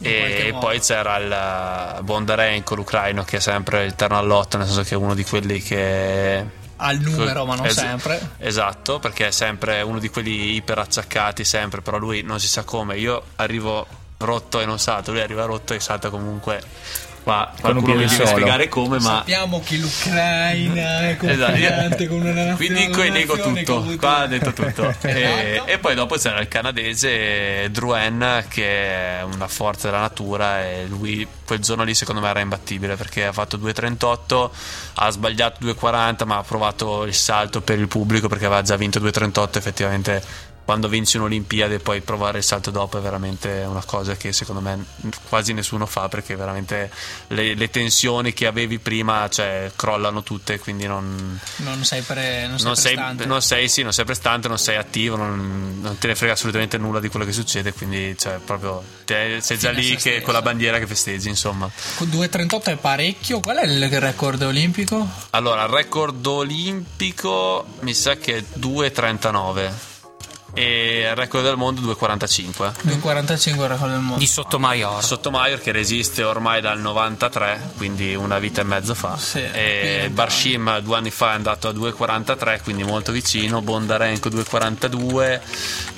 E 0.00 0.54
poi 0.60 0.80
c'era 0.80 1.16
il 1.16 2.04
Bondarenko, 2.04 2.74
l'ucraino, 2.76 3.24
che 3.24 3.38
è 3.38 3.40
sempre 3.40 3.84
il 3.84 3.94
terno 3.96 4.16
all'otto, 4.16 4.56
nel 4.56 4.66
senso 4.66 4.82
che 4.82 4.94
è 4.94 4.96
uno 4.96 5.14
di 5.14 5.24
quelli 5.24 5.60
che 5.60 6.44
Al 6.76 6.98
numero, 6.98 7.44
ma 7.44 7.56
non 7.56 7.66
Es- 7.66 7.74
sempre. 7.74 8.34
Esatto, 8.38 9.00
perché 9.00 9.26
è 9.26 9.30
sempre 9.32 9.82
uno 9.82 9.98
di 9.98 10.08
quelli 10.08 10.54
iper 10.54 10.78
acciaccati, 10.78 11.42
sempre, 11.44 11.80
però 11.80 11.98
lui 11.98 12.22
non 12.22 12.38
si 12.38 12.46
sa 12.46 12.62
come. 12.62 12.96
Io 12.98 13.20
arrivo 13.36 13.84
rotto 14.18 14.60
e 14.60 14.66
non 14.66 14.78
salto, 14.78 15.12
lui 15.12 15.20
arriva 15.20 15.44
rotto 15.44 15.74
e 15.74 15.80
salta 15.80 16.10
comunque. 16.10 16.60
Qua 17.22 17.50
un 17.52 17.60
qualcuno 17.60 17.94
mi 17.94 18.06
deve 18.06 18.26
spiegare 18.26 18.68
come, 18.68 18.98
ma 19.00 19.16
Sappiamo 19.16 19.60
che 19.60 19.76
l'Ucraina 19.76 21.10
è 21.10 21.16
confinante 21.18 22.08
con 22.08 22.20
una 22.20 22.32
nazione. 22.56 22.90
Quindi 22.90 23.22
ha 23.22 23.36
tutto, 23.36 23.96
qua 23.98 24.16
ha 24.18 24.26
detto 24.26 24.52
tutto. 24.54 24.94
e, 25.02 25.52
Esatto. 25.52 25.66
e 25.66 25.78
poi 25.78 25.94
dopo 25.94 26.16
c'era 26.16 26.40
il 26.40 26.48
canadese 26.48 27.68
Druen 27.70 28.44
che 28.48 29.18
è 29.18 29.22
una 29.24 29.46
forza 29.46 29.88
della 29.88 30.00
natura 30.00 30.64
e 30.64 30.86
lui 30.86 31.26
quel 31.44 31.58
giorno 31.58 31.82
lì 31.82 31.94
secondo 31.94 32.22
me 32.22 32.28
era 32.28 32.40
imbattibile 32.40 32.96
perché 32.96 33.26
ha 33.26 33.32
fatto 33.32 33.58
2.38, 33.58 34.50
ha 34.94 35.10
sbagliato 35.10 35.66
2.40 35.66 36.24
ma 36.24 36.38
ha 36.38 36.42
provato 36.42 37.04
il 37.04 37.14
salto 37.14 37.60
per 37.60 37.78
il 37.78 37.88
pubblico 37.88 38.28
perché 38.28 38.46
aveva 38.46 38.62
già 38.62 38.76
vinto 38.76 39.00
2.38 39.00 39.56
effettivamente 39.58 40.22
quando 40.68 40.88
vinci 40.88 41.16
un'Olimpiade 41.16 41.76
e 41.76 41.78
poi 41.78 42.02
provare 42.02 42.36
il 42.36 42.44
salto 42.44 42.70
dopo 42.70 42.98
è 42.98 43.00
veramente 43.00 43.64
una 43.66 43.82
cosa 43.86 44.16
che 44.16 44.34
secondo 44.34 44.60
me 44.60 44.84
quasi 45.30 45.54
nessuno 45.54 45.86
fa 45.86 46.08
perché 46.08 46.36
veramente 46.36 46.90
le, 47.28 47.54
le 47.54 47.70
tensioni 47.70 48.34
che 48.34 48.46
avevi 48.46 48.78
prima 48.78 49.30
cioè, 49.30 49.72
crollano 49.74 50.22
tutte 50.22 50.58
quindi 50.58 50.86
non, 50.86 51.40
Non 51.56 51.84
sei, 51.86 52.02
pre, 52.02 52.46
non 52.46 52.58
sei 52.58 52.66
non 52.66 52.76
sei, 52.76 52.92
prestante. 52.92 53.24
non 53.24 53.40
sei, 53.40 53.68
sì, 53.70 53.82
non 53.82 53.94
sei 53.94 54.04
prestante, 54.04 54.48
non 54.48 54.58
sei 54.58 54.76
attivo, 54.76 55.16
non, 55.16 55.78
non 55.80 55.96
te 55.96 56.08
ne 56.08 56.14
frega 56.14 56.34
assolutamente 56.34 56.76
nulla 56.76 57.00
di 57.00 57.08
quello 57.08 57.24
che 57.24 57.32
succede, 57.32 57.72
quindi 57.72 58.14
cioè, 58.18 58.38
proprio 58.44 58.82
te- 59.06 59.38
sei 59.40 59.56
già 59.56 59.70
Fine 59.70 59.80
lì 59.80 59.96
che, 59.96 60.20
con 60.20 60.34
la 60.34 60.42
bandiera 60.42 60.78
che 60.78 60.86
festeggi, 60.86 61.30
insomma. 61.30 61.70
Con 61.96 62.08
2.38 62.08 62.62
è 62.64 62.76
parecchio. 62.76 63.40
Qual 63.40 63.56
è 63.56 63.64
il 63.64 63.88
record 64.00 64.42
olimpico? 64.42 65.08
Allora, 65.30 65.62
il 65.62 65.70
record 65.70 66.26
olimpico 66.26 67.64
mi 67.80 67.94
sa 67.94 68.16
che 68.16 68.36
è 68.36 68.44
2,39 68.58 69.87
e 70.54 71.06
il 71.08 71.14
record 71.14 71.44
del 71.44 71.56
mondo 71.56 71.80
2,45. 71.82 72.72
2.45 72.84 73.44
è 73.44 73.48
il 73.50 73.68
record 73.68 73.90
del 73.90 74.00
mondo. 74.00 74.16
Di 74.18 74.26
Sottomaior. 74.26 75.04
Sottomaior 75.04 75.60
che 75.60 75.72
resiste 75.72 76.22
ormai 76.22 76.60
dal 76.60 76.80
93, 76.80 77.72
quindi 77.76 78.14
una 78.14 78.38
vita 78.38 78.60
e 78.60 78.64
mezzo 78.64 78.94
fa. 78.94 79.16
Sì, 79.16 79.40
e 79.40 80.08
Barshim 80.12 80.78
due 80.80 80.96
anni 80.96 81.10
fa 81.10 81.32
è 81.32 81.34
andato 81.34 81.68
a 81.68 81.72
2,43, 81.72 82.62
quindi 82.62 82.82
molto 82.84 83.12
vicino. 83.12 83.60
Bondarenko 83.62 84.28
2,42. 84.28 85.40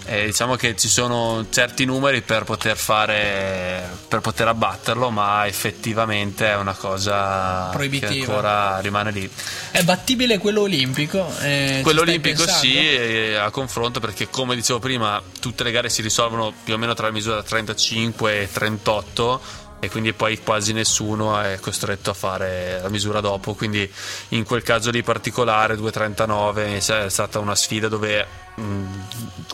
E 0.06 0.24
diciamo 0.26 0.56
che 0.56 0.74
ci 0.76 0.88
sono 0.88 1.46
certi 1.50 1.84
numeri 1.84 2.20
per 2.22 2.42
poter 2.42 2.76
fare 2.76 3.98
per 4.08 4.20
poter 4.20 4.48
abbatterlo, 4.48 5.10
ma 5.10 5.46
effettivamente 5.46 6.48
è 6.48 6.56
una 6.56 6.72
cosa 6.74 7.68
Proibitiva. 7.70 8.10
che 8.12 8.18
ancora 8.20 8.80
rimane 8.80 9.12
lì. 9.12 9.30
È 9.70 9.82
battibile 9.84 10.38
quello 10.38 10.62
olimpico? 10.62 11.32
Eh, 11.40 11.80
Quello 11.82 12.00
olimpico 12.00 12.42
pensando? 12.44 12.66
sì, 12.66 13.34
a 13.34 13.50
confronto 13.50 14.00
perché 14.00 14.28
come 14.40 14.54
dicevo 14.54 14.78
prima 14.78 15.22
tutte 15.38 15.62
le 15.64 15.70
gare 15.70 15.90
si 15.90 16.00
risolvono 16.00 16.52
più 16.64 16.72
o 16.72 16.78
meno 16.78 16.94
tra 16.94 17.06
la 17.06 17.12
misura 17.12 17.42
35 17.42 18.40
e 18.40 18.48
38 18.50 19.40
e 19.80 19.90
quindi 19.90 20.14
poi 20.14 20.42
quasi 20.42 20.72
nessuno 20.72 21.38
è 21.38 21.58
costretto 21.60 22.10
a 22.10 22.14
fare 22.14 22.80
la 22.80 22.88
misura 22.88 23.20
dopo, 23.20 23.54
quindi 23.54 23.90
in 24.28 24.44
quel 24.44 24.62
caso 24.62 24.90
lì 24.90 25.02
particolare 25.02 25.74
2.39 25.74 27.04
è 27.04 27.08
stata 27.10 27.38
una 27.38 27.54
sfida 27.54 27.88
dove 27.88 28.26
mh, 28.54 28.84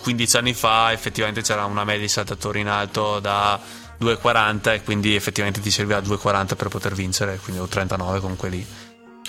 15 0.02 0.36
anni 0.36 0.54
fa 0.54 0.92
effettivamente 0.92 1.42
c'era 1.42 1.64
una 1.64 1.84
media 1.84 2.02
di 2.02 2.08
saltatori 2.08 2.60
in 2.60 2.68
alto 2.68 3.18
da 3.18 3.58
2.40 4.00 4.72
e 4.72 4.82
quindi 4.82 5.16
effettivamente 5.16 5.60
ti 5.60 5.70
serviva 5.70 5.98
2.40 5.98 6.54
per 6.54 6.68
poter 6.68 6.94
vincere, 6.94 7.38
quindi 7.42 7.60
o 7.60 7.66
39 7.66 8.20
comunque 8.20 8.48
lì. 8.48 8.66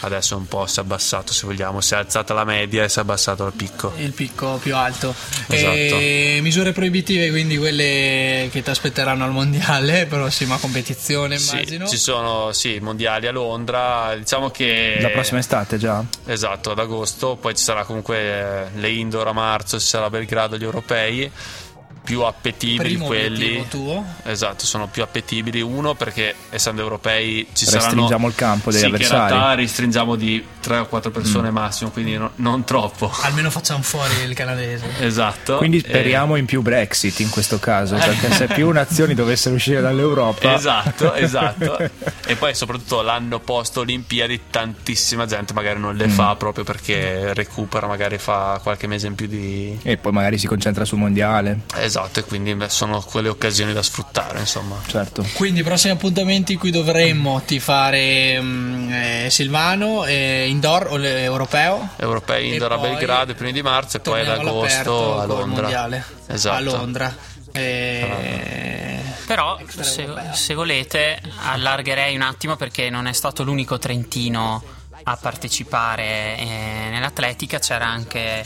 Adesso 0.01 0.37
un 0.37 0.47
po' 0.47 0.67
si 0.67 0.77
è 0.79 0.83
abbassato 0.83 1.33
se 1.33 1.47
vogliamo, 1.47 1.81
si 1.81 1.95
è 1.95 1.97
alzata 1.97 2.33
la 2.35 2.43
media 2.43 2.83
e 2.83 2.89
si 2.89 2.99
è 2.99 3.01
abbassato 3.01 3.45
il 3.47 3.53
picco. 3.53 3.93
Il 3.97 4.11
picco 4.11 4.59
più 4.61 4.75
alto. 4.75 5.13
Esatto. 5.47 5.73
E 5.75 6.37
misure 6.41 6.71
proibitive, 6.71 7.29
quindi 7.31 7.57
quelle 7.57 8.47
che 8.51 8.61
ti 8.61 8.69
aspetteranno 8.69 9.23
al 9.23 9.31
mondiale, 9.31 10.05
prossima 10.09 10.57
competizione, 10.57 11.37
Sì, 11.39 11.55
immagino. 11.55 11.87
ci 11.87 11.97
sono 11.97 12.51
sì, 12.53 12.75
i 12.75 12.79
mondiali 12.79 13.25
a 13.25 13.31
Londra, 13.31 14.13
diciamo 14.15 14.49
che 14.51 14.97
La 15.01 15.09
prossima 15.09 15.39
estate 15.39 15.77
già? 15.77 16.03
Esatto, 16.25 16.71
ad 16.71 16.79
agosto, 16.79 17.35
poi 17.35 17.55
ci 17.55 17.63
sarà 17.63 17.83
comunque 17.83 18.17
eh, 18.19 18.65
le 18.75 18.89
indoor 18.89 19.27
a 19.27 19.33
marzo, 19.33 19.79
ci 19.79 19.87
sarà 19.87 20.09
Belgrado 20.11 20.57
gli 20.57 20.63
europei 20.63 21.31
più 22.07 22.21
appetibili 22.21 22.77
Primo 22.77 23.05
quelli. 23.07 23.67
tuo. 23.67 24.01
Esatto, 24.23 24.65
sono 24.65 24.87
più 24.87 25.03
appetibili 25.03 25.59
uno 25.59 25.93
perché 25.93 26.33
essendo 26.49 26.81
europei 26.81 27.45
ci 27.51 27.65
Restringiamo 27.65 28.07
saranno 28.07 28.27
il 28.27 28.35
campo 28.35 28.71
degli 28.71 28.79
sì, 28.79 28.85
che 28.85 28.87
in 28.87 28.95
avversari. 28.95 29.33
realtà 29.33 29.53
restringiamo 29.55 30.15
di 30.15 30.45
3 30.61 30.77
o 30.77 30.85
4 30.85 31.11
persone 31.11 31.51
massimo, 31.51 31.89
quindi 31.89 32.15
no- 32.15 32.31
non 32.35 32.63
troppo. 32.63 33.11
Almeno 33.23 33.49
facciamo 33.49 33.81
fuori 33.83 34.21
il 34.25 34.33
canadese. 34.33 34.85
Esatto. 35.07 35.57
Quindi 35.57 35.79
speriamo 35.79 36.37
in 36.37 36.45
più 36.45 36.61
Brexit 36.61 37.19
in 37.19 37.29
questo 37.29 37.59
caso, 37.59 37.95
perché 37.95 38.31
se 38.31 38.47
più 38.47 38.69
nazioni 38.69 39.13
dovessero 39.13 39.55
uscire 39.55 39.81
dall'Europa... 39.81 40.53
Esatto, 40.53 41.11
esatto. 41.15 41.77
e 42.25 42.35
poi 42.35 42.55
soprattutto 42.55 43.01
l'anno 43.01 43.39
post 43.39 43.75
Olimpiadi 43.77 44.43
tantissima 44.49 45.25
gente 45.25 45.51
magari 45.51 45.79
non 45.79 45.95
le 45.95 46.07
fa 46.07 46.35
proprio 46.37 46.63
perché 46.63 47.33
recupera, 47.33 47.85
magari 47.87 48.17
fa 48.17 48.59
qualche 48.63 48.87
mese 48.87 49.07
in 49.07 49.15
più 49.15 49.27
di... 49.27 49.77
E 49.83 49.97
poi 49.97 50.13
magari 50.13 50.37
si 50.37 50.47
concentra 50.47 50.85
sul 50.85 50.99
mondiale, 50.99 51.59
Esatto, 51.75 51.96
e 52.19 52.23
quindi 52.23 52.53
beh, 52.53 52.69
sono 52.69 53.01
quelle 53.01 53.29
occasioni 53.29 53.73
da 53.73 53.81
sfruttare, 53.81 54.39
insomma. 54.39 54.79
certo. 54.87 55.25
Quindi 55.33 55.61
i 55.61 55.63
prossimi 55.63 55.93
appuntamenti 55.93 56.53
in 56.53 56.59
cui 56.59 56.71
dovremmo 56.71 57.41
ti 57.45 57.59
fare 57.59 58.39
mm, 58.39 58.91
eh, 58.91 59.27
Silvano, 59.29 60.05
eh, 60.05 60.47
indoor 60.47 60.87
o 60.91 60.99
europeo. 60.99 61.89
Europei 61.97 62.53
indoor 62.53 62.73
a 62.73 62.77
Belgrado 62.77 63.31
i 63.31 63.35
primi 63.35 63.51
di 63.51 63.61
marzo 63.61 63.97
e 63.97 63.99
poi 64.01 64.21
ad 64.21 64.27
agosto 64.27 65.19
a 65.19 65.25
Londra. 65.25 65.61
mondiale. 65.61 66.05
Esatto. 66.27 66.55
A 66.55 66.59
Londra. 66.61 67.15
E... 67.51 69.01
Però, 69.25 69.59
se, 69.67 70.07
se 70.33 70.53
volete, 70.53 71.19
allargherei 71.43 72.15
un 72.15 72.21
attimo 72.21 72.55
perché 72.55 72.89
non 72.89 73.07
è 73.07 73.13
stato 73.13 73.43
l'unico 73.43 73.77
trentino 73.79 74.63
a 75.03 75.17
partecipare 75.17 76.37
eh, 76.37 76.87
nell'atletica, 76.91 77.59
c'era 77.59 77.85
anche 77.87 78.45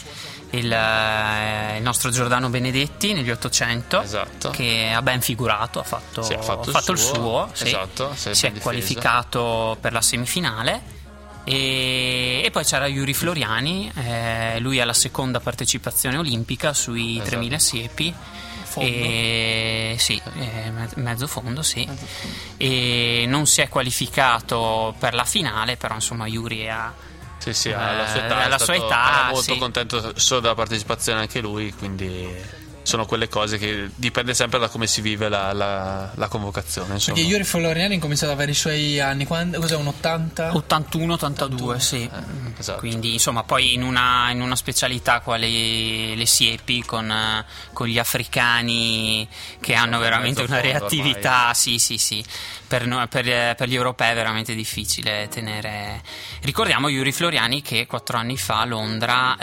il, 0.51 0.71
eh, 0.71 1.77
il 1.77 1.83
nostro 1.83 2.09
Giordano 2.11 2.49
Benedetti 2.49 3.13
negli 3.13 3.31
800 3.31 4.01
Esatto. 4.01 4.49
che 4.51 4.91
ha 4.93 5.01
ben 5.01 5.21
figurato, 5.21 5.79
ha 5.79 5.83
fatto, 5.83 6.21
Sì, 6.21 6.33
ha 6.33 6.41
fatto 6.41 6.69
il 6.69 6.75
il 6.75 6.97
suo, 6.97 7.13
suo, 7.15 7.49
sì. 7.53 7.67
esatto, 7.67 8.13
si 8.15 8.29
è 8.29 8.33
si 8.33 8.45
è 8.45 8.49
ben 8.49 8.53
difeso. 8.59 8.59
qualificato 8.61 9.77
per 9.79 9.93
la 9.93 10.01
semifinale. 10.01 10.99
E, 11.43 12.41
e 12.45 12.51
poi 12.51 12.63
c'era 12.63 12.85
Yuri 12.87 13.13
Floriani, 13.15 13.91
eh, 13.95 14.59
lui 14.59 14.79
alla 14.79 14.93
seconda 14.93 15.39
partecipazione 15.39 16.17
olimpica 16.17 16.73
sui 16.73 17.13
Esatto. 17.13 17.29
3000 17.29 17.59
siepi. 17.59 18.13
Fondo. 18.63 18.89
E, 18.89 19.95
sì, 19.99 20.21
eh, 20.37 20.71
me- 20.71 20.89
mezzo 20.95 21.27
fondo, 21.27 21.61
sì. 21.61 21.85
E 22.57 23.25
non 23.27 23.45
si 23.47 23.59
è 23.61 23.67
qualificato 23.67 24.95
per 24.97 25.13
la 25.13 25.25
finale, 25.25 25.75
però 25.77 25.95
insomma 25.95 26.25
Yuri 26.27 26.69
ha, 26.69 26.93
Sì, 27.41 27.53
sì, 27.53 27.71
alla 27.71 28.05
sua 28.07 28.21
Eh, 28.21 28.25
età, 28.25 28.41
è 28.41 28.45
alla 28.45 28.57
sua 28.59 28.75
età, 28.75 28.85
era 29.19 29.25
molto 29.31 29.53
sì. 29.53 29.57
contento 29.57 30.13
solo 30.19 30.41
della 30.41 30.53
partecipazione 30.53 31.21
anche 31.21 31.41
lui, 31.41 31.73
quindi 31.73 32.29
sono 32.83 33.05
quelle 33.05 33.27
cose 33.27 33.57
che 33.57 33.89
dipende 33.95 34.33
sempre 34.33 34.59
da 34.59 34.67
come 34.67 34.87
si 34.87 35.01
vive 35.01 35.29
la, 35.29 35.53
la- 35.53 36.11
la 36.15 36.27
convocazione. 36.27 36.93
Insomma. 36.93 37.15
Perché 37.15 37.31
Yuri 37.31 37.43
Floriani 37.43 37.91
ha 37.91 37.95
incominciato 37.95 38.31
ad 38.31 38.37
avere 38.37 38.51
i 38.51 38.55
suoi 38.55 38.99
anni, 38.99 39.25
quando, 39.25 39.59
cos'è 39.59 39.75
un 39.75 39.87
80? 39.87 40.51
81-82, 40.51 41.77
sì. 41.77 42.09
esatto. 42.57 42.79
Quindi 42.79 43.13
insomma 43.13 43.43
poi 43.43 43.73
in 43.73 43.83
una, 43.83 44.29
in 44.31 44.41
una 44.41 44.55
specialità 44.55 45.19
quale 45.21 45.47
le 45.47 46.25
siepi 46.25 46.83
con, 46.83 47.09
eh, 47.09 47.45
con 47.73 47.87
gli 47.87 47.99
africani 47.99 49.27
che 49.59 49.73
hanno 49.75 49.99
veramente 49.99 50.41
mezzo 50.41 50.51
una 50.53 50.61
reattività, 50.61 51.53
sì 51.53 51.77
sì 51.77 51.97
sì, 51.97 52.23
per, 52.67 52.85
no- 52.87 53.05
per, 53.07 53.27
eh, 53.27 53.53
per 53.57 53.67
gli 53.67 53.75
europei 53.75 54.11
è 54.11 54.15
veramente 54.15 54.55
difficile 54.55 55.27
tenere... 55.29 56.01
Ricordiamo 56.41 56.89
Yuri 56.89 57.11
Floriani 57.11 57.61
che 57.61 57.85
quattro 57.85 58.17
anni 58.17 58.37
fa 58.37 58.61
a 58.61 58.65
Londra 58.65 59.37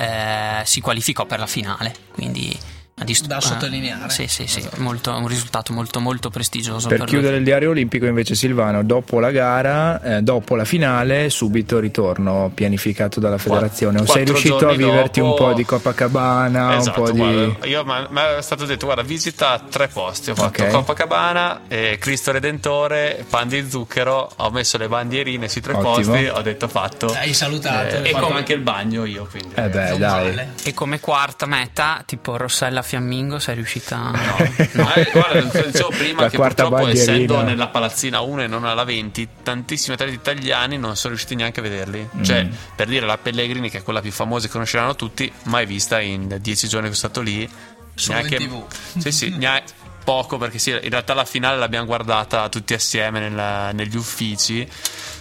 eh, 0.60 0.66
si 0.66 0.80
qualificò 0.80 1.24
per 1.24 1.38
la 1.38 1.46
finale, 1.46 1.94
quindi... 2.12 2.76
dist- 3.04 3.26
Da 3.26 3.38
eh, 3.38 3.40
sottolineare. 3.40 4.10
Sì, 4.10 4.26
sì, 4.26 4.46
sì, 4.46 4.66
molto- 4.76 5.10
un 5.16 5.26
risultato 5.26 5.72
molto 5.72 6.00
molto 6.00 6.30
prestigioso. 6.30 6.88
Per 6.88 6.98
per 6.98 7.06
lui. 7.06 7.16
chiudere 7.16 7.36
il 7.38 7.44
diario 7.44 7.70
olimpico 7.70 8.06
invece 8.06 8.34
Silvano, 8.34 8.82
dopo 8.82 9.20
la 9.20 9.30
gara, 9.30 10.00
eh, 10.02 10.22
dopo 10.22 10.56
la 10.56 10.64
finale, 10.64 11.28
subito 11.30 11.78
ritorno 11.78 12.50
pianificato 12.54 13.20
dalla 13.20 13.38
federazione. 13.38 14.00
O 14.00 14.06
sei 14.06 14.24
riuscito 14.24 14.68
a 14.68 14.74
viverti 14.74 15.20
un 15.20 15.30
dopo- 15.30 15.44
po' 15.48 15.52
di 15.54 15.64
Copacabana, 15.64 16.76
Esatto, 16.76 17.00
un 17.02 17.06
po' 17.06 17.12
di... 17.12 17.68
io 17.68 17.84
mi 17.84 17.92
è 18.38 18.42
stato 18.42 18.64
detto 18.64 18.86
guarda 18.86 19.02
visita 19.02 19.60
tre 19.68 19.88
posti 19.88 20.30
ho 20.30 20.34
fatto 20.34 20.62
Ok. 20.62 20.70
Copacabana 20.70 21.62
eh, 21.68 21.96
Cristo 22.00 22.32
Redentore 22.32 23.24
Pan 23.28 23.48
di 23.48 23.68
Zucchero 23.68 24.30
ho 24.36 24.50
messo 24.50 24.78
le 24.78 24.88
bandierine 24.88 25.48
sui 25.48 25.60
tre 25.60 25.72
Ottimo. 25.74 25.92
posti 26.14 26.26
ho 26.26 26.40
detto 26.42 26.68
fatto 26.68 27.06
Hai 27.12 27.32
salutato. 27.34 27.96
Eh, 27.96 28.08
E 28.08 28.10
ho 28.10 28.12
fatto 28.12 28.26
come- 28.26 28.38
anche 28.38 28.52
il 28.52 28.60
bagno 28.60 29.04
io 29.04 29.26
quindi 29.30 29.54
Eh 29.54 29.68
beh, 29.68 29.96
dai. 29.98 29.98
male. 29.98 30.52
E 30.64 30.74
come 30.74 31.00
quarta 31.00 31.46
meta, 31.46 32.02
tipo 32.06 32.36
Rossella 32.36 32.82
Fiammingo, 32.88 33.38
sei 33.38 33.54
riuscita... 33.56 34.12
Eh, 34.98 35.10
guarda, 35.12 35.40
dicevo 35.66 35.88
prima 35.96 36.22
La 36.22 36.30
che 36.30 36.36
purtroppo 36.38 36.86
essendo 36.88 37.42
nella 37.42 37.68
palazzina 37.68 38.20
1 38.20 38.42
e 38.44 38.46
non 38.46 38.64
alla 38.64 38.84
20 38.84 39.28
tantissimi 39.42 39.94
atleti 39.94 40.14
italiani 40.14 40.78
non 40.78 40.96
sono 40.96 41.10
riusciti 41.14 41.34
neanche 41.34 41.60
a 41.60 41.62
vederli. 41.62 42.08
Mm. 42.16 42.22
cioè 42.22 42.48
per 42.74 42.86
dire 42.86 43.04
la 43.04 43.18
Pellegrini 43.18 43.68
che 43.68 43.78
è 43.78 43.82
quella 43.82 44.00
più 44.00 44.10
famosa 44.10 44.46
che 44.46 44.52
conosceranno 44.52 44.96
tutti 44.96 45.30
mai 45.44 45.66
vista 45.66 46.00
in 46.00 46.38
10 46.40 46.68
giorni 46.68 46.88
che 46.88 46.94
sono 46.94 47.12
stato 47.12 47.20
lì 47.20 47.48
Solo 47.94 48.18
in 48.20 48.26
TV. 48.28 48.64
sì 48.98 49.12
sì 49.12 49.28
neanche 49.36 49.72
poco 50.02 50.38
perché 50.38 50.58
sì 50.58 50.70
in 50.70 50.88
realtà 50.88 51.12
la 51.12 51.24
finale 51.26 51.58
l'abbiamo 51.58 51.84
guardata 51.86 52.48
tutti 52.48 52.72
assieme 52.72 53.20
nella- 53.20 53.72
negli 53.72 53.96
uffici 53.96 54.66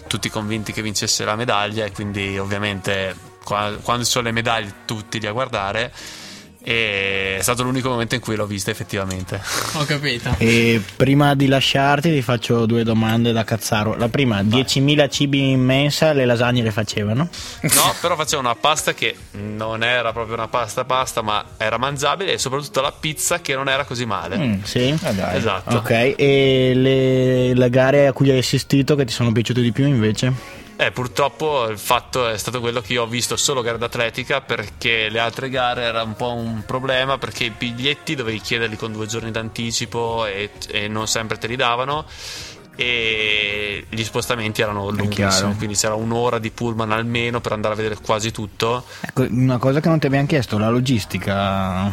tutti 0.07 0.29
convinti 0.29 0.71
che 0.71 0.81
vincesse 0.81 1.25
la 1.25 1.35
medaglia 1.35 1.83
e 1.85 1.91
quindi 1.91 2.37
ovviamente 2.37 3.13
qua- 3.43 3.75
quando 3.81 4.05
ci 4.05 4.11
sono 4.11 4.25
le 4.25 4.31
medaglie 4.31 4.73
tutti 4.85 5.19
lì 5.19 5.27
a 5.27 5.31
guardare 5.33 5.91
e 6.67 7.37
è 7.37 7.41
stato 7.41 7.63
l'unico 7.63 7.87
momento 7.87 8.15
in 8.15 8.19
cui 8.19 8.35
l'ho 8.35 8.45
vista 8.45 8.71
effettivamente. 8.71 9.39
Ho 9.75 9.85
capito. 9.85 10.35
E 10.37 10.81
prima 10.97 11.33
di 11.33 11.47
lasciarti 11.47 12.11
ti 12.11 12.21
faccio 12.21 12.65
due 12.65 12.83
domande 12.83 13.31
da 13.31 13.45
cazzaro. 13.45 13.95
La 13.95 14.09
prima, 14.09 14.41
10.000 14.41 15.09
cibi 15.09 15.51
in 15.51 15.61
mensa, 15.61 16.11
le 16.11 16.25
lasagne 16.25 16.61
le 16.61 16.71
facevano? 16.71 17.29
No, 17.61 17.95
però 18.01 18.17
facevo 18.17 18.41
una 18.41 18.55
pasta 18.55 18.93
che 18.93 19.15
non 19.31 19.81
era 19.81 20.11
proprio 20.11 20.33
una 20.33 20.49
pasta 20.49 20.83
pasta, 20.83 21.21
ma 21.21 21.41
era 21.55 21.77
mangiabile 21.77 22.33
e 22.33 22.37
soprattutto 22.37 22.81
la 22.81 22.91
pizza 22.91 23.39
che 23.39 23.55
non 23.55 23.69
era 23.69 23.85
così 23.85 24.03
male. 24.03 24.37
Mm, 24.37 24.63
sì. 24.63 24.93
Ah, 25.03 25.11
dai. 25.13 25.37
Esatto. 25.37 25.77
Ok, 25.77 26.15
e 26.17 26.73
le, 26.75 27.53
le 27.53 27.69
gare 27.69 28.07
a 28.07 28.11
cui 28.11 28.29
hai 28.29 28.39
assistito 28.39 28.95
che 28.95 29.05
ti 29.05 29.13
sono 29.13 29.31
piaciute 29.31 29.61
di 29.61 29.71
più 29.71 29.87
invece? 29.87 30.65
Eh, 30.79 30.91
purtroppo 30.91 31.65
il 31.69 31.79
fatto 31.79 32.27
è 32.29 32.37
stato 32.37 32.59
quello 32.59 32.81
che 32.81 32.93
io 32.93 33.01
ho 33.01 33.07
visto 33.07 33.35
solo 33.35 33.61
gare 33.63 33.79
d'atletica 33.79 34.41
perché 34.41 35.09
le 35.09 35.17
altre 35.17 35.49
gare 35.49 35.81
era 35.81 36.03
un 36.03 36.15
po' 36.15 36.33
un 36.33 36.63
problema 36.67 37.17
perché 37.17 37.45
i 37.45 37.49
biglietti 37.49 38.13
dovevi 38.13 38.39
chiederli 38.39 38.75
con 38.77 38.91
due 38.91 39.07
giorni 39.07 39.31
d'anticipo 39.31 40.27
e, 40.27 40.51
e 40.69 40.87
non 40.87 41.07
sempre 41.07 41.39
te 41.39 41.47
li 41.47 41.55
davano 41.55 42.05
e 42.75 43.85
gli 43.89 44.03
spostamenti 44.03 44.61
erano 44.61 44.89
lunghissimi 44.89 45.55
quindi 45.55 45.73
c'era 45.75 45.95
un'ora 45.95 46.37
di 46.37 46.51
pullman 46.51 46.91
almeno 46.91 47.41
per 47.41 47.53
andare 47.53 47.73
a 47.73 47.77
vedere 47.77 47.97
quasi 47.99 48.31
tutto 48.31 48.83
Ecco, 49.01 49.25
una 49.31 49.57
cosa 49.57 49.79
che 49.79 49.89
non 49.89 49.97
ti 49.97 50.05
abbiamo 50.05 50.27
chiesto, 50.27 50.59
la 50.59 50.69
logistica. 50.69 51.85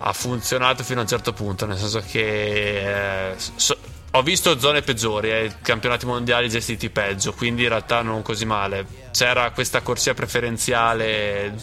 ha 0.00 0.12
funzionato 0.12 0.82
fino 0.82 0.98
a 0.98 1.02
un 1.02 1.08
certo 1.08 1.32
punto, 1.32 1.66
nel 1.66 1.76
senso 1.78 2.02
che 2.08 3.30
eh, 3.30 3.34
so- 3.36 3.76
ho 4.12 4.22
visto 4.22 4.58
zone 4.58 4.80
peggiori, 4.82 5.30
eh, 5.30 5.52
campionati 5.60 6.06
mondiali 6.06 6.48
gestiti 6.48 6.88
peggio, 6.88 7.32
quindi 7.34 7.64
in 7.64 7.68
realtà 7.68 8.00
non 8.02 8.22
così 8.22 8.46
male. 8.46 8.86
C'era 9.10 9.50
questa 9.50 9.82
corsia 9.82 10.14
preferenziale 10.14 11.54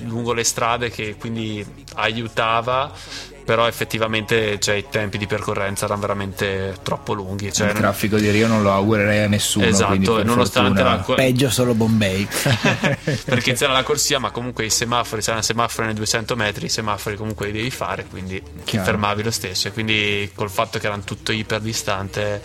lungo 0.00 0.32
le 0.32 0.44
strade 0.44 0.90
che 0.90 1.16
quindi 1.16 1.64
aiutava, 1.94 2.92
però 3.44 3.66
effettivamente 3.66 4.58
cioè, 4.58 4.76
i 4.76 4.86
tempi 4.88 5.18
di 5.18 5.26
percorrenza 5.26 5.84
erano 5.84 6.00
veramente 6.00 6.76
troppo 6.82 7.12
lunghi. 7.12 7.52
Cioè, 7.52 7.70
Il 7.70 7.74
traffico 7.76 8.16
di 8.16 8.30
Rio 8.30 8.46
non 8.46 8.62
lo 8.62 8.72
augurerei 8.72 9.24
a 9.24 9.28
nessuno. 9.28 9.66
esatto, 9.66 10.18
e 10.18 10.24
nonostante 10.24 10.80
fortuna- 10.80 10.96
la 10.96 11.02
co- 11.02 11.14
Peggio 11.14 11.50
solo 11.50 11.74
Bombay. 11.74 12.26
perché 13.24 13.52
c'era 13.52 13.72
la 13.72 13.82
corsia, 13.82 14.18
ma 14.18 14.30
comunque 14.30 14.64
i 14.64 14.70
semafori, 14.70 15.20
c'erano 15.22 15.42
semafori 15.42 15.86
nei 15.88 15.96
200 15.96 16.36
metri, 16.36 16.66
i 16.66 16.70
semafori 16.70 17.16
comunque 17.16 17.46
li 17.46 17.52
devi 17.52 17.70
fare, 17.70 18.04
quindi 18.06 18.42
ti 18.64 18.78
fermavi 18.78 19.22
lo 19.22 19.30
stesso. 19.30 19.68
E 19.68 19.72
quindi 19.72 20.30
col 20.34 20.50
fatto 20.50 20.78
che 20.78 20.86
erano 20.86 21.02
tutto 21.02 21.32
iper 21.32 21.60
distante, 21.60 22.42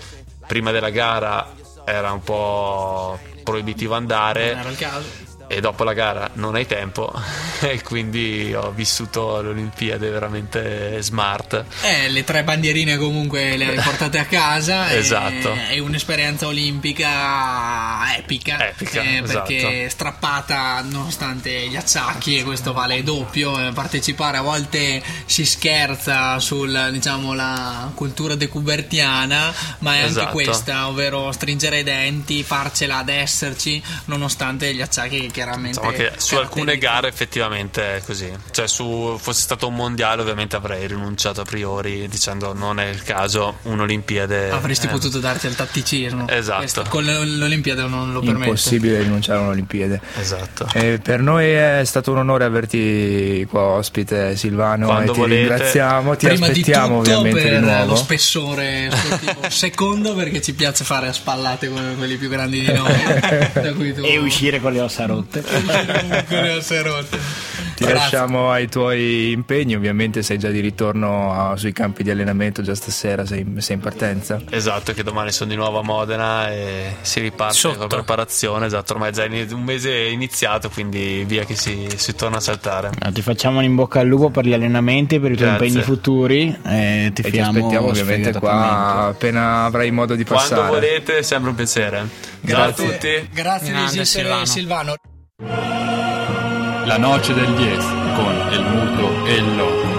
prima 0.48 0.72
della 0.72 0.90
gara 0.90 1.52
era 1.86 2.12
un 2.12 2.22
po' 2.22 3.18
proibitivo 3.44 3.96
andare 3.96 4.50
Non 4.52 4.60
era 4.60 4.70
il 4.70 4.78
caso. 4.78 5.28
E 5.52 5.60
dopo 5.62 5.84
la 5.84 5.94
gara 5.94 6.30
non 6.34 6.54
hai 6.56 6.66
tempo 6.68 7.12
e 7.62 7.82
quindi 7.82 8.54
ho 8.54 8.72
vissuto 8.72 9.42
le 9.42 9.50
Olimpiadi 9.50 10.08
veramente 10.08 11.02
smart. 11.02 11.66
Eh, 11.82 12.08
le 12.10 12.24
tre 12.24 12.44
bandierine 12.44 12.98
comunque 12.98 13.58
le 13.58 13.66
hai 13.66 13.80
portate 13.82 14.20
a 14.20 14.26
casa. 14.26 14.92
Esatto. 15.10 15.54
È 15.54 15.80
un'esperienza 15.80 16.46
olimpica 16.48 18.16
epica. 18.18 18.70
Epica, 18.70 19.02
eh, 19.02 19.22
esatto. 19.24 19.48
Perché 19.48 19.90
strappata 19.90 20.84
nonostante 20.88 21.68
gli 21.68 21.76
acciacchi, 21.76 22.38
e 22.38 22.44
questo 22.44 22.74
vale 22.74 23.02
doppio. 23.04 23.58
eh, 23.68 23.72
partecipare 23.72 24.38
a 24.38 24.42
volte 24.42 25.02
si 25.26 25.46
scherza 25.46 26.40
sul 26.40 26.90
diciamo 26.92 27.34
la 27.34 27.90
cultura 27.96 28.36
decubertiana, 28.36 29.54
ma 29.80 29.96
è 29.96 30.04
Esatto. 30.04 30.20
anche 30.28 30.32
questa, 30.32 30.88
ovvero 30.88 31.32
stringere 31.32 31.80
i 31.80 31.84
denti, 31.84 32.44
farcela 32.44 32.98
ad 32.98 33.10
esserci, 33.10 33.82
nonostante 34.06 34.74
gli 34.74 34.82
acciacchi 34.82 35.30
che 35.32 35.39
chiaramente. 35.40 35.80
Diciamo 35.80 35.92
che 35.92 36.12
su 36.18 36.36
alcune 36.36 36.78
gare 36.78 37.08
effettivamente 37.08 37.98
è 37.98 38.02
così. 38.04 38.32
Cioè, 38.52 38.68
su 38.68 39.18
fosse 39.20 39.42
stato 39.42 39.68
un 39.68 39.76
mondiale, 39.76 40.22
ovviamente 40.22 40.56
avrei 40.56 40.88
rinunciato 40.88 41.42
a 41.42 41.46
priori 41.46 42.08
dicendo 42.08 42.54
non 42.54 42.80
è 42.80 42.88
il 42.88 43.04
caso, 43.04 43.58
un'Olimpiade. 43.64 44.52
Avresti 44.52 44.88
eh, 44.88 44.90
potuto 44.90 45.20
darti 45.20 45.48
al 45.48 45.56
tatticismo. 45.56 46.28
Esatto. 46.28 46.60
Questo 46.60 46.84
con 46.90 47.04
l'Olimpiade 47.04 47.84
non 47.84 48.12
lo 48.12 48.20
permette. 48.20 48.46
Impossibile 48.50 49.02
rinunciare 49.02 49.40
a 49.40 49.44
un'Olimpiade. 49.44 50.02
Esatto. 50.20 50.68
E 50.74 51.00
per 51.02 51.22
noi 51.22 51.46
è 51.50 51.82
stato 51.86 52.12
un 52.12 52.18
onore 52.18 52.44
averti 52.44 53.46
qua 53.50 53.62
ospite 53.62 54.36
Silvano 54.36 54.88
Quando 54.88 55.12
e 55.12 55.14
ti 55.14 55.20
volete. 55.20 55.40
ringraziamo, 55.40 56.16
ti 56.16 56.28
Prima 56.28 56.46
aspettiamo 56.48 57.02
di 57.02 57.10
tutto 57.10 57.20
ovviamente 57.20 57.50
per 57.50 57.60
di 57.60 57.66
nuovo. 57.66 57.86
lo 57.86 57.96
spessore 57.96 58.90
sportivo. 58.92 59.40
Secondo 59.50 60.16
perché 60.16 60.42
ci 60.42 60.54
piace 60.54 60.84
fare 60.84 61.08
a 61.08 61.14
spallate 61.14 61.70
come 61.70 61.96
quelli 61.96 62.18
più 62.18 62.30
grandi 62.30 62.60
di 62.60 62.72
noi. 62.72 62.94
da 63.54 63.74
cui 63.74 63.94
tu 63.94 64.02
e 64.04 64.18
uscire 64.18 64.60
con 64.60 64.74
le 64.74 64.82
ossa 64.82 65.06
rotte. 65.06 65.29
le 66.30 66.52
ossa 66.56 66.82
rotte. 66.82 67.48
Ti 67.80 67.86
Grazie. 67.86 67.94
lasciamo 68.02 68.52
ai 68.52 68.68
tuoi 68.68 69.32
impegni, 69.32 69.74
ovviamente 69.74 70.22
sei 70.22 70.38
già 70.38 70.50
di 70.50 70.60
ritorno 70.60 71.32
a- 71.34 71.56
sui 71.56 71.72
campi 71.72 72.04
di 72.04 72.10
allenamento 72.12 72.62
già 72.62 72.76
stasera, 72.76 73.26
sei, 73.26 73.46
sei 73.60 73.76
in 73.78 73.82
partenza. 73.82 74.42
Esatto, 74.50 74.92
che 74.92 75.02
domani 75.02 75.32
sono 75.32 75.50
di 75.50 75.56
nuovo 75.56 75.80
a 75.80 75.82
Modena 75.84 76.52
e 76.52 76.96
si 77.02 77.22
riparte 77.22 77.54
Sotto. 77.54 77.78
con 77.78 77.88
la 77.88 77.96
preparazione. 77.96 78.66
Esatto, 78.66 78.92
ormai 78.94 79.10
è 79.10 79.12
già 79.14 79.24
un 79.56 79.64
mese 79.64 79.92
iniziato, 79.96 80.70
quindi 80.70 81.24
via 81.26 81.46
che 81.46 81.56
si, 81.56 81.88
si 81.96 82.14
torna 82.16 82.38
a 82.38 82.42
saltare. 82.42 82.90
Ah, 83.00 83.14
ti 83.14 83.22
facciamo 83.22 83.60
un 83.60 83.64
in 83.64 83.76
bocca 83.76 84.02
al 84.02 84.08
lupo 84.08 84.30
per 84.30 84.46
gli 84.46 84.52
allenamenti 84.54 85.16
e 85.16 85.20
per 85.22 85.32
i 85.32 85.36
tuoi 85.38 85.48
Grazie. 85.50 85.68
impegni 85.68 85.84
futuri. 85.86 86.60
E 86.66 87.12
ti, 87.14 87.22
E 87.22 87.32
ti 87.32 87.40
aspettiamo 87.40 87.88
ovviamente 87.88 88.34
qua 88.34 89.06
appena 89.08 89.64
avrai 89.64 89.90
modo 89.92 90.16
di 90.16 90.26
Quando 90.26 90.50
passare. 90.50 90.68
volete, 90.70 91.20
è 91.20 91.22
sempre 91.22 91.52
un 91.52 91.56
piacere. 91.56 91.98
Ciao 92.46 92.62
a 92.62 92.66
Grazie. 92.66 92.86
tutti. 92.92 93.30
Grazie 93.32 93.74
di 93.74 93.84
esistere 93.84 94.06
Silvano. 94.46 94.46
Silvano. 94.46 94.94
La 95.42 96.98
noce 97.00 97.34
del 97.34 97.58
10 97.58 97.80
con 98.18 98.54
el 98.54 98.62
muto 98.62 99.26
e 99.26 99.38
el 99.38 99.58
loco. 99.58 99.99